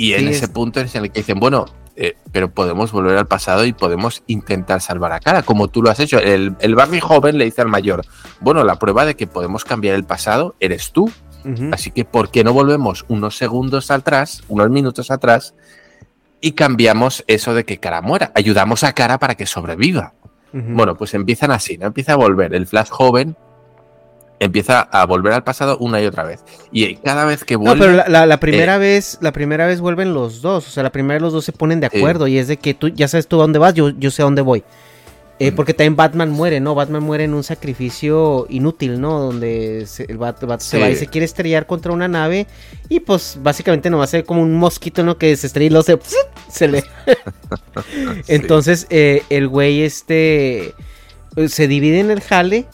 [0.00, 1.66] Y en Sí, ese es- punto es en el que dicen, bueno,
[1.96, 5.90] eh, pero podemos volver al pasado y podemos intentar salvar a Kara, como tú lo
[5.90, 6.18] has hecho.
[6.18, 8.02] El, el Barney joven le dice al mayor,
[8.40, 11.10] bueno, la prueba de que podemos cambiar el pasado eres tú.
[11.72, 15.54] Así que, ¿por qué no volvemos unos segundos atrás, unos minutos atrás,
[16.42, 18.30] y cambiamos eso de que Kara muera?
[18.34, 20.12] Ayudamos a Kara para que sobreviva.
[20.52, 21.86] Bueno, pues empiezan así, ¿no?
[21.86, 23.36] Empieza a volver el Flash joven
[24.40, 26.40] empieza a volver al pasado una y otra vez.
[26.72, 27.74] Y cada vez que vuelve.
[27.76, 30.66] No, pero la, la- la primera eh, vez, la primera vez vuelven los dos.
[30.66, 32.26] O sea, la primera vez los dos se ponen de acuerdo.
[32.26, 34.24] Y es de que tú ya sabes tú a dónde vas, yo, yo sé a
[34.24, 34.64] dónde voy.
[35.38, 35.54] Eh, Mm.
[35.56, 36.74] Porque también Batman muere, ¿no?
[36.74, 39.20] Batman muere en un sacrificio inútil, ¿no?
[39.20, 42.46] Donde se- el Bat, Bat se va y se quiere estrellar contra una nave.
[42.90, 45.16] Y pues básicamente no va a ser como un mosquito, ¿no?
[45.16, 45.98] Que se estrella y luego se,
[46.50, 46.84] se le.
[48.28, 50.74] Entonces, eh, el güey este
[51.48, 52.66] se divide en el jale.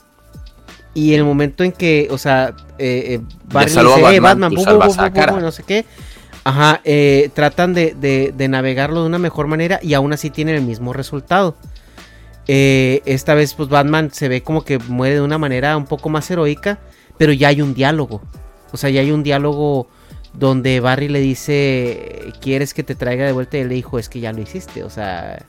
[0.97, 3.21] Y en el momento en que, o sea, eh, eh,
[3.75, 4.21] salvó dice, "Eh,
[5.27, 5.85] Batman, no sé qué.
[6.43, 10.55] Ajá, eh, tratan de, de- de navegarlo de una mejor manera y aún así tienen
[10.55, 11.57] el mismo resultado.
[12.49, 16.09] Eh, esta vez, pues Batman se ve como que muere de una manera un poco
[16.09, 16.79] más heroica,
[17.19, 18.23] pero ya hay un diálogo.
[18.73, 19.89] O sea, ya hay un diálogo
[20.33, 23.57] donde Barry le dice, ¿quieres que te traiga de vuelta?
[23.59, 25.45] Y él le dijo, es que ya lo hiciste, o sea...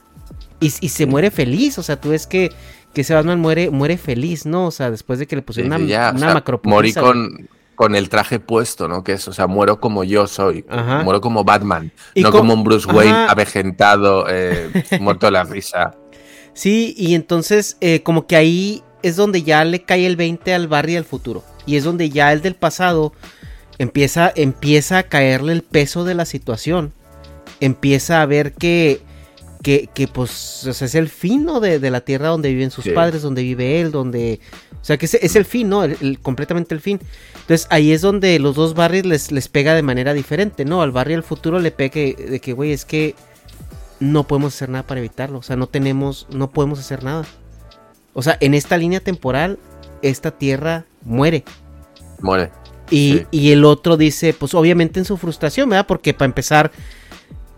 [0.60, 2.50] Y, y se muere feliz, o sea, tú ves que,
[2.94, 4.66] que ese Batman muere, muere feliz, ¿no?
[4.66, 8.08] O sea, después de que le pusieron una, ya, o sea, morí con, con el
[8.08, 9.04] traje puesto, ¿no?
[9.04, 10.64] Que es, o sea, muero como yo soy.
[10.68, 11.02] Ajá.
[11.02, 11.92] Muero como Batman.
[12.14, 13.30] Y no co- como un Bruce Wayne Ajá.
[13.32, 14.70] avejentado, eh,
[15.00, 15.94] muerto de la risa.
[16.54, 20.66] Sí, y entonces eh, como que ahí es donde ya le cae el 20 al
[20.66, 21.44] Barry del futuro.
[21.66, 23.12] Y es donde ya el del pasado
[23.78, 26.92] empieza, empieza a caerle el peso de la situación.
[27.60, 29.00] Empieza a ver que,
[29.62, 31.60] que, que, pues o sea, es el fin ¿no?
[31.60, 32.90] de, de la tierra donde viven sus Sí.
[32.90, 34.40] padres, donde vive él, donde...
[34.80, 35.82] O sea, que es, es el fin, ¿no?
[35.84, 37.00] El- el- completamente el fin.
[37.40, 40.80] Entonces ahí es donde los dos Barrys les, les pega de manera diferente, ¿no?
[40.82, 43.14] Al Barry del futuro le pega que- de que, güey, es que
[44.00, 45.38] no podemos hacer nada para evitarlo.
[45.38, 47.24] O sea, no tenemos, no podemos hacer nada.
[48.14, 49.58] O sea, en esta línea temporal,
[50.02, 51.42] esta tierra muere.
[52.20, 52.50] Muere.
[52.90, 53.26] Y, Sí.
[53.32, 55.86] y el otro dice, pues obviamente en su frustración, ¿verdad?
[55.86, 56.70] Porque para empezar,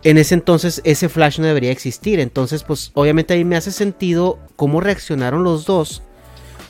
[0.02, 2.20] en ese entonces ese Flash no debería existir.
[2.20, 6.02] Entonces, pues obviamente ahí me hace sentido cómo reaccionaron los dos.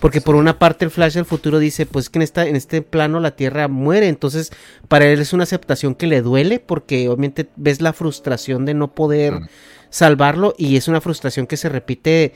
[0.01, 2.81] Porque por una parte el Flash del futuro dice, pues que en, esta, en este
[2.81, 4.09] plano la Tierra muere.
[4.09, 4.51] Entonces,
[4.89, 8.95] para él es una aceptación que le duele porque obviamente ves la frustración de no
[8.95, 9.49] poder Mm.
[9.91, 12.33] salvarlo y es una frustración que se repite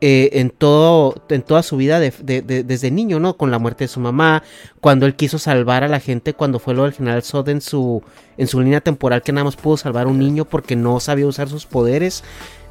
[0.00, 3.36] eh, en todo en toda su vida de- de- de- desde niño, ¿no?
[3.36, 4.42] Con la muerte de su mamá,
[4.80, 8.02] cuando él quiso salvar a la gente, cuando fue lo del general Zod en su
[8.38, 11.26] en su línea temporal que nada más pudo salvar a un niño porque no sabía
[11.26, 12.24] usar sus poderes.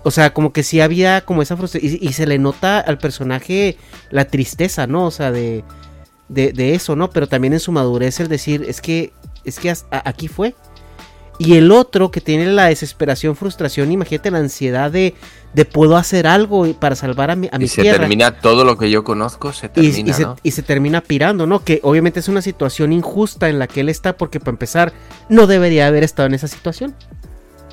[0.03, 3.77] O sea, como que sí había como esa frustración y, se le nota al personaje
[4.11, 5.05] la tristeza, ¿no?
[5.05, 5.63] O sea, de,
[6.29, 7.09] de, eso, ¿no?
[7.09, 9.11] Pero también en su madurez el decir, es que
[9.43, 10.55] es que aquí fue.
[11.41, 15.15] Y el otro que tiene la desesperación, frustración, imagínate la ansiedad de,
[15.53, 17.99] de puedo hacer algo para salvar a mi, a mi Y se tierra.
[17.99, 20.35] termina todo lo que yo conozco, se termina, y se, ¿no?
[20.43, 21.63] y se termina pirando, ¿no?
[21.63, 24.91] Que obviamente es una situación injusta en la que él está, porque para empezar,
[25.29, 26.93] no debería haber estado en esa situación.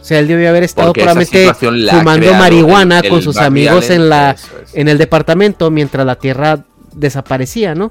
[0.00, 4.30] O sea, él debió haber estado probablemente fumando marihuana el- con sus amigos en la
[4.30, 4.46] es.
[4.74, 7.90] en el departamento mientras la tierra desaparecía, ¿no?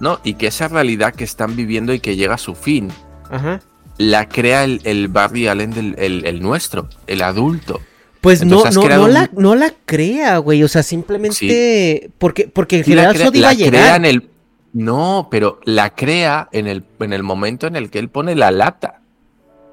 [0.00, 2.90] No, y que esa realidad que están viviendo y que llega a su fin,
[3.30, 3.60] Ajá.
[3.98, 7.80] La crea el, el Barry Allen del el, el nuestro, el adulto.
[8.20, 10.62] Pues no, Entonces no, no, la, no la crea, güey.
[10.64, 12.10] O sea, simplemente.
[12.18, 13.96] Porque, porque el general crea- Zod iba la a crea llegar.
[13.96, 14.28] en el
[14.72, 18.50] no, pero la crea en el, en el momento en el que él pone la
[18.50, 19.00] lata,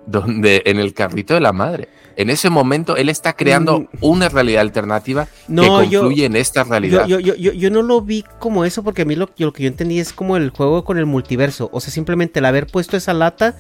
[0.06, 1.90] donde en el carrito de la madre.
[2.16, 3.88] En ese momento él está creando Mm.
[4.02, 7.08] una realidad alternativa No, que yo- confluye en esta realidad.
[7.08, 9.48] Yo, yo, yo, yo, yo no lo vi como eso porque a mí lo, yo-
[9.48, 11.70] lo que yo entendí es como el juego con el multiverso.
[11.74, 13.56] O sea, simplemente el haber puesto esa lata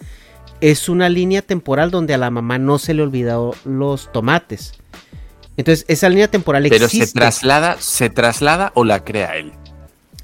[0.63, 4.71] es una línea temporal donde a la mamá no se le olvidó los tomates.
[5.57, 7.07] Entonces, esa línea temporal pero existe.
[7.07, 9.51] se traslada, se traslada o la crea él.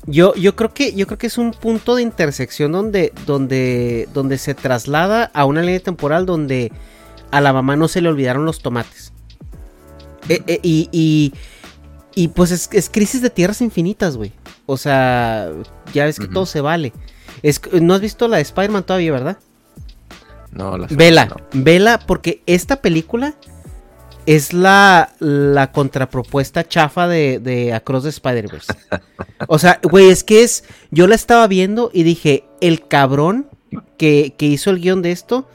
[0.05, 4.37] Yo, yo creo que yo creo que es un punto de intersección donde, donde, donde
[4.37, 6.71] se traslada a una línea temporal donde
[7.31, 9.11] a la mamá no se le olvidaron los tomates.
[10.29, 11.33] Eh, eh, y, y,
[12.15, 14.31] y, pues es, es crisis de tierras infinitas, güey.
[14.67, 15.51] O sea,
[15.93, 16.93] ya ves que todo se vale.
[17.43, 19.37] Es, no has visto la de Spider-Man todavía, ¿verdad?
[20.51, 21.35] No, la Vela, no.
[21.53, 23.35] vela, porque esta película
[24.26, 28.73] es la, la contrapropuesta chafa de, de Across the Spider-Verse.
[29.47, 30.63] O sea, güey, es que es.
[30.91, 33.47] Yo la estaba viendo y dije, el cabrón
[33.97, 35.47] que, que hizo el guion de esto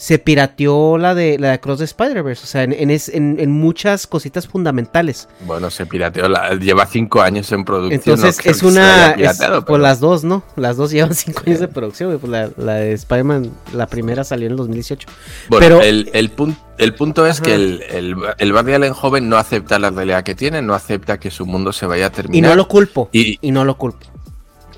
[0.00, 2.44] se pirateó la de la de Across the Spider-Verse.
[2.44, 5.28] O sea, en, en, es- en- en muchas cositas fundamentales.
[5.46, 8.00] Bueno, se pirateó, la- lleva cinco años en producción.
[8.16, 9.10] Entonces no es una.
[9.10, 10.42] es- pues las dos, ¿no?
[10.56, 12.18] Las dos llevan cinco años de producción.
[12.18, 15.06] Pues la, la de Spider-Man, la primera salió en el 2018.
[15.50, 17.44] Bueno, pero- el, el, pun- el punto es Ajá.
[17.44, 21.20] que el, el, el Barry Allen joven no acepta la realidad que tiene, no acepta
[21.20, 22.50] que su mundo se vaya a Y terminar.
[22.52, 23.10] no lo culpo.
[23.12, 24.06] Y- y no lo culpo.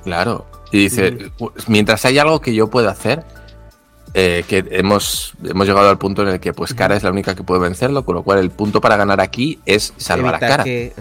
[0.03, 0.47] Claro.
[0.73, 3.23] Y dice, "Pues, mientras hay algo que yo pueda hacer,
[4.14, 7.34] eh, que hemos, hemos llegado al punto en el que pues Cara es la única
[7.34, 10.64] que puede vencerlo, con lo cual el punto para ganar aquí es salvar a Cara.
[10.64, 10.93] que-.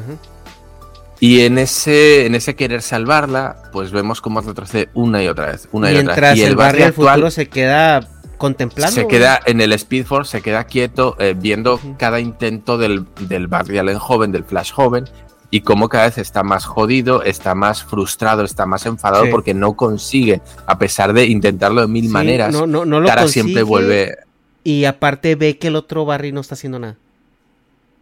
[1.19, 5.67] Y en ese, en ese querer salvarla, pues vemos cómo retrocede una y otra vez.
[5.71, 6.39] Una y otra vez.
[6.39, 8.07] Y el, barrio del futuro se queda
[8.37, 8.95] contemplando.
[8.95, 13.47] se queda en el Speed Force, se queda quieto eh, viendo cada intento del, del
[13.47, 15.07] Barry Allen joven, del Flash joven,
[15.51, 19.31] y cómo cada vez está más jodido, está más frustrado, está más enfadado Sí.
[19.31, 22.51] porque no consigue, a pesar de intentarlo de mil Sí, maneras.
[22.53, 24.15] no, no, no lo Tara consigue, siempre vuelve
[24.63, 26.95] Y aparte ve que el otro Barry no está haciendo nada.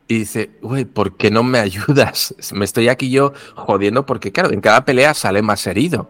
[0.08, 2.34] y dice, güey, ¿por qué no me ayudas?
[2.54, 6.10] Me estoy aquí yo jodiendo porque, claro, en cada pelea sale más herido.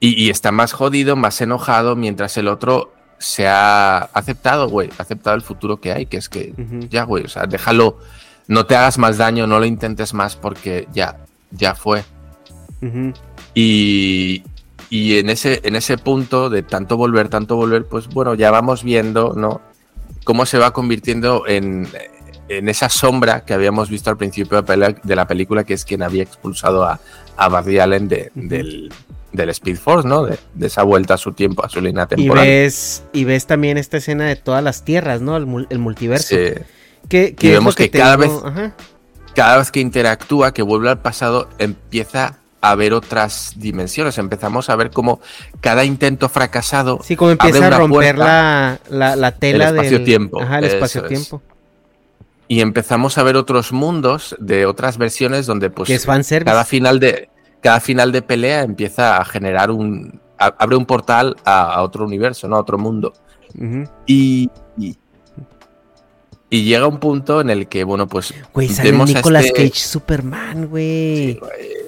[0.00, 5.02] Y, y está más jodido, más enojado, mientras el otro se ha aceptado, güey, ha
[5.02, 6.52] aceptado el futuro que hay, que es que
[6.90, 7.98] ya, güey, o sea, déjalo,
[8.48, 11.18] no te hagas más daño, no lo intentes más porque ya,
[11.52, 12.02] ya fue.
[13.54, 14.42] Y,
[14.90, 18.82] y en, ese, en ese punto de tanto volver, tanto volver, pues bueno, ya vamos
[18.84, 19.60] viendo, ¿no?
[20.24, 21.88] Cómo se va convirtiendo en,
[22.48, 26.22] en esa sombra que habíamos visto al principio de, la película, que es quien había
[26.22, 27.00] expulsado a,
[27.36, 28.92] a Barry Allen de- del,
[29.32, 30.24] del Speed Force, ¿no?
[30.24, 32.46] De, de esa vuelta a su tiempo, a su línea Y temporal.
[32.46, 35.36] ves, y ves también esta escena de todas las tierras, ¿no?
[35.36, 36.36] El, el multiverso.
[36.36, 36.52] Sí.
[37.08, 38.74] Que, Y vemos que cada vez- Ajá.
[39.34, 44.18] cada vez que interactúa, que vuelve al pasado, empieza a ver otras dimensiones.
[44.18, 45.20] Empezamos a ver cómo
[45.60, 49.66] cada intento fracasado Sí, como abre empieza a una romper puerta la, la, la tela
[49.72, 50.64] del espacio-tiempo, Ajá, el
[52.48, 56.06] y empezamos a ver otros mundos de otras versiones donde pues es
[56.44, 57.28] cada final de
[57.60, 62.04] cada final de pelea empieza a generar un a- abre un portal a, a otro
[62.04, 62.56] universo, ¿no?
[62.56, 63.12] A otro mundo.
[64.06, 64.50] Y
[66.50, 70.66] y llega un punto en el que bueno, pues Güey, sale Nicolas este- Cage Superman,
[70.68, 71.32] güey.
[71.34, 71.78] Sí, güey.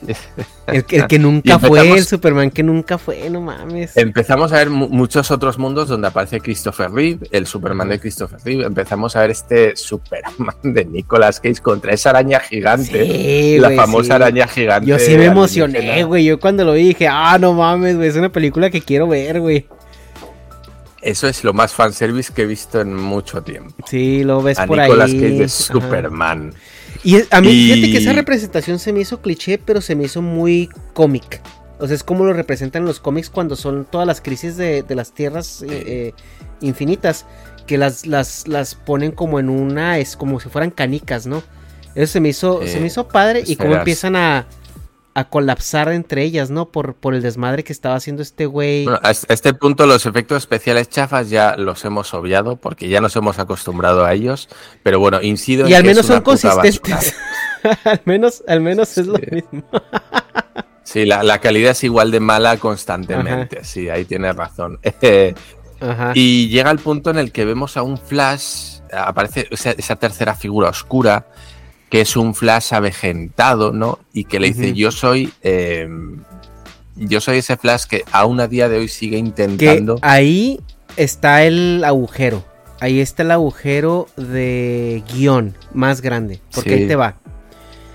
[0.66, 3.94] el, que- el que Y nunca fue, el Superman que nunca fue, no mames.
[3.98, 8.38] Empezamos a ver mu- muchos otros mundos donde aparece Christopher Reeve, el Superman de Christopher
[8.42, 8.64] Reeve.
[8.64, 10.32] Empezamos a ver este Superman
[10.62, 13.04] de Nicolas Cage contra esa araña gigante.
[13.06, 14.12] Sí, la güey, famosa sí.
[14.12, 14.88] araña gigante.
[14.88, 16.24] Yo sí me emocioné, güey.
[16.24, 18.08] Yo cuando lo vi dije, ah, no mames, güey.
[18.08, 19.66] Es una película que quiero ver, güey.
[21.02, 23.74] Eso es lo más fanservice que he visto en mucho tiempo.
[23.88, 25.20] Sí, lo ves a por Nicolas ahí.
[25.20, 25.48] Cage de Ajá.
[25.48, 26.52] Superman.
[27.02, 30.04] Y a mí, Y- fíjate que esa representación se me hizo cliché, pero se me
[30.04, 31.40] hizo muy cómic.
[31.78, 34.94] O sea, es como lo representan los cómics cuando son todas las crisis de, de
[34.94, 36.14] las tierras eh, eh,
[36.60, 37.24] infinitas,
[37.66, 41.42] que las, las, las ponen como en una, es como si fueran canicas, ¿no?
[41.94, 44.46] Eso se me hizo, Eh, se me hizo padre y cómo empiezan a,
[45.14, 46.70] a colapsar entre ellas, ¿no?
[46.70, 48.84] Por, por el desmadre que estaba haciendo este güey.
[48.84, 53.16] Bueno, a este punto los efectos especiales chafas ya los hemos obviado porque ya nos
[53.16, 54.48] hemos acostumbrado a ellos.
[54.82, 57.16] Pero bueno, incido y en al que es menos son consistentes.
[57.84, 59.64] al menos, al menos es lo mismo.
[60.82, 63.62] Sí, la, la calidad es igual de mala constantemente.
[63.62, 64.80] Sí, ahí tienes razón.
[65.80, 66.10] Ajá.
[66.16, 70.34] Y llega el punto en el que vemos a un Flash, aparece esa, esa tercera
[70.34, 71.28] figura oscura,
[71.90, 73.98] que es un Flash avejentado, ¿no?
[74.12, 75.32] Y que le dice, yo soy...
[75.42, 75.88] eh,
[76.96, 79.98] yo soy ese Flash que aún a día de hoy sigue que intentando...
[80.02, 80.60] ahí
[80.96, 82.44] está el agujero.
[82.78, 86.40] Ahí está el agujero de guion más grande.
[86.54, 86.76] Porque Sí.
[86.76, 87.16] ahí te va.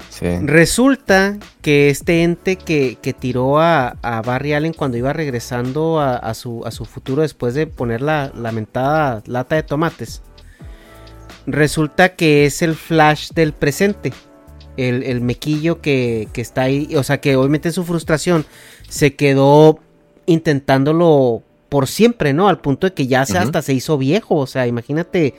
[0.09, 0.27] Sí.
[0.43, 6.15] Resulta que este ente que, que tiró a, a Barry Allen cuando iba regresando a,
[6.15, 10.21] a su, a su futuro después de poner la lamentada lata de tomates.
[11.47, 14.11] Resulta que es el flash del presente.
[14.77, 16.95] El, el mequillo que, que está ahí.
[16.95, 18.45] O sea que obviamente en su frustración
[18.89, 19.79] se quedó
[20.25, 22.47] intentándolo por siempre, ¿no?
[22.47, 24.35] Al punto de que ya se, hasta se hizo viejo.
[24.35, 25.33] O sea, imagínate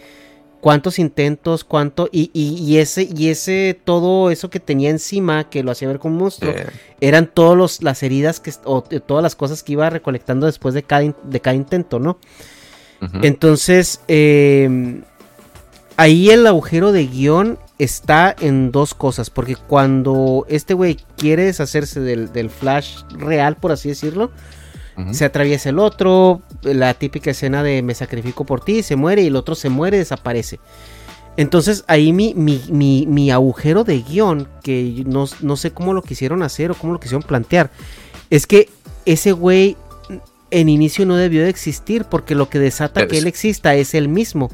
[0.60, 2.08] cuántos intentos, cuánto.
[2.12, 5.98] Y, y- y ese, y ese, todo eso que tenía encima, que lo hacía ver
[5.98, 6.52] como un monstruo,
[7.00, 10.82] eran todas las heridas que, o t- todas las cosas que iba recolectando después de
[10.82, 12.18] cada, de cada intento, ¿no?
[13.22, 15.02] Entonces, eh,
[15.96, 19.30] ahí el agujero de guion está en dos cosas.
[19.30, 24.30] Porque cuando este güey quiere deshacerse del, del flash real, por así decirlo,
[25.12, 26.40] se atraviesa el otro.
[26.62, 29.98] La típica escena de me sacrifico por ti, se muere y el otro se muere,
[29.98, 30.58] desaparece.
[31.36, 36.00] Entonces ahí mi, mi, mi- mi agujero de guion, que no, no sé cómo lo
[36.00, 37.70] quisieron hacer o cómo lo quisieron plantear,
[38.30, 38.70] es que
[39.04, 39.76] ese güey
[40.50, 44.08] en inicio no debió de existir porque lo que desata que él exista es él
[44.08, 44.50] mismo.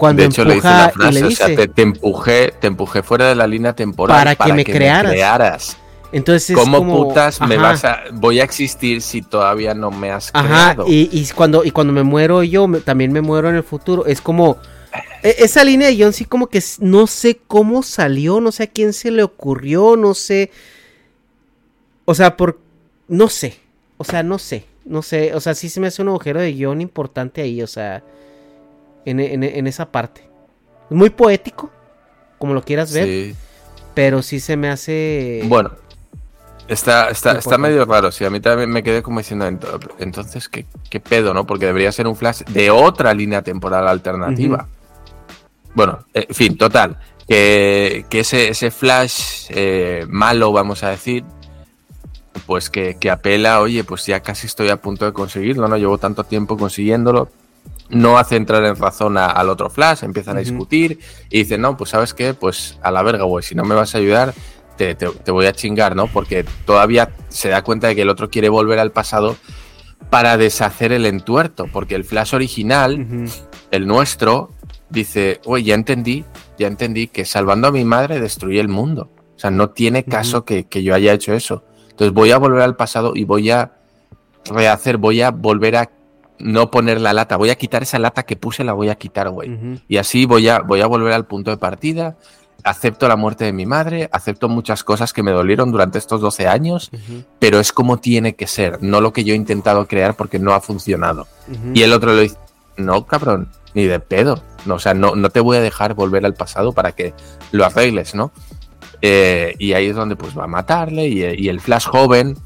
[0.00, 3.28] Cuando de hecho, le dice la frase, o sea, te, te empujé, te empujé fuera
[3.28, 5.12] de la línea temporal Para que me crearas.
[5.12, 5.76] crearas.
[6.10, 10.10] entonces es ¿Cómo como, putas me vas a, voy a existir si todavía no me
[10.10, 10.86] has Ajá, creado?
[10.88, 14.06] y, y cuando, y cuando me muero yo, me- también me muero en el futuro.
[14.06, 14.56] Es como.
[15.22, 18.66] e- Esa línea de guion sí como que no sé cómo salió, no sé a
[18.68, 20.50] quién se le ocurrió, no sé.
[22.06, 22.58] O sea, por.
[23.06, 23.58] No sé.
[23.98, 24.64] O sea, no sé.
[24.84, 25.34] No sé.
[25.34, 27.62] O sea, sí se me hace un agujero de guion importante ahí.
[27.62, 28.02] O sea.
[29.04, 30.28] En, en- en esa parte.
[30.90, 31.70] Muy poético.
[32.38, 33.04] Como lo quieras ver.
[33.06, 33.34] Sí.
[33.94, 35.42] Pero sí se me hace.
[35.46, 35.72] Bueno,
[36.68, 38.12] está, está, está medio raro.
[38.12, 41.46] Sí, a mí también me quedé como diciendo, "Ento- entonces, ¿qué, qué pedo, no?
[41.46, 44.66] Porque debería ser un flash de otra línea temporal alternativa.
[45.74, 46.96] Bueno, eh, en fin, total.
[47.28, 51.24] Que, que ese, ese flash eh, malo, vamos a decir,
[52.46, 55.76] pues que, que apela, oye, pues ya casi estoy a punto de conseguirlo, ¿no?
[55.76, 57.28] Llevo tanto tiempo consiguiéndolo.
[57.90, 60.98] No hace entrar en razón a- al otro flash, empiezan a discutir
[61.28, 63.94] y dicen, no, pues sabes qué, pues a la verga, güey, si no me vas
[63.94, 64.32] a ayudar,
[64.76, 66.06] te, te- te voy a chingar, ¿no?
[66.06, 69.36] Porque todavía se da cuenta de que el otro quiere volver al pasado
[70.08, 73.06] para deshacer el entuerto, porque el flash original,
[73.70, 74.50] el nuestro,
[74.88, 76.24] dice, oye, ya entendí,
[76.58, 79.10] ya entendí que salvando a mi madre destruí el mundo.
[79.36, 81.64] O sea, no tiene caso que, que yo haya hecho eso.
[81.90, 83.72] Entonces voy a volver al pasado y voy a
[84.46, 85.90] rehacer, voy a volver a
[86.40, 89.30] no poner la lata, voy a quitar esa lata que puse, la voy a quitar,
[89.30, 89.80] güey.
[89.88, 92.16] Y así voy a, voy a volver al punto de partida.
[92.62, 96.46] Acepto la muerte de mi madre, acepto muchas cosas que me dolieron durante estos 12
[96.46, 96.90] años,
[97.38, 100.52] pero es como tiene que ser, no lo que yo he intentado crear porque no
[100.52, 101.26] ha funcionado.
[101.72, 102.36] Y el otro le dice,
[102.76, 104.42] no, cabrón, ni de pedo.
[104.66, 107.14] No, o sea, no, no te voy a dejar volver al pasado para que
[107.50, 108.30] lo arregles, ¿no?
[109.00, 112.36] Eh, y ahí es donde pues va a matarle y, y el Flash joven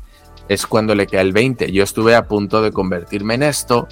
[0.48, 1.72] es cuando le cae el 20.
[1.72, 3.88] Yo estuve a punto de convertirme en esto,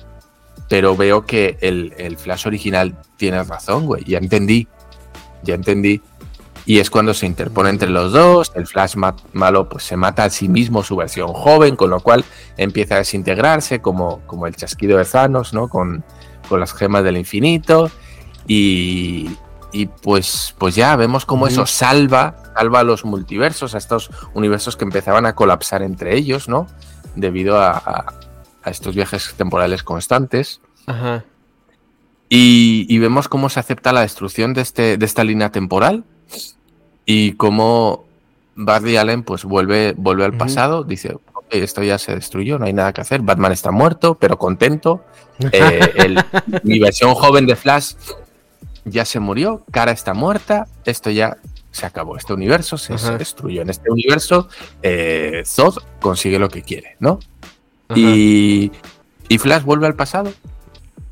[0.69, 4.05] pero veo que el, el Flash original tiene razón, güey.
[4.05, 4.69] Ya entendí,
[5.43, 6.01] ya entendí.
[6.65, 10.25] Y es cuando se interpone entre los dos, el Flash ma- malo pues se mata
[10.25, 12.25] a sí mismo, su versión joven, con lo cual
[12.57, 15.69] empieza a desintegrarse como, como el chasquido de Thanos, ¿no?
[15.69, 16.05] Con,
[16.49, 17.91] con las gemas del infinito.
[18.47, 19.31] Y,
[19.73, 24.77] y pues, pues ya vemos cómo eso salva, salva a los multiversos, a estos universos
[24.77, 26.67] que empezaban a colapsar entre ellos, ¿no?
[27.17, 28.15] Debido a, a-
[28.65, 30.61] a estos viajes temporales constantes.
[30.87, 31.25] Ajá.
[32.29, 36.05] Y, y vemos cómo se acepta la destrucción de, este, de esta línea temporal
[37.05, 38.05] y cómo
[38.55, 42.73] Barry Allen pues vuelve, vuelve al pasado, dice, "Ok, esto ya se destruyó, no hay
[42.73, 45.05] nada que hacer, Batman está muerto, pero contento,
[45.53, 46.25] Eh, el-
[46.63, 47.95] mi versión joven de Flash
[48.85, 51.37] ya se murió, Cara está muerta, esto ya
[51.73, 54.49] se acabó, este universo se, se destruyó, en este universo
[54.83, 57.19] eh, Zod consigue lo que quiere, ¿no?
[57.95, 58.71] Y,
[59.29, 60.33] y Flash vuelve al pasado,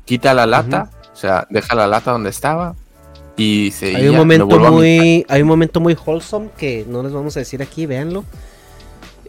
[0.05, 2.75] quita la lata, o sea, deja la lata donde estaba
[3.35, 3.95] y dice...
[3.95, 7.35] Hay "Ya, un me momento muy, hay un momento muy wholesome que no les vamos
[7.35, 8.23] a decir aquí, véanlo.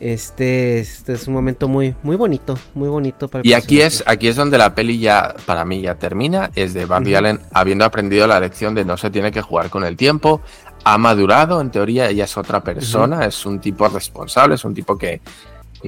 [0.03, 4.27] Este, este es un momento muy, muy bonito, muy bonito para Y aquí es, aquí
[4.27, 6.51] es donde la peli ya, para mí, ya termina.
[6.57, 7.15] Es de Barry.
[7.15, 10.41] Allen habiendo aprendido la lección de no se tiene que jugar con el tiempo.
[10.85, 14.99] Ha madurado, en teoría, ella es otra persona, es un tipo responsable, es un tipo
[14.99, 15.21] que,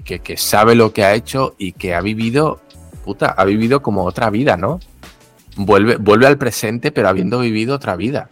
[0.05, 2.61] que, que sabe lo que ha hecho y que ha vivido,
[3.05, 4.79] puta, ha vivido como otra vida, ¿no?
[5.57, 8.29] Vuelve, vuelve al presente, pero habiendo vivido otra vida.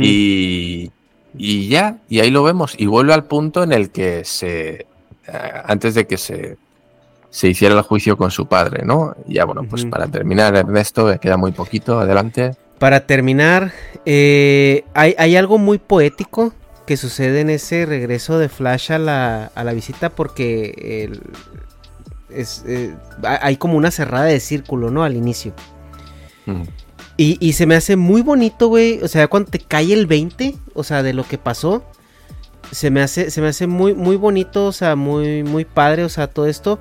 [0.00, 0.90] Y,
[1.36, 2.74] y ya, y ahí lo vemos.
[2.78, 4.86] Y vuelve al punto en el que se.
[5.26, 6.56] eh, antes de que se,
[7.28, 9.14] se hiciera el juicio con su padre, ¿no?
[9.28, 11.98] Y ya, bueno, pues para terminar, Ernesto, me queda muy poquito.
[11.98, 12.56] Adelante.
[12.78, 13.72] Para terminar,
[14.04, 16.52] eh, hay, hay algo muy poético
[16.86, 21.20] que sucede en ese regreso de Flash a la, a la visita porque el-
[22.30, 25.04] es, eh, ha- hay como una cerrada de círculo, ¿no?
[25.04, 25.52] Al inicio.
[26.46, 26.62] Mm.
[27.16, 29.00] Y, y se me hace muy bonito, güey.
[29.02, 31.84] O sea, cuando te cae el 20, o sea, de lo que pasó.
[32.72, 36.08] Se me hace, se me hace muy, muy bonito, o sea, muy, muy padre, o
[36.08, 36.80] sea, todo esto.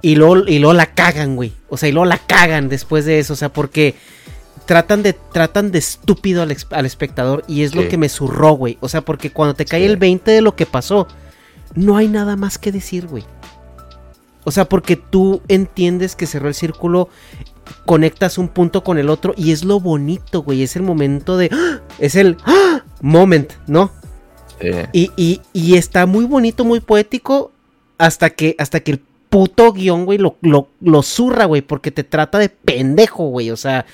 [0.00, 1.52] Y luego, y luego la cagan, güey.
[1.68, 3.32] O sea, y luego la cagan después de eso.
[3.32, 3.96] O sea, porque
[4.68, 6.50] tratan de, tratan de estúpido al,
[6.84, 7.42] espectador.
[7.48, 7.88] Y es lo Sí.
[7.88, 8.76] que me zurró, güey.
[8.82, 9.86] O sea, porque cuando te cae Sí.
[9.86, 11.08] el 20 de lo que pasó,
[11.74, 13.24] no hay nada más que decir, güey.
[14.44, 17.08] O sea, porque tú entiendes que cerró el círculo,
[17.86, 20.62] conectas un punto con el otro y es lo bonito, güey.
[20.62, 21.48] Es el momento de...
[21.50, 21.80] ¡ah!
[21.98, 22.82] Es el ¡ah!
[23.00, 23.90] moment, ¿no?
[24.92, 27.52] Y, y- y está muy bonito, muy poético.
[27.96, 29.00] Hasta que, hasta que el
[29.30, 31.62] puto guion, güey, lo, lo, lo zurra, güey.
[31.62, 33.50] Porque te trata de pendejo, güey.
[33.50, 33.86] O sea,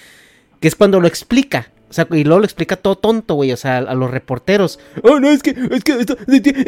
[0.65, 1.69] que es cuando lo explica.
[1.91, 3.53] O sea, y luego lo explica todo tonto, güey.
[3.53, 4.79] O sea, a, los reporteros.
[5.03, 6.17] Oh, no, es que, es que esto-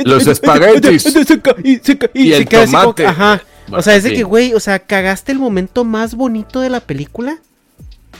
[0.04, 1.02] Los espaguetis.
[1.02, 1.98] se y se se
[2.34, 3.42] el así como- ajá.
[3.68, 4.16] Bueno, o sea, es de sí.
[4.16, 7.38] que, güey, o sea, cagaste el momento más bonito de la película.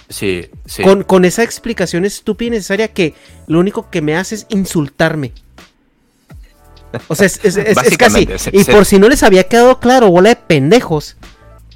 [0.09, 0.83] sí, sí.
[0.83, 3.13] Con, con esa explicación estúpida y necesaria que
[3.47, 5.33] lo único que me hace es insultarme.
[7.09, 8.27] O sea, es, es- es- es casi.
[8.39, 11.17] Se- Y se- por si no les había quedado claro, bola de pendejos.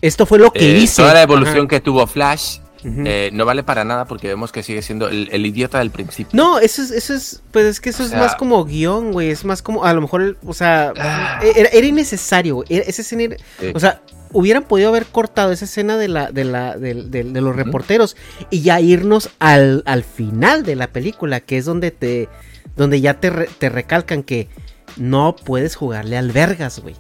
[0.01, 1.03] Esto fue lo que Eh, hice.
[1.03, 1.69] Toda la evolución Ajá.
[1.69, 5.45] que tuvo Flash Eh, no vale para nada porque vemos que sigue siendo el, el
[5.45, 6.31] idiota del principio.
[6.33, 9.13] No, eso es, eso es, pues es que eso O es sea- más como guion,
[9.13, 9.31] güey.
[9.31, 11.41] Es más como, a lo mejor, o sea, Ah.
[11.55, 12.67] era, era innecesario, güey.
[12.71, 13.37] Esa escena, era-
[13.75, 14.01] o sea,
[14.33, 16.95] hubieran podido haber cortado esa escena de la, de la, de,
[17.25, 18.17] los reporteros
[18.49, 22.29] y ya irnos al, al final de la película, que es donde te,
[22.77, 24.49] donde ya te, re- te recalcan que
[24.97, 26.95] no puedes jugarle al vergas, güey.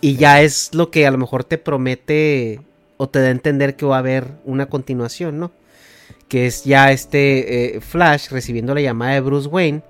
[0.00, 2.60] Y ya es lo que a lo mejor te promete
[2.96, 5.52] o te da a entender que va a haber una continuación, ¿no?
[6.28, 9.82] Que es ya este eh, Flash recibiendo la llamada de Bruce Wayne.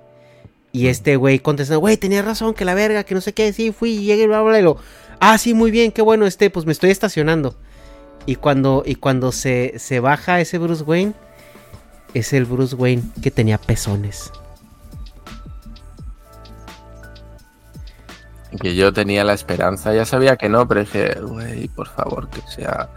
[0.71, 3.71] Y este güey contestando, güey, tenía razón, que la verga, que no sé qué, sí,
[3.71, 4.59] fui, y bla, bla, bla.
[4.59, 4.77] Y lo,
[5.21, 7.55] ah, sí, muy bien, qué bueno, este, pues me estoy estacionando.
[8.25, 11.13] Y cuando, y cuando se, se baja ese Bruce Wayne,
[12.13, 14.31] es el Bruce Wayne que tenía pezones.
[18.61, 22.41] Que yo tenía la esperanza, ya sabía que no, pero dije, güey, por favor, que
[22.49, 22.89] sea,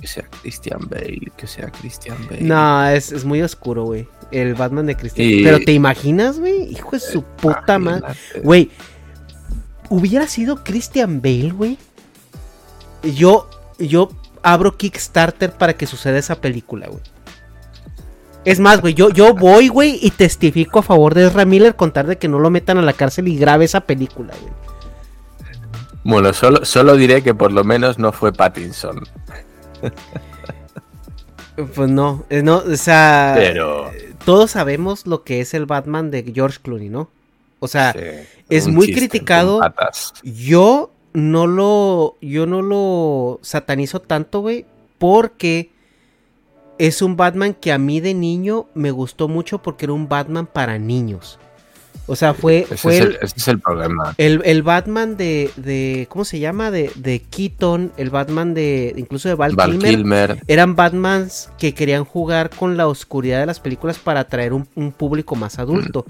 [0.00, 2.42] que sea Christian Bale, que sea Christian Bale.
[2.42, 4.08] No, es, es muy oscuro, güey.
[4.30, 5.28] El Batman de Christian.
[5.28, 8.14] Y- Pero te imaginas, güey, hijo de su puta madre.
[8.42, 8.70] Güey,
[9.88, 11.78] hubiera sido Christian Bale, güey.
[13.02, 14.08] Yo, yo
[14.42, 17.02] abro Kickstarter para que suceda esa película, güey.
[18.44, 22.06] Es más, güey, yo, yo voy, güey, y testifico a favor de Ezra Miller contar
[22.06, 24.52] de que no lo metan a la cárcel y grabe esa película, güey.
[26.04, 29.02] Bueno, solo, solo diré que por lo menos no fue Pattinson.
[31.74, 33.90] Pues no, eh, no, o sea, Pero
[34.24, 37.10] todos sabemos lo que es el Batman de George Clooney, ¿no?
[37.60, 38.00] O sea, sí,
[38.50, 39.60] es muy criticado.
[40.22, 42.16] Yo no lo.
[42.20, 44.66] Yo no lo satanizo tanto, güey.
[44.98, 45.70] Porque
[46.78, 50.46] es un Batman que a mí de niño me gustó mucho porque era un Batman
[50.46, 51.38] para niños.
[52.06, 54.14] O sea, fue, Ese, fue es el, el, ese es el problema.
[54.18, 56.06] el- el Batman de, de.
[56.10, 56.70] ¿Cómo se llama?
[56.70, 57.92] De, de Keaton.
[57.96, 58.92] El Batman de.
[58.96, 59.90] Incluso de Val, Val Kilmer.
[59.90, 64.68] Kilmer, Eran Batmans que querían jugar con la oscuridad de las películas para atraer un,
[64.74, 66.04] un público más adulto.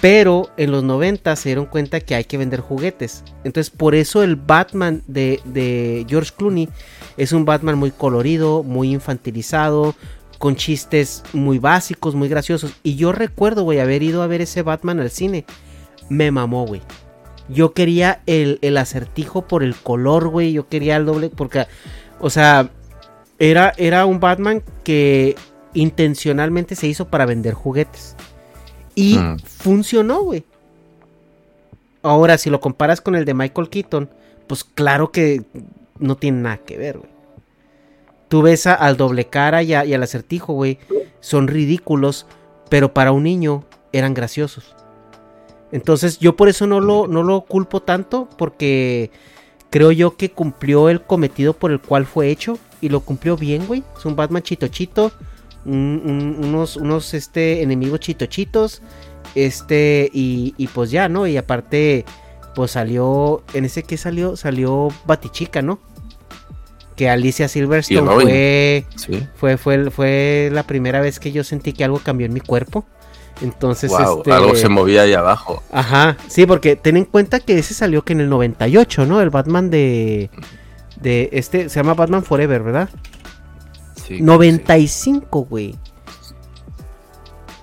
[0.00, 3.24] Pero en los 90 se dieron cuenta que hay que vender juguetes.
[3.44, 6.68] Entonces por eso el Batman de, de George Clooney
[7.16, 9.94] es un Batman muy colorido, muy infantilizado,
[10.38, 12.72] con chistes muy básicos, muy graciosos.
[12.82, 15.44] Y yo recuerdo, güey, haber ido a ver ese Batman al cine.
[16.08, 16.82] Me mamó, güey.
[17.48, 20.52] Yo quería el, el acertijo por el color, güey.
[20.52, 21.66] Yo quería el doble porque,
[22.20, 22.70] o sea,
[23.38, 25.36] era, era un Batman que
[25.74, 28.16] intencionalmente se hizo para vender juguetes.
[28.94, 29.38] Y Mm.
[29.40, 30.44] funcionó, güey.
[32.02, 34.10] Ahora, si lo comparas con el de Michael Keaton,
[34.46, 35.42] pues claro que
[35.98, 37.10] no tiene nada que ver, güey.
[38.28, 40.78] Tú ves a- al doble cara y, y al acertijo, güey.
[41.20, 42.26] Son ridículos,
[42.68, 44.74] pero para un niño eran graciosos.
[45.72, 49.10] Entonces yo por eso no lo, no lo culpo tanto, porque
[49.70, 52.58] creo yo que cumplió el cometido por el cual fue hecho.
[52.80, 53.82] Y lo cumplió bien, güey.
[53.96, 55.10] Es un Batman chito chito.
[55.66, 58.82] un- un- unos, unos este, enemigos chitochitos.
[59.34, 61.26] Este, y, y pues ya, ¿no?
[61.26, 62.04] Y aparte,
[62.54, 63.42] pues salió.
[63.54, 65.78] En ese que salió, salió Batichica, ¿no?
[66.96, 69.26] Que Alicia Silverstone fue, sí.
[69.34, 72.84] fue, fue, fue la primera vez que yo sentí que algo cambió en mi cuerpo.
[73.42, 75.60] Entonces, Wow, este, algo se movía ahí abajo.
[75.72, 79.20] Ajá, sí, porque ten en cuenta que ese salió que en el 98, ¿no?
[79.20, 80.30] El Batman de.
[81.00, 82.88] De este, se llama Batman Forever, ¿verdad?
[84.06, 85.74] Sí, 95, güey.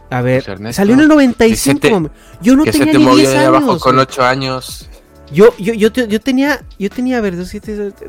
[0.09, 1.79] A ver, Pues, Ernesto, salió en el 95.
[1.79, 2.09] que se te- mami.
[2.41, 3.81] yo no tenía te ni movió 10 ahí abajo años.
[3.83, 4.03] con güey.
[4.03, 4.89] 8 años.
[5.31, 7.35] Yo, yo, yo, yo tenía, yo tenía, a ver,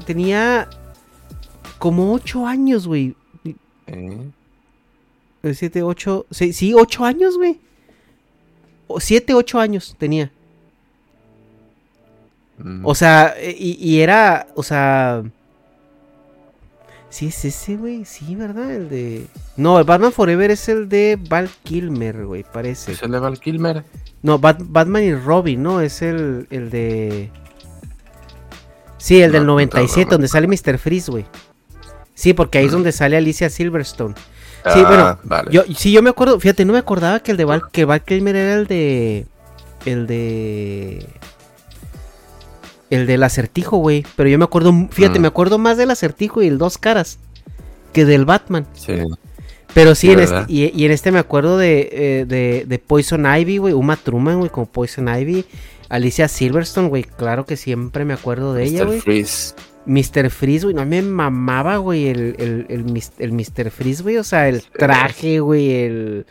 [0.04, 0.68] tenía
[1.82, 3.16] como 8 años, güey.
[3.88, 4.30] ¿eh?
[5.42, 7.58] 7, 8, sí, sí, 8 años, güey.
[9.00, 10.30] 7, 8 años tenía.
[12.58, 12.86] Mm.
[12.86, 15.24] O sea, eh, y, y era, o sea...
[17.10, 18.72] Sí, es ese, güey, sí, ¿verdad?
[18.72, 19.26] El de...
[19.56, 22.92] No, el Batman Forever es el de Val Kilmer, güey, parece.
[22.92, 23.82] ¿Es el de Val Kilmer?
[24.22, 25.80] No, Bat- Batman y Robin, ¿no?
[25.80, 27.28] Es el, el de...
[28.98, 30.78] Sí, el del No, no, 97, no, no, donde sale Mr.
[30.78, 31.26] Freeze, güey.
[32.14, 34.14] Sí, porque ahí es donde sale Alicia Silverstone.
[34.16, 35.50] Sí, Ah, bueno, vale.
[35.50, 38.02] yo, sí, yo me acuerdo, fíjate, no me acordaba que el de Val, que Val
[38.04, 39.26] Kilmer era el de...
[39.84, 41.06] El de...
[42.90, 44.04] El del acertijo, güey.
[44.16, 45.22] Pero yo me acuerdo, fíjate, Mm.
[45.22, 47.18] me acuerdo más del acertijo y el dos caras
[47.92, 48.66] que del Batman.
[48.74, 48.92] Sí.
[49.74, 52.78] Pero sí, Sí, en este, y, y en este me acuerdo de, eh, de, de
[52.78, 53.72] Poison Ivy, güey.
[53.74, 55.46] Uma Truman, güey, como Poison Ivy.
[55.88, 57.04] Alicia Silverstone, güey.
[57.04, 59.00] Claro que siempre me acuerdo de ella, güey.
[59.00, 59.54] Freeze.
[59.86, 60.30] Mr.
[60.30, 60.74] Freeze, güey.
[60.74, 63.70] No me mamaba, güey, el, el, el, el Mr.
[63.70, 64.16] Freeze, güey.
[64.18, 66.26] O sea, el traje, güey, el...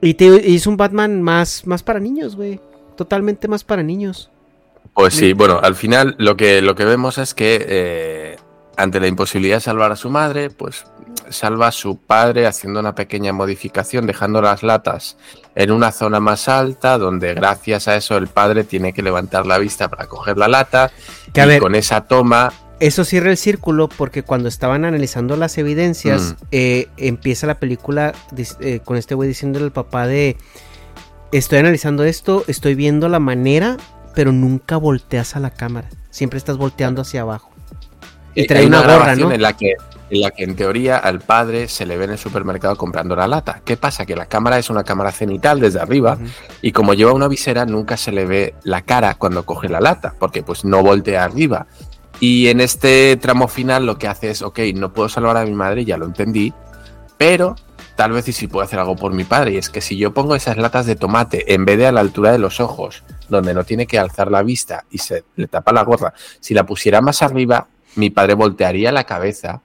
[0.00, 2.60] Y te es un Batman más, más para niños, güey.
[2.96, 4.30] Totalmente más para niños.
[4.94, 8.36] Pues sí, bueno, al final lo que, lo que vemos es que eh,
[8.76, 10.86] ante la imposibilidad de salvar a su madre, pues
[11.30, 15.16] salva a su padre haciendo una pequeña modificación, dejando las latas
[15.58, 19.58] en una zona más alta, donde gracias a eso el padre tiene que levantar la
[19.58, 20.92] vista para coger la lata.
[21.32, 25.58] Que y ver, con esa toma, Eso cierra el círculo porque cuando estaban analizando las
[25.58, 26.44] evidencias, Mm.
[26.52, 28.14] eh, empieza la película
[28.60, 30.36] eh, con este güey diciéndole al papá de,
[31.32, 33.78] estoy analizando esto, estoy viendo la manera,
[34.14, 35.88] pero nunca volteas a la cámara.
[36.10, 37.50] Siempre estás volteando hacia abajo.
[38.36, 39.32] Y trae una, gorra, ¿no?
[39.32, 39.72] En la que
[40.10, 43.26] en la que en teoría al padre se le ve en el supermercado comprando la
[43.26, 43.60] lata.
[43.64, 44.06] ¿Qué pasa?
[44.06, 46.18] Que la cámara es una cámara cenital desde arriba
[46.62, 50.14] y como lleva una visera nunca se le ve la cara cuando coge la lata,
[50.18, 51.66] porque pues no voltea arriba.
[52.20, 55.52] Y en este tramo final lo que hace es, ok, no puedo salvar a mi
[55.52, 56.52] madre, ya lo entendí,
[57.16, 57.54] pero
[57.94, 59.52] tal vez y si puedo hacer algo por mi padre.
[59.52, 62.00] Y es que si yo pongo esas latas de tomate en vez de a la
[62.00, 65.72] altura de los ojos, donde no tiene que alzar la vista y se le tapa
[65.72, 69.62] la gorra, si la pusiera más arriba, mi padre voltearía la cabeza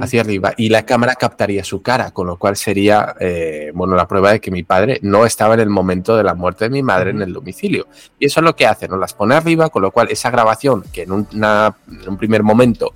[0.00, 4.06] hacia arriba y la cámara captaría su cara, con lo cual sería, eh, bueno, la
[4.06, 6.82] prueba de que mi padre no estaba en el momento de la muerte de mi
[6.82, 7.88] madre en el domicilio.
[8.18, 10.84] Y eso es lo que hace, nos las pone arriba, con lo cual esa grabación,
[10.92, 12.92] que en, en un primer momento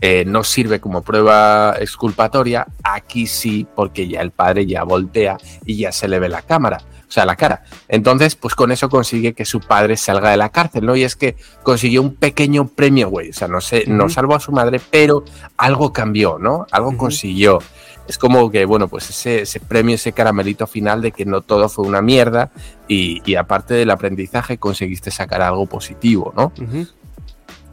[0.00, 5.76] eh, no sirve como prueba exculpatoria, aquí sí, porque ya el padre ya voltea y
[5.76, 6.78] ya se le ve la cámara
[7.10, 7.64] o sea, la cara.
[7.88, 10.94] Entonces, pues con eso consigue que su padre salga de la cárcel, ¿no?
[10.94, 11.34] Y es que
[11.64, 13.30] consiguió un pequeño premio, güey.
[13.30, 15.24] O sea, no sé, no salvó a su madre, pero
[15.56, 16.66] algo cambió, ¿no?
[16.70, 17.58] Algo consiguió.
[18.06, 21.68] Es como que, bueno, pues ese, ese, premio, ese caramelito final de que no todo
[21.68, 22.52] fue una mierda
[22.86, 26.52] y, y aparte del aprendizaje conseguiste sacar algo positivo, ¿no?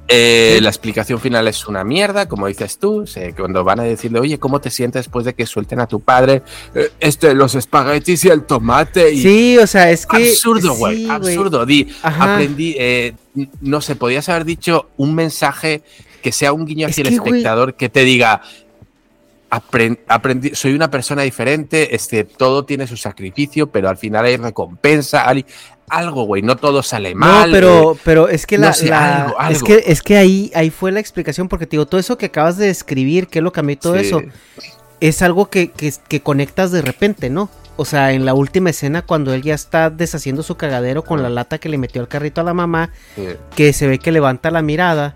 [0.10, 3.04] Eh, la explicación final es una mierda, como dices tú,
[3.36, 6.44] cuando van a decirle, oye, ¿cómo te sientes después de que suelten a tu padre
[6.74, 9.12] eh, este, los espaguetis y el tomate?
[9.12, 9.22] Y...
[9.22, 10.30] Sí, o sea, es que...
[10.30, 11.66] Absurdo, güey, absurdo.
[11.66, 13.16] Di, aprendí, eh,
[13.60, 15.84] no sé, podías haber dicho un mensaje
[16.22, 18.42] que sea un guiño hacia el espectador que te diga,
[19.50, 25.28] aprendí, soy una persona diferente, este, todo tiene su sacrificio, pero al final hay recompensa
[25.90, 27.50] algo, güey, no todo sale mal.
[27.50, 28.72] No, pero, pero es que la,
[29.50, 32.28] es que es que ahí, ahí fue la explicación, porque te digo, todo eso que
[32.28, 34.22] acabas de describir, que lo cambió todo eso,
[35.00, 37.50] es algo que, que, conectas de repente, ¿no?
[37.78, 41.30] O sea, en la última escena, cuando él ya está deshaciendo su cagadero con la
[41.30, 42.90] lata que le metió el carrito a la mamá,
[43.56, 45.16] que se ve que levanta la mirada.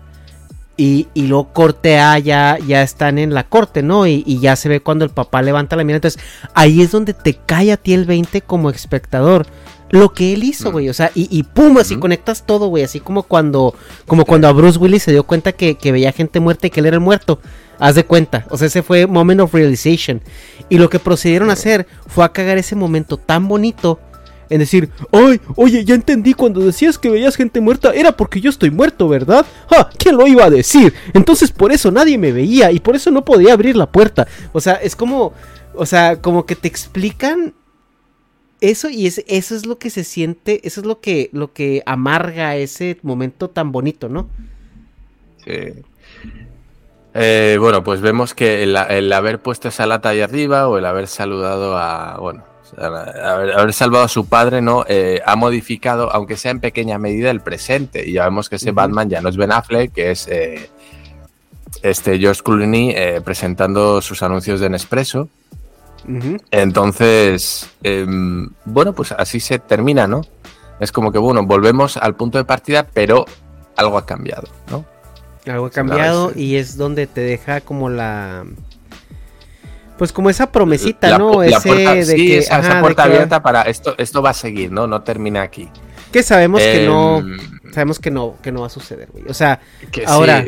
[0.74, 4.06] Y, y luego corte A ya, ya están en la corte, ¿no?
[4.06, 5.98] Y, y, ya se ve cuando el papá levanta la mirada.
[5.98, 6.22] Entonces,
[6.54, 9.46] ahí es donde te cae a ti el 20 como espectador
[9.92, 10.88] lo que él hizo, güey.
[10.88, 12.82] O sea, y, y pum, así conectas todo, güey.
[12.82, 13.74] Así como cuando,
[14.06, 16.86] como cuando a Bruce Willis se dio cuenta que, veía gente muerta y que él
[16.86, 17.40] era el muerto.
[17.78, 18.46] Haz de cuenta.
[18.48, 20.22] O sea, ese fue moment of realization.
[20.70, 24.00] Y lo que procedieron a hacer fue a cagar ese momento tan bonito.
[24.48, 28.48] En decir, ay, oye, ya entendí cuando decías que veías gente muerta, era porque yo
[28.48, 29.46] estoy muerto, ¿verdad?
[29.68, 29.90] ¡Ja!
[29.98, 30.92] ¿Quién lo iba a decir?
[31.14, 34.26] Entonces por eso nadie me veía y por eso no podía abrir la puerta.
[34.52, 35.32] O sea, es como,
[35.74, 37.54] o sea, como que te explican
[38.62, 41.82] eso y es, eso es lo que se siente, eso es lo que, lo que
[41.84, 44.28] amarga ese momento tan bonito, ¿no?
[45.44, 45.82] Sí.
[47.14, 51.08] Eh, bueno, pues vemos que el, haber puesto esa lata ahí arriba o el haber
[51.08, 52.44] saludado a, bueno,
[52.78, 54.84] haber, salvado a su padre, ¿no?
[54.88, 58.08] Eh, ha modificado, aunque sea en pequeña medida, el presente.
[58.08, 60.70] Y ya vemos que ese Batman ya no es Ben Affleck, que es eh,
[61.82, 62.94] este George Clooney
[63.24, 65.28] presentando sus anuncios de Nespresso.
[66.50, 70.22] Entonces, em, bueno, pues así se termina, ¿no?
[70.80, 73.24] Es como que, bueno, volvemos al punto de partida, pero
[73.76, 74.84] algo ha cambiado, ¿no?
[75.46, 78.44] Algo ha cambiado y es donde te deja como la...
[79.98, 81.42] Pues como esa promesita, ¿no?
[81.42, 84.86] Ese de que, esa, puerta abierta para esto, esto va a seguir, ¿no?
[84.86, 85.68] No termina aquí.
[86.10, 87.22] Que sabemos que no.
[87.72, 89.24] Em, sabemos que no, que no va a suceder, güey.
[89.28, 89.60] O sea,
[90.06, 90.44] ahora,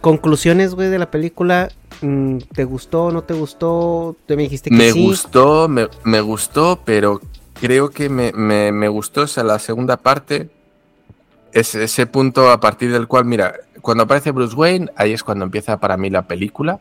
[0.00, 1.70] conclusiones, güey, de la película.
[2.02, 3.10] Mm, ¿Te gustó?
[3.10, 4.16] ¿No te gustó?
[4.26, 7.20] Te me dijiste que me Gustó, me, me, gustó, pero
[7.60, 9.22] creo que me, me, me gustó.
[9.22, 10.50] O sea, la segunda parte.
[11.52, 15.44] Es ese punto a partir del cual, mira, cuando aparece Bruce Wayne, ahí es cuando
[15.44, 16.78] empieza para mí la película.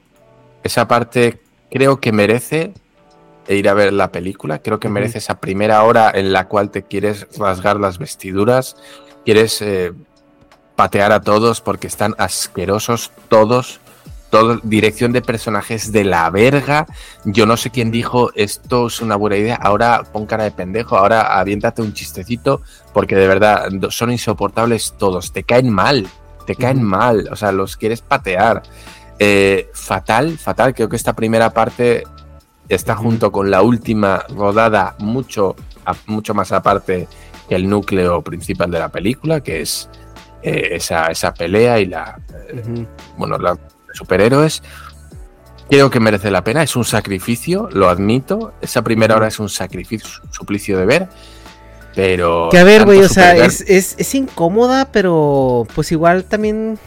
[0.63, 1.41] Esa parte
[1.71, 2.73] creo que merece
[3.47, 4.59] ir a ver la película.
[4.59, 8.75] Creo que merece esa primera hora en la cual te quieres rasgar las vestiduras,
[9.29, 9.93] quieres eh,
[10.75, 13.79] patear a todos porque están asquerosos todos
[14.31, 16.87] todo, dirección de personajes de la verga.
[17.25, 19.55] Yo no sé quién dijo esto es una buena idea.
[19.55, 25.31] Ahora pon cara de pendejo, ahora aviéntate un chistecito, porque de verdad son insoportables todos.
[25.31, 26.07] Te caen mal,
[26.47, 27.29] te caen mal.
[27.31, 28.63] O sea, los quieres patear.
[29.19, 30.73] Eh, fatal, fatal.
[30.73, 32.03] Creo que esta primera parte
[32.67, 35.55] está junto con la última rodada mucho,
[36.07, 37.07] mucho más aparte
[37.55, 39.89] el núcleo principal de la película, que es
[40.41, 42.19] eh, esa, esa, pelea y la,
[43.17, 43.57] bueno, la
[43.93, 44.61] superhéroes.
[45.69, 48.53] Creo que merece la pena, es un sacrificio, lo admito.
[48.61, 51.09] Esa primera hora es un sacrificio, un suplicio de ver.
[51.95, 52.49] Pero.
[52.49, 56.79] Que a ver, güey, o sea, es, es, incómoda, pero pues igual también.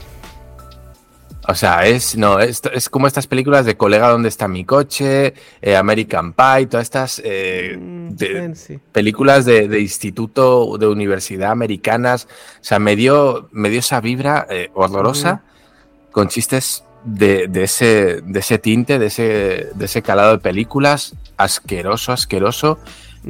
[1.48, 5.34] O sea, es, no, es, es como estas películas de Colega, ¿dónde está mi coche?
[5.60, 8.78] Eh, American Pie, todas estas eh, Mm, de- bueno, sí.
[8.92, 12.28] películas de, de instituto, de universidad americanas.
[12.60, 15.42] O sea, me dio, me dio esa vibra eh, horrorosa
[16.12, 21.14] con chistes de, de ese, de ese tinte, de ese, de ese calado de películas.
[21.36, 22.78] Asqueroso, asqueroso.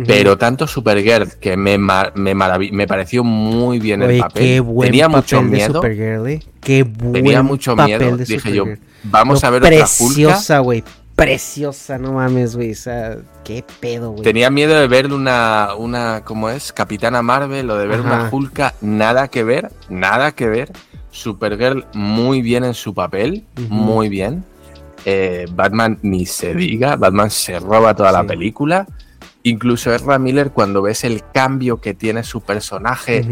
[0.06, 4.42] Pero tanto Supergirl, que me, me, me pareció muy bien el papel.
[4.42, 5.74] qué buen Tenía papel mucho de miedo.
[5.74, 6.42] Supergirl, eh.
[6.60, 8.16] Qué buen Tenía mucho papel miedo.
[8.16, 8.64] de Dije yo,
[9.04, 9.84] vamos a ver otra Hulka.
[9.86, 10.82] Preciosa, güey.
[11.14, 12.72] Preciosa, no mames, güey.
[12.72, 14.22] O sea, qué pedo, güey.
[14.22, 16.72] Tenía miedo de ver una, una, ¿cómo es?
[16.72, 18.30] Capitana Marvel o de ver una.
[18.32, 18.74] Hulka.
[18.80, 20.72] Nada que ver, nada que ver.
[21.10, 24.42] Supergirl muy bien en su papel, muy bien.
[25.04, 28.86] Eh, Batman ni se diga, Batman se roba toda la película.
[29.44, 33.24] Incluso Ezra Miller, cuando ves el cambio que tiene su personaje,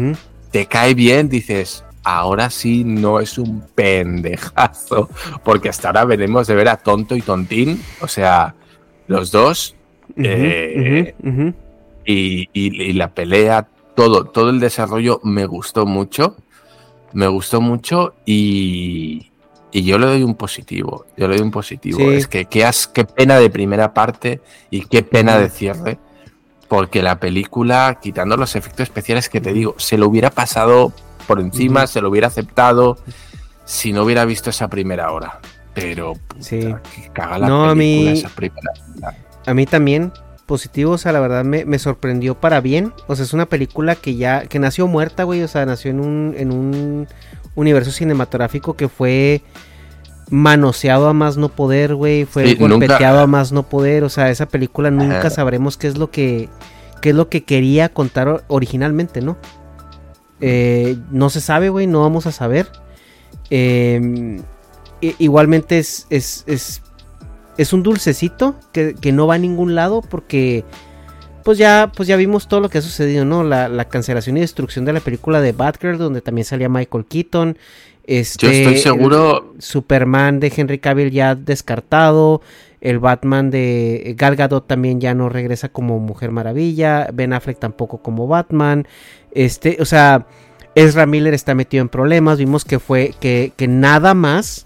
[0.51, 5.09] te cae bien, dices, ahora sí no es un pendejazo,
[5.43, 8.55] porque hasta ahora venimos de ver a Tonto y Tontín, o sea,
[9.07, 9.75] los dos,
[10.17, 11.15] eh,
[12.03, 16.35] y la pelea, todo, todo el desarrollo me gustó mucho,
[17.13, 19.30] me gustó mucho y,
[19.71, 22.05] y yo le doy un positivo, yo le doy un positivo, Sí.
[22.15, 25.97] es que qué, as- qué pena de primera parte y qué pena de cierre.
[26.67, 30.93] Porque la película, quitando los efectos especiales que te digo, se lo hubiera pasado
[31.27, 32.97] por encima, se lo hubiera aceptado
[33.65, 35.39] si no hubiera visto esa primera hora.
[35.73, 36.59] Pero, puta, Sí.
[36.59, 39.17] que caga la No, a película mí- esa primera hora.
[39.45, 40.11] A mí también,
[40.45, 42.93] positivo, o sea, la verdad me, me sorprendió para bien.
[43.07, 45.43] O sea, es una película que ya, que nació muerta, güey.
[45.43, 47.07] O sea, nació en un, en un
[47.55, 49.41] universo cinematográfico que fue
[50.29, 52.25] manoseado a más no poder, güey.
[52.25, 54.03] Fue Sí, nunca- golpeteado a más no poder.
[54.03, 55.29] O sea, esa película nunca Ajá.
[55.29, 56.49] sabremos qué es lo que,
[57.01, 59.37] qué es lo que quería contar originalmente, ¿no?
[60.39, 62.67] Eh, no se sabe, güey, no vamos a saber.
[63.49, 64.39] Eh,
[65.01, 66.81] i- igualmente es, es, es,
[67.57, 70.63] es un dulcecito que, que no va a ningún lado porque
[71.43, 73.43] pues ya, pues ya vimos todo lo que ha sucedido, ¿no?
[73.43, 77.57] La, la cancelación y destrucción de la película de Batgirl, donde también salía Michael Keaton.
[78.03, 82.41] Este, Yo estoy seguro- Superman de Henry Cavill ya descartado.
[82.81, 87.07] El Batman de Gal Gadot también ya no regresa como Mujer Maravilla.
[87.13, 88.87] Ben Affleck tampoco como Batman.
[89.33, 90.25] Este, o sea,
[90.73, 92.39] Ezra Miller está metido en problemas.
[92.39, 94.65] Vimos que fue que, que nada más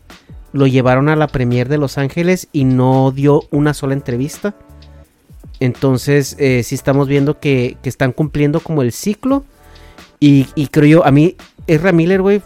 [0.54, 4.56] lo llevaron a la premier de Los Ángeles y no dio una sola entrevista.
[5.60, 9.46] Entonces, eh, sí estamos viendo que, que están cumpliendo como el ciclo.
[10.20, 11.36] Y, y creo yo, a mí,
[11.68, 12.42] Ezra Miller, güey,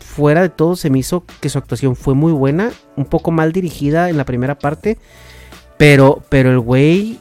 [0.00, 2.70] fuera de todo, se me hizo que su actuación fue muy buena.
[2.96, 4.98] Un poco mal dirigida en la primera parte.
[5.76, 7.18] Pero, pero el güey,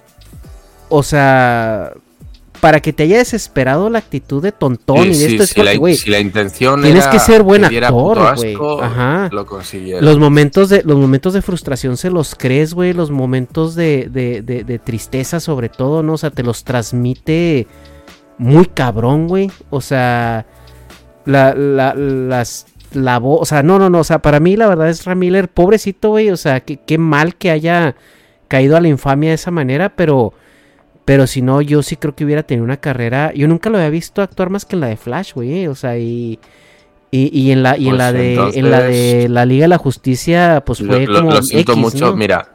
[0.90, 1.94] o sea,
[2.62, 5.64] para que te haya desesperado la actitud de tontón y de Sí, esto, es si,
[5.64, 8.56] la, güey, si la intención tienes era que ser buen actor, güey.
[8.82, 9.30] Ajá.
[9.32, 10.06] Lo consiguieron.
[10.06, 12.94] los momentos de los momentos de frustración se los crees, güey.
[12.94, 16.14] Los momentos de, de, de- de tristeza, sobre todo, ¿no?
[16.14, 17.66] O sea, te los transmite
[18.38, 19.50] muy cabrón, güey.
[19.72, 20.46] O sea,
[21.26, 24.00] la, la, las, la voz, o sea, no, no, no.
[24.00, 26.30] O sea, para mí, la verdad es Ramiller, pobrecito, güey.
[26.30, 27.96] O sea, qué mal que haya
[28.48, 30.34] caído a la infamia de esa manera, pero.
[31.06, 33.34] Pero si no, yo sí creo que hubiera tenido una carrera.
[33.34, 35.68] Yo nunca lo había visto actuar más que en la de Flash, güey.
[35.68, 36.40] O sea, y.
[37.14, 39.68] Y, y en la, y en Pues la de en la de la Liga de
[39.70, 42.06] la Justicia, pues fue lo- como lo siento X, mucho.
[42.12, 42.16] ¿no?
[42.16, 42.54] Mira,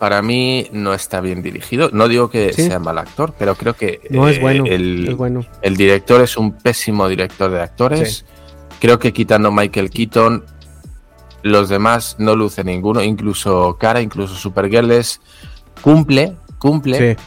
[0.00, 1.90] para mí no está bien dirigido.
[1.92, 2.66] No digo que Sí.
[2.66, 5.46] sea mal actor, pero creo que No, es eh, bueno, el, es bueno.
[5.62, 8.24] el director es un pésimo director de actores.
[8.80, 10.44] Creo que quitando Michael Keaton,
[11.42, 15.20] los demás no luce ninguno, incluso Cara, incluso Supergirl es
[15.80, 17.14] cumple, cumple.
[17.14, 17.22] Sí.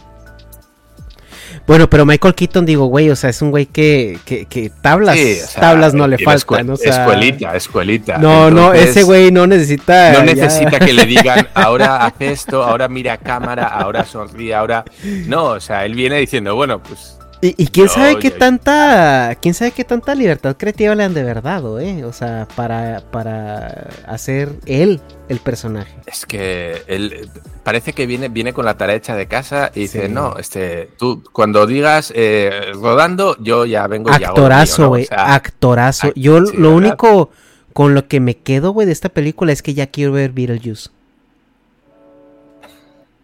[1.68, 5.16] Bueno, pero Michael Keaton, digo, güey, o sea, es un güey que, que, que tablas,
[5.18, 8.18] Sí, o sea, tablas no le faltan, escue- o sea, escuelita, escuelita.
[8.18, 10.12] No, no, ese güey no necesita.
[10.14, 14.54] No ya- necesita que le digan, ahora hace esto, ahora mira a cámara, ahora sonríe,
[14.56, 14.84] ahora.
[15.28, 17.19] No, o sea, él viene diciendo, bueno, pues.
[17.42, 21.14] Y, y quién No, sabe qué tanta, quién sabe qué tanta libertad creativa le han
[21.14, 22.04] de verdad, ¿eh?
[22.04, 25.96] O sea, para, para hacer él el personaje.
[26.06, 27.30] Es que él
[27.64, 31.24] parece que viene, viene con la tarea hecha de casa y dice, no, este, tú
[31.32, 34.94] cuando digas eh, rodando, yo ya vengo y lo mío", Actorazo, ¿no?
[34.94, 36.08] O güey, sea, actorazo.
[36.08, 37.30] ac- Yo sí, lo único
[37.74, 40.90] con lo que me quedo, güey, de esta película es que ya quiero ver Beetlejuice.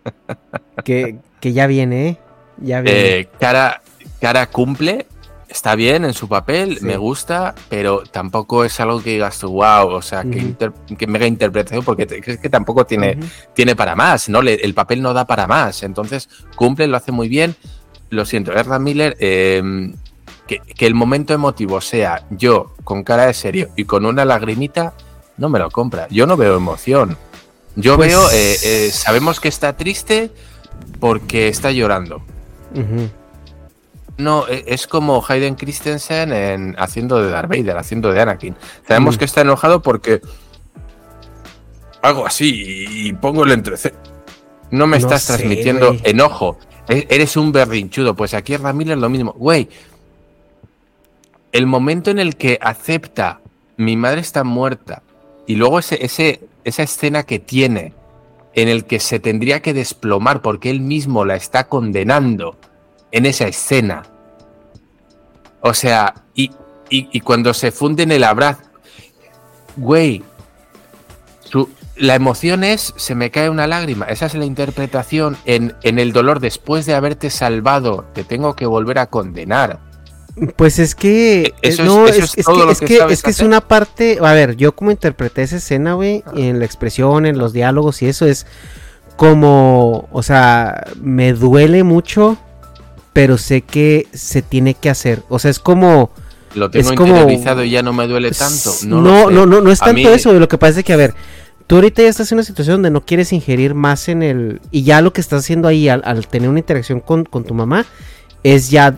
[0.84, 2.18] que, que ya viene, ¿eh?
[2.58, 3.18] Ya viene.
[3.20, 3.82] eh, cara,
[4.26, 5.06] cara cumple,
[5.47, 6.85] está bien en su papel, Sí.
[6.85, 10.53] me gusta, pero tampoco es algo que digas tú, wow, o sea, que,
[10.97, 13.18] que mega interpretación, porque te- es que tampoco tiene,
[13.53, 14.41] tiene para más, ¿no?
[14.41, 15.84] Le- el papel no da para más.
[15.84, 17.56] Entonces, cumple, lo hace muy bien.
[18.10, 19.61] Lo siento, Ezra Miller, eh,
[20.47, 24.93] que, que el momento emotivo sea yo con cara de serio y con una lagrimita,
[25.38, 26.07] no me lo compra.
[26.10, 27.18] Yo no veo emoción.
[27.76, 30.31] Yo Pues- veo, eh, eh, sabemos que está triste
[30.99, 32.18] porque está llorando.
[32.73, 33.10] Ujú.
[34.18, 38.56] No, e- es como Hayden Christensen en, haciendo de Darth Vader, haciendo de Anakin.
[38.88, 39.20] Sabemos Mm.
[39.20, 40.22] que está enojado porque
[42.02, 43.96] hago así y pongo el entrecejo.
[44.72, 46.58] No me No estás sé, transmitiendo enojo.
[46.88, 48.16] E- Eres un berrinchudo.
[48.16, 49.34] Pues aquí Ramírez es lo mismo.
[49.34, 49.70] Güey,
[51.52, 53.42] el momento en el que acepta
[53.78, 55.02] mi madre está muerta
[55.48, 57.94] y luego ese, ese, esa escena que tiene
[58.54, 62.58] en el que se tendría que desplomar porque él mismo la está condenando
[63.11, 64.03] en esa escena.
[65.61, 66.52] O sea, y,
[66.90, 68.61] y- y cuando se funde en el abrazo,
[69.77, 70.23] güey,
[71.41, 75.98] su- la emoción es, se me cae una lágrima, esa es la interpretación en, en
[75.98, 79.80] el dolor después de haberte salvado, te tengo que volver a condenar.
[80.57, 81.53] Pues es que.
[81.61, 83.48] Eso eh, es- no, eso es, es que, es que es que es hacer.
[83.48, 84.18] una parte.
[84.22, 88.07] A ver, yo como interpreté esa escena, güey, en la expresión, en los diálogos y
[88.07, 88.45] eso es
[89.15, 90.10] como.
[90.11, 92.38] O sea, me duele mucho,
[93.16, 95.24] pero sé que se tiene que hacer.
[95.30, 96.12] O sea, es como.
[96.54, 97.30] Lo tengo Es como-
[97.64, 98.74] y ya no me duele tanto.
[98.86, 100.34] No, No, no, no, no es tanto mí- eso.
[100.34, 101.14] Lo que pasa es que, a ver,
[101.66, 104.60] tú ahorita ya estás en una situación donde no quieres ingerir más en el.
[104.70, 107.54] Y ya lo que estás haciendo ahí al, al tener una interacción con, con tu
[107.54, 107.86] mamá
[108.44, 108.98] es ya.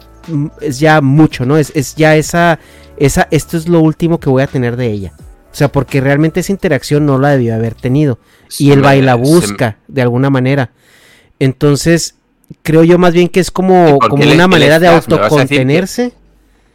[0.62, 1.56] Es ya mucho, ¿no?
[1.58, 2.58] Es, es ya esa,
[2.98, 3.28] esa.
[3.30, 5.14] Esto es lo último que voy a tener de ella.
[5.52, 8.18] O sea, porque realmente esa interacción no la debió haber tenido.
[8.58, 10.72] Y el me- baila se- busca, de alguna manera.
[11.40, 12.16] Entonces,
[12.64, 16.14] creo yo más bien que es como, como una manera de autocontenerse.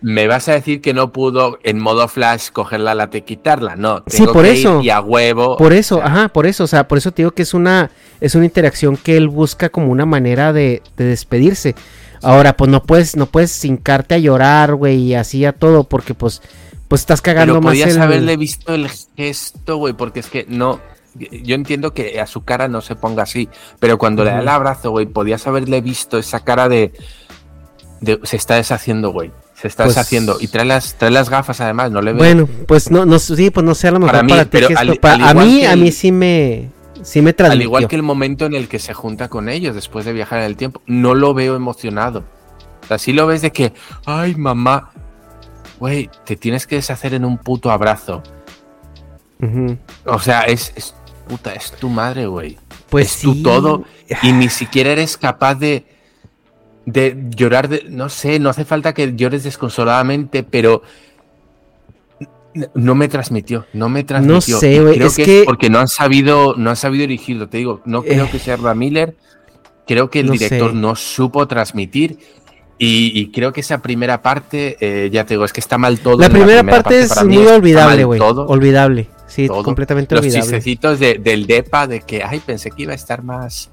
[0.01, 3.77] Me vas a decir que no pudo en modo flash coger la lata y quitarla.
[3.77, 4.81] No, Sí, por que eso.
[4.81, 5.57] ir y a huevo.
[5.57, 7.55] Por eso, o sea, ajá, por eso, o sea, por eso te digo que es
[7.55, 11.77] una, es una interacción que él busca como una manera de, de despedirse.
[12.21, 16.15] Ahora, pues no puedes, no puedes hincarte a llorar, güey, y así a todo, porque
[16.15, 16.43] pues,
[16.89, 18.03] pues estás cagando Pero más podías el...
[18.03, 20.81] haberle visto el gesto, güey, porque es que no.
[21.15, 23.49] Yo entiendo que a su cara no se ponga así,
[23.79, 26.93] pero cuando le da el abrazo, güey, podías haberle visto esa cara de.
[28.01, 29.31] de- se está deshaciendo, güey.
[29.55, 30.39] Se está Pues- deshaciendo.
[30.41, 32.19] Y trae las, trae las gafas, además, no le veo.
[32.19, 34.89] Bueno, pues no, no, sí, pues no sé, a lo mejor Para mí, pero al-
[34.91, 36.71] esto- a mí, a el- mí sí me,
[37.03, 37.61] sí me transmitió.
[37.61, 40.41] Al igual que el momento en el que se junta con ellos después de viajar
[40.41, 42.25] en el tiempo, no lo veo emocionado.
[42.85, 43.73] O sea, sí lo ves de que,
[44.07, 44.91] ay, mamá,
[45.79, 48.23] güey, te tienes que deshacer en un puto abrazo.
[50.07, 50.95] O sea, es, es
[51.33, 52.59] puta, es tu madre, güey.
[52.91, 53.85] Pues es tu todo
[54.23, 55.85] y ni siquiera eres capaz de,
[56.87, 60.83] de llorar, de, no sé, no hace falta que llores desconsoladamente, pero
[62.75, 64.59] no me transmitió, no me transmitió.
[64.59, 67.01] sé, Y güey, Creo es que, que- es porque no han sabido, no han sabido
[67.03, 68.29] dirigirlo, te digo, no creo Eh.
[68.31, 69.17] que sea Ra Miller,
[69.87, 70.77] creo que el No director sé.
[70.77, 72.19] no supo transmitir.
[72.79, 76.01] Y, y creo que esa primera parte, eh, ya te digo, es que está mal
[76.01, 76.19] todo.
[76.19, 78.21] La primera, parte, es para mí muy olvidable, güey.
[78.21, 79.09] Olvidable.
[79.35, 79.63] Sí, todo.
[79.63, 80.43] completamente los olvidable.
[80.43, 83.71] chistecitos de- del depa de que ay pensé que iba a estar más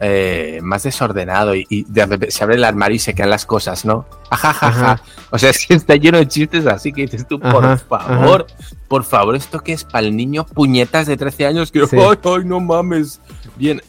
[0.00, 3.44] eh, más desordenado y, y de repente se abre el armario y se caen las
[3.46, 5.02] cosas no ajajaja Ajá.
[5.30, 8.46] o sea es que está lleno de chistes así que dices tú por Ajá, favor
[8.86, 11.96] por favor esto que es para el niño puñetas de 13 años que Sí.
[11.98, 13.20] ay, ay no mames
[13.56, 13.82] bien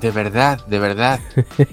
[0.00, 1.18] de verdad de verdad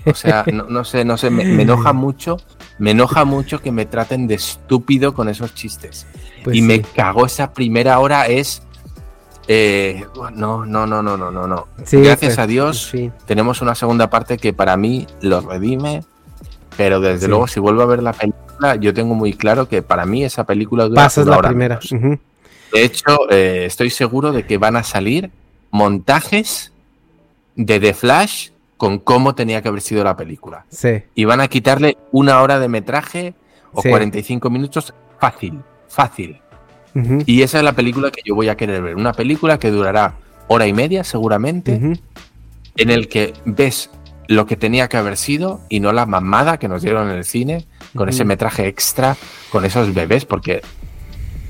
[0.06, 2.38] o sea no, no sé no sé me, me enoja mucho
[2.80, 6.08] me enoja mucho que me traten de estúpido con esos chistes
[6.44, 6.66] Pues y sí.
[6.66, 8.64] me cagó esa primera hora es
[9.48, 10.04] eh,
[10.36, 13.12] no no no no no no no Sí, gracias pues, a Dios sí.
[13.26, 16.04] tenemos una segunda parte que para mí lo redime
[16.78, 20.06] pero desde luego si vuelvo a ver la película yo tengo muy claro que para
[20.06, 21.80] mí esa película dura Pasas una la hora primera.
[22.72, 25.32] de hecho eh, estoy seguro de que van a salir
[25.72, 26.72] montajes
[27.56, 28.50] de The Flash
[28.80, 31.04] con cómo tenía que haber sido la película Sí.
[31.14, 33.34] y van a quitarle una hora de metraje
[33.74, 33.90] o Sí.
[33.90, 36.42] 45 minutos fácil, fácil.
[37.26, 38.96] Y esa es la película que yo voy a querer ver.
[38.96, 40.14] Una película que durará
[40.48, 43.90] hora y media seguramente, en el que ves
[44.28, 47.26] lo que tenía que haber sido y no la mamada que nos dieron en el
[47.26, 47.66] cine,
[47.96, 49.18] con ese metraje extra,
[49.52, 50.62] con esos bebés, porque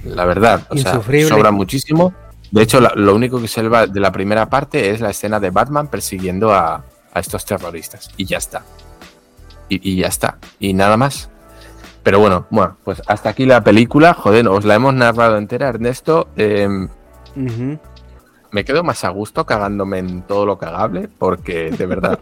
[0.03, 2.11] la verdad, o sea, sobra muchísimo.
[2.51, 5.87] De hecho, lo único que salva de la primera parte es la escena de Batman
[5.87, 6.83] persiguiendo a,
[7.13, 8.09] a estos terroristas.
[8.17, 8.63] Y ya está.
[9.69, 10.37] Y, y ya está.
[10.59, 11.29] Y nada más.
[12.03, 14.13] Pero bueno, bueno, pues hasta aquí la película.
[14.13, 16.29] Joder, os la hemos narrado entera, Ernesto.
[16.35, 16.87] Em,
[18.51, 22.19] me quedo más a gusto cagándome en todo lo cagable, porque de verdad,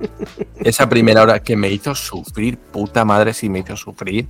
[0.56, 4.26] esa primera hora que me hizo sufrir, puta madre, si me hizo sufrir,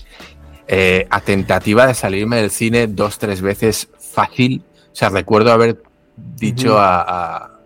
[0.68, 4.62] eh, a tentativa de salirme del cine dos, tres veces fácil.
[4.92, 5.82] O sea, recuerdo haber
[6.16, 7.58] dicho a-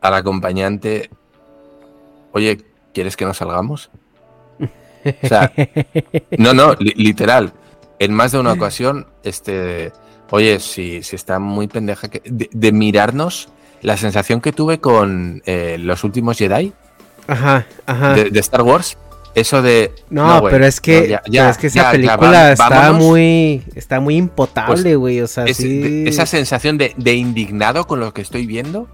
[0.00, 1.10] al acompañante,
[2.36, 2.60] oye,
[2.94, 3.90] ¿quieres que nos salgamos?
[5.22, 5.52] O sea,
[6.38, 7.52] no, no, li- literal.
[7.98, 9.92] En más de una ocasión, este,
[10.30, 12.08] Oye, sí, sí está muy pendeja.
[12.08, 13.48] Que, de, de mirarnos,
[13.82, 16.72] la sensación que tuve con eh, los últimos Jedi
[17.28, 18.14] Ajá, ajá.
[18.14, 18.98] de, de Star Wars,
[19.36, 19.92] eso de.
[20.10, 23.62] No, pero es que, no, ya- pero ya, es que esa ya, película está muy,
[23.76, 25.20] está muy impotable, Pues, güey.
[25.20, 25.78] o sea, Es- sí.
[25.78, 28.88] de- esa sensación de, de indignado con lo que estoy viendo,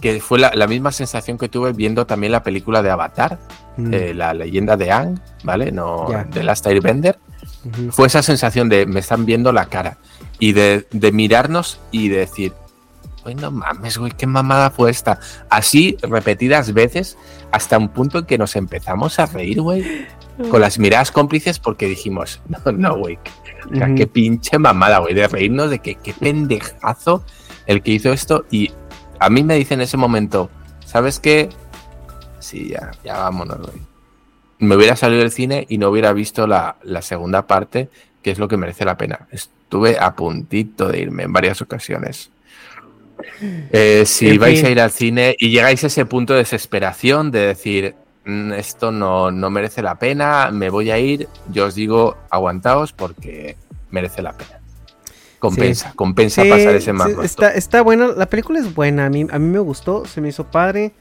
[0.00, 3.38] que fue la, la misma sensación que tuve viendo también la película de Avatar,
[3.76, 5.70] Mm, eh, la leyenda de Aang, ¿vale?
[5.70, 7.16] No, de Last Airbender.
[7.64, 7.92] ujú.
[7.92, 9.98] Fue esa sensación de me están viendo la cara
[10.40, 12.52] y de, de mirarnos y de decir,
[13.24, 15.20] Ay, no mames, güey, qué mamada fue esta.
[15.48, 17.16] Así repetidas veces
[17.52, 20.06] hasta un punto en que nos empezamos a reír, güey,
[20.50, 23.16] con las miradas cómplices porque dijimos, no, no, güey,
[23.70, 23.94] o sea, Ujú.
[23.94, 27.22] qué pinche mamada, güey, de reírnos de que qué pendejazo
[27.66, 28.44] el que hizo esto.
[28.50, 28.72] Y
[29.18, 30.50] a mí me dice en ese momento,
[30.84, 31.48] ¿sabes qué?
[32.38, 33.78] Sí, ya, ya vámonos, güey.
[34.60, 37.88] Me hubiera salido del cine y no hubiera visto la, la segunda parte,
[38.22, 39.28] que es lo que merece la pena.
[39.30, 42.30] Estuve a puntito de irme en varias ocasiones.
[43.40, 44.66] Eh, si En vais fin.
[44.66, 48.90] a ir al cine y llegáis a ese punto de desesperación de decir, "Mm, esto
[48.92, 53.56] no, no merece la pena, me voy a ir, yo os digo, aguantaos porque
[53.90, 54.57] merece la pena.
[55.38, 57.22] Compensa, compensa Sí, pasar ese rato.
[57.22, 60.28] está, está buena, la película es buena, a mí, a mí me gustó, se me
[60.28, 60.92] hizo padre.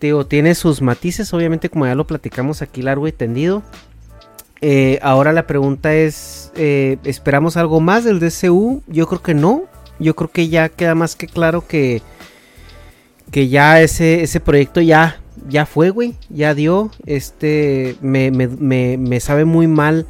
[0.00, 3.62] Digo, tiene sus matices, obviamente, como ya lo platicamos aquí largo y tendido.
[4.60, 8.82] Eh, ahora la pregunta es, eh, ¿esperamos algo más del DCU?
[8.86, 9.64] Yo creo que no.
[9.98, 12.02] Yo creo que ya queda más que claro que,
[13.30, 16.16] que ya ese, ese proyecto ya, ya fue, güey.
[16.28, 16.90] Ya dio.
[17.06, 20.06] Este, me, me, me, me sabe muy mal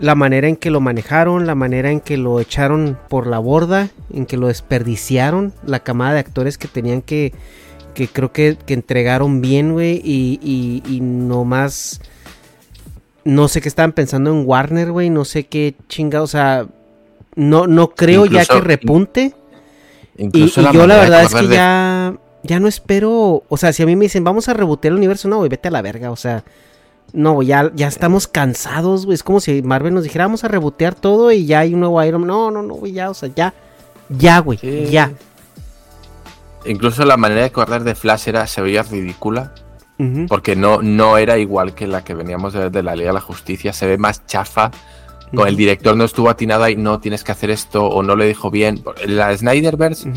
[0.00, 3.90] la manera en que lo manejaron, la manera en que lo echaron por la borda,
[4.12, 7.34] en que lo desperdiciaron, la camada de actores que tenían que,
[7.94, 12.00] que creo que, que entregaron bien, güey, y, y, y nomás,
[13.24, 16.66] no sé qué estaban pensando en Warner, güey, no sé qué chingada, o sea,
[17.36, 19.34] no, no creo ya que repunte,
[20.16, 23.72] y, Incluso y yo la verdad es que de- ya, ya no espero, o sea,
[23.74, 25.82] si a mí me dicen, vamos a rebotear el universo, no, güey, vete a la
[25.82, 26.42] verga, o sea,
[27.12, 30.94] no, ya, ya estamos cansados, güey, es como si Marvel nos dijera, vamos a rebotear
[30.94, 33.30] todo y ya hay un nuevo Iron Man, no, no, no, güey, ya, o sea,
[33.34, 33.54] ya,
[34.08, 34.86] ya, güey, Sí.
[34.90, 35.12] ya.
[36.66, 39.52] Incluso la manera de correr de Flash era, se veía ridícula.
[40.28, 43.20] Porque no, no era igual que la que veníamos de, de la Liga de la
[43.20, 43.74] Justicia.
[43.74, 44.70] Se ve más chafa.
[45.34, 48.24] Con el director no estuvo atinado y no tienes que hacer esto o no lo
[48.24, 48.82] dijo bien.
[49.06, 50.10] La Snyderverse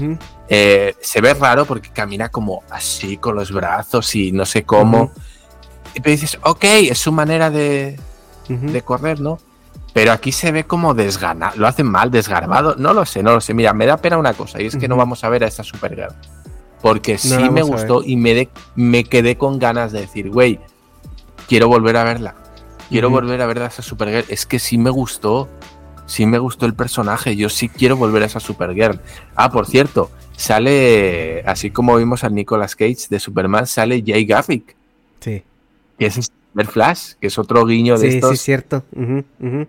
[0.48, 5.12] eh, se ve raro porque camina como así con los brazos y no sé cómo.
[5.94, 8.00] Y te dices, ok, es su manera de,
[8.72, 9.40] de correr, ¿no?
[9.94, 13.42] Pero aquí se ve como desganado, lo hacen mal, desgarbado, no lo sé, no lo
[13.42, 13.54] sé.
[13.54, 15.64] Mira, me da pena una cosa y es que no vamos a ver a esta
[15.64, 16.14] Supergirl.
[16.82, 20.60] Porque sí me a gustó y me, de- me quedé con ganas de decir, güey,
[21.48, 22.36] quiero volver a verla.
[22.90, 24.26] Quiero volver a ver a esa Supergirl.
[24.30, 25.48] Es que sí me gustó,
[26.08, 27.36] sí me gustó el personaje.
[27.36, 29.00] Yo sí quiero volver a esa Supergirl.
[29.36, 34.76] Ah, por cierto, sale, así como vimos al Nicolas Cage de Superman, sale Jay Garrick,
[35.20, 35.44] Sí,
[35.98, 38.32] que es el Flash, que es otro guiño de sí, estos.
[38.32, 38.84] sí, cierto.
[38.96, 39.68] Ujú, ujú,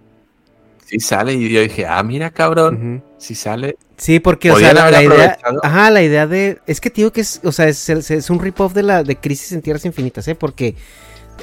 [0.86, 3.76] Sí sale y yo dije, ah, mira cabrón, si sale.
[3.96, 7.40] Sí, porque, o sea, la, idea, ajá, la idea de, es que tío que es,
[7.42, 10.34] o sea, es un rip-off de la, de Crisis en Tierras Infinitas, ¿eh?
[10.34, 10.74] Porque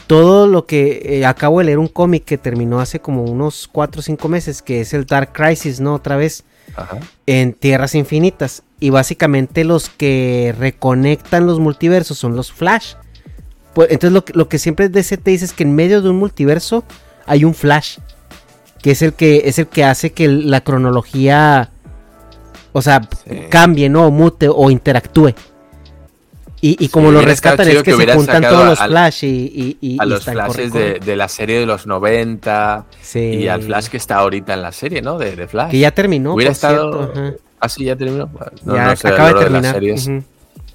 [0.07, 3.99] todo lo que, eh, acabo de leer un cómic que terminó hace como unos 4
[3.99, 5.95] o 5 meses, que es el Dark Crisis, ¿no?
[5.95, 6.43] Otra vez,
[6.75, 6.99] Ajá.
[7.25, 8.63] en Tierras Infinitas.
[8.79, 12.95] Y básicamente los que reconectan los multiversos son los Flash.
[13.73, 16.09] Pues, entonces lo, que- lo que siempre DC te dice es que en medio de
[16.09, 16.83] un multiverso
[17.25, 17.97] hay un Flash.
[18.81, 21.69] Que es el que, es el que hace que la cronología,
[22.73, 23.41] o sea, Sí.
[23.49, 24.07] cambie, ¿no?
[24.07, 25.33] O mute o interactúe.
[26.63, 29.23] Y, y como Sí, lo rescatan es que, que se juntan todos los al- Flash
[29.23, 33.19] y, y, y- A los flashes de, de la serie de los 90 Sí.
[33.19, 35.17] y al Flash que está ahorita en la serie, ¿no?
[35.17, 35.71] De, de Flash.
[35.71, 37.03] Que ya terminó, Hubiera por estado.
[37.03, 37.33] cierto, ajá.
[37.59, 38.29] Ah, sí, ya terminó.
[38.63, 39.99] No, ya no sé acaba de las terminar.
[39.99, 40.23] ujú.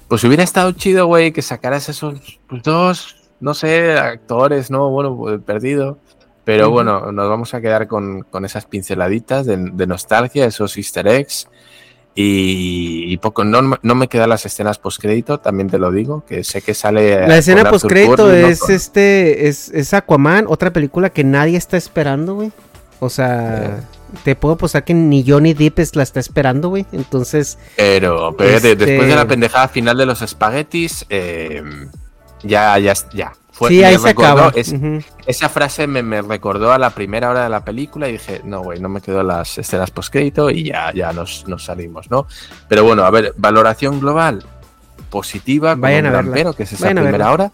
[0.07, 4.89] Pues hubiera estado chido, güey, que sacaras esos pues, dos, no sé, actores, ¿no?
[4.89, 5.97] Bueno, pues, perdido.
[6.45, 11.05] Pero bueno, nos vamos a quedar con, con esas pinceladitas de, de nostalgia, esos easter
[11.07, 11.49] eggs.
[12.15, 16.23] Y, y poco, no, me- no me quedan las escenas postcrédito, también te lo digo,
[16.25, 17.27] que sé que sale.
[17.27, 22.51] La escena postcrédito es este, es, es Aquaman, otra película que nadie está esperando, güey.
[22.99, 23.83] O sea,
[24.23, 26.85] te puedo apostar que ni Johnny Depp la está esperando, güey.
[26.91, 31.61] Entonces, Pero, pero Este- después de la pendejada final de los espaguetis, eh,
[32.43, 33.33] ya, ya, ya.
[33.51, 34.51] Fue- sí, ahí se acaba.
[34.55, 34.75] es-.
[35.25, 38.61] Esa frase me, me recordó a la primera hora de la película y dije, no,
[38.61, 42.27] güey, no me quedo las escenas postcrédito y ya, ya nos, nos salimos, ¿no?
[42.69, 44.45] Pero bueno, a ver, valoración global
[45.09, 46.33] positiva, Vayan a verla.
[46.35, 47.51] pero, que es esa Vayan primera hora.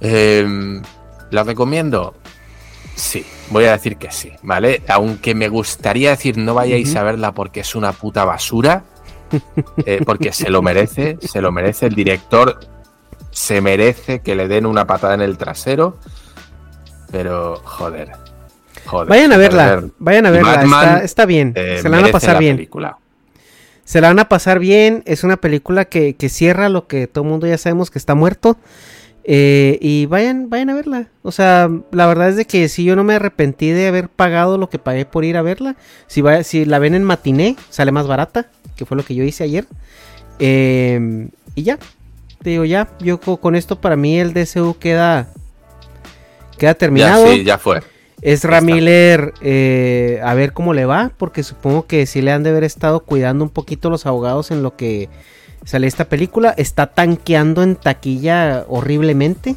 [0.00, 0.82] Eh,
[1.30, 2.14] ¿La recomiendo?
[2.94, 3.24] Sí.
[3.50, 4.82] Voy a decir que sí, ¿vale?
[4.88, 8.84] Aunque me gustaría decir no vayáis a verla porque es una puta basura,
[9.86, 11.86] eh, porque se lo merece, se lo merece.
[11.86, 12.58] El director
[13.30, 15.98] se merece que le den una patada en el trasero,
[17.10, 18.12] pero joder.
[18.86, 19.90] joder Vayan a verla, joder.
[19.98, 22.56] vayan a verla, Batman, está, está bien, eh, se la van a pasar bien.
[22.56, 22.98] película.
[23.84, 27.24] Se la van a pasar bien, es una película que, que cierra lo que todo
[27.24, 28.56] el mundo ya sabemos que está muerto.
[29.24, 31.08] Eh, y vayan, vayan a verla.
[31.22, 34.58] O sea, la verdad es de que si yo no me arrepentí de haber pagado
[34.58, 35.76] lo que pagué por ir a verla.
[36.06, 38.46] Si, va, si la ven en matiné, sale más barata,
[38.76, 39.66] que fue lo que yo hice ayer.
[40.38, 41.78] Eh, y ya,
[42.42, 45.28] te digo ya, yo co- con esto para mí el DCU queda,
[46.58, 47.26] queda Ya, terminado.
[47.32, 47.80] sí, ya fue.
[48.22, 48.64] Ezra está.
[48.66, 52.64] Miller, eh, a ver cómo le va, porque supongo que sí le han de haber
[52.64, 55.08] estado cuidando un poquito los abogados en lo que
[55.64, 56.50] sale esta película.
[56.56, 59.56] Está tanqueando en taquilla horriblemente.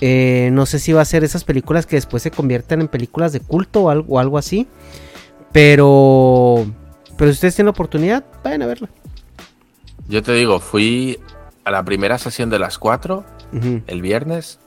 [0.00, 3.32] Eh, no sé si va a ser esas películas que después se convierten en películas
[3.32, 4.68] de culto o algo, o algo así.
[5.52, 6.66] Pero,
[7.16, 8.88] pero si ustedes tienen la oportunidad, vayan a verla.
[10.08, 11.18] Yo te digo, fui
[11.64, 13.82] a la primera sesión de las 4 Ujú.
[13.86, 14.58] el viernes.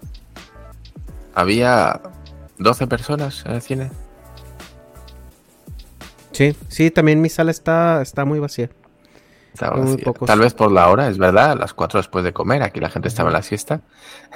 [1.33, 2.01] Había
[2.57, 3.91] 12 personas en el cine.
[6.31, 8.69] Sí, sí, también mi sala está, está muy vacía.
[9.53, 10.05] Estaba Muy vacía.
[10.05, 10.27] pocos.
[10.27, 12.89] Tal vez por la hora, es verdad, a las 4 después de comer, aquí la
[12.89, 13.81] gente estaba en la siesta.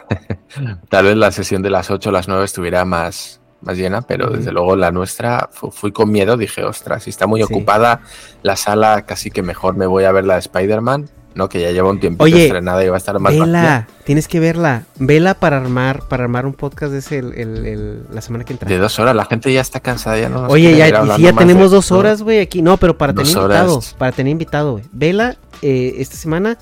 [0.90, 4.30] Tal vez la sesión de las 8 o las 9 estuviera más, más llena, pero
[4.30, 7.46] desde luego la nuestra fu- fui con miedo, dije, ostras, si está muy Sí.
[7.54, 8.02] ocupada
[8.44, 11.48] la sala, casi que mejor me voy a ver la de Spider-Man, ¿no?
[11.49, 13.88] Que ya lleva un tiempito Oye, estrenada y va a estar más Vela, vacía.
[14.06, 14.84] tienes que verla.
[14.98, 18.53] Vela para armar, para armar un podcast de ese el- el- el- la semana que
[18.53, 18.68] entra.
[18.68, 21.22] De dos horas, la gente ya está cansada, ya no nos Oye, ya, y si
[21.22, 22.62] ya de tenemos dos horas, güey, aquí.
[22.62, 23.80] No, pero para Dos tener invitado.
[23.98, 24.86] Para tener invitado, güey.
[24.91, 26.57] Vela eh, esta semana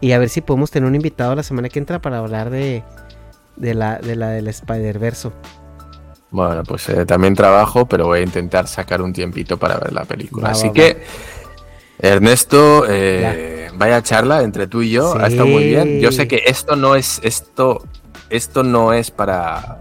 [0.00, 2.82] y a ver si podemos tener un invitado la semana que entra para hablar de,
[3.56, 5.32] de la de la del Spider-Verso.
[6.32, 10.04] Bueno, pues eh, también trabajo, pero voy a intentar sacar un tiempito para ver la
[10.04, 10.46] película.
[10.46, 11.02] Va, Así va, que,
[12.02, 15.16] Ernesto, eh, vaya charla entre tú y yo.
[15.18, 16.00] Ha estado muy bien.
[16.00, 17.84] Yo sé que esto no es esto,
[18.30, 19.78] esto no es para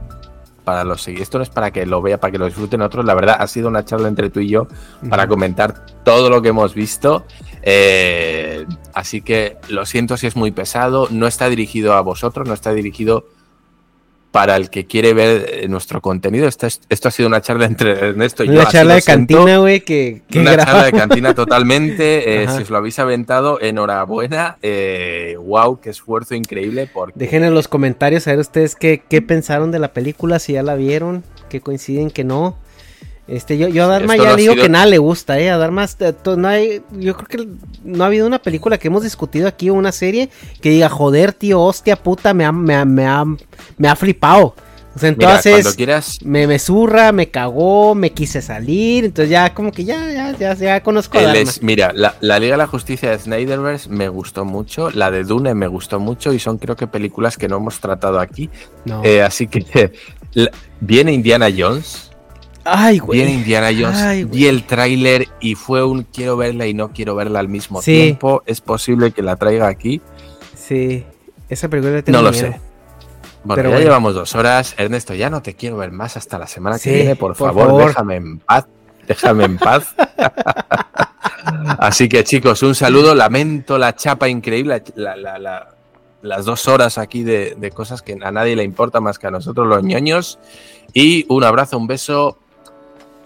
[0.69, 3.03] para los esto no es para que lo vea, para que lo disfruten otros.
[3.03, 4.67] La verdad, ha sido una charla entre tú y yo
[5.09, 7.25] para comentar todo lo que hemos visto.
[7.63, 11.07] Eh, así que lo siento si es muy pesado.
[11.09, 13.25] No está dirigido a vosotros, no está dirigido
[14.31, 16.47] para el que quiere ver eh, nuestro contenido.
[16.47, 18.53] Esto, es- esto ha sido una charla entre Ernesto y yo.
[18.53, 19.35] Una charla de siento.
[19.35, 22.43] cantina, güey, que, que Una charla de cantina totalmente.
[22.43, 24.57] eh, si os lo habéis aventado, enhorabuena.
[24.61, 26.87] Eh, wow, qué esfuerzo increíble.
[26.93, 30.53] Porque Dejen en los comentarios a ver ustedes qué, qué pensaron de la película, si
[30.53, 32.55] ya la vieron, que coinciden que no.
[33.29, 35.49] Este, yo, yo a Dharma Esto ya no digo sido- que nada le gusta, eh.
[35.49, 35.85] A Dharma,
[36.37, 37.49] no hay, yo creo que
[37.83, 40.29] no ha habido una película que hemos discutido aquí o una serie
[40.61, 43.23] que diga, joder, tío, hostia, puta, me ha, me ha, me ha,
[43.77, 44.55] me ha flipado.
[44.95, 49.71] O sea, entonces quieras, me, me zurra, me cagó, me quise salir, entonces ya como
[49.71, 53.11] que ya, ya, ya, ya conozco a es- mira, la, la Liga de la Justicia
[53.11, 56.87] de Snyderverse me gustó mucho, la de Dune me gustó mucho y son creo que
[56.87, 58.49] películas que no hemos tratado aquí.
[58.83, 59.01] No.
[59.05, 59.93] Eh, así que
[60.33, 60.51] la-
[60.81, 62.08] viene Indiana Jones,
[62.65, 63.19] Ay, güey.
[63.19, 67.15] viene Indiana Jones, Ay, vi el tráiler y fue un quiero verla y no quiero
[67.15, 67.93] verla al mismo Sí.
[67.93, 68.43] tiempo.
[68.45, 70.01] Es posible que la traiga aquí,
[70.55, 71.03] Sí,
[71.49, 72.47] esa película no lo miedo.
[72.51, 72.59] sé.
[73.43, 73.79] Bueno, Pero ya bueno.
[73.85, 74.75] llevamos dos horas.
[74.77, 77.15] Ernesto, ya no te quiero ver más hasta la semana Sí, que viene.
[77.15, 77.87] Por, por favor, favor.
[77.87, 78.65] déjame en paz.
[79.07, 79.95] Déjame en paz.
[81.79, 83.15] Así que chicos, un saludo.
[83.15, 85.75] Lamento la chapa increíble, la- la- la-
[86.21, 89.31] las dos horas aquí de, de cosas que a nadie le importa más que a
[89.31, 90.37] nosotros los ñoños.
[90.93, 92.37] Y un abrazo, un beso.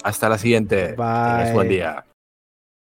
[0.03, 0.93] Hasta la siguiente.
[0.93, 1.53] Bye.
[1.53, 2.03] Buen día.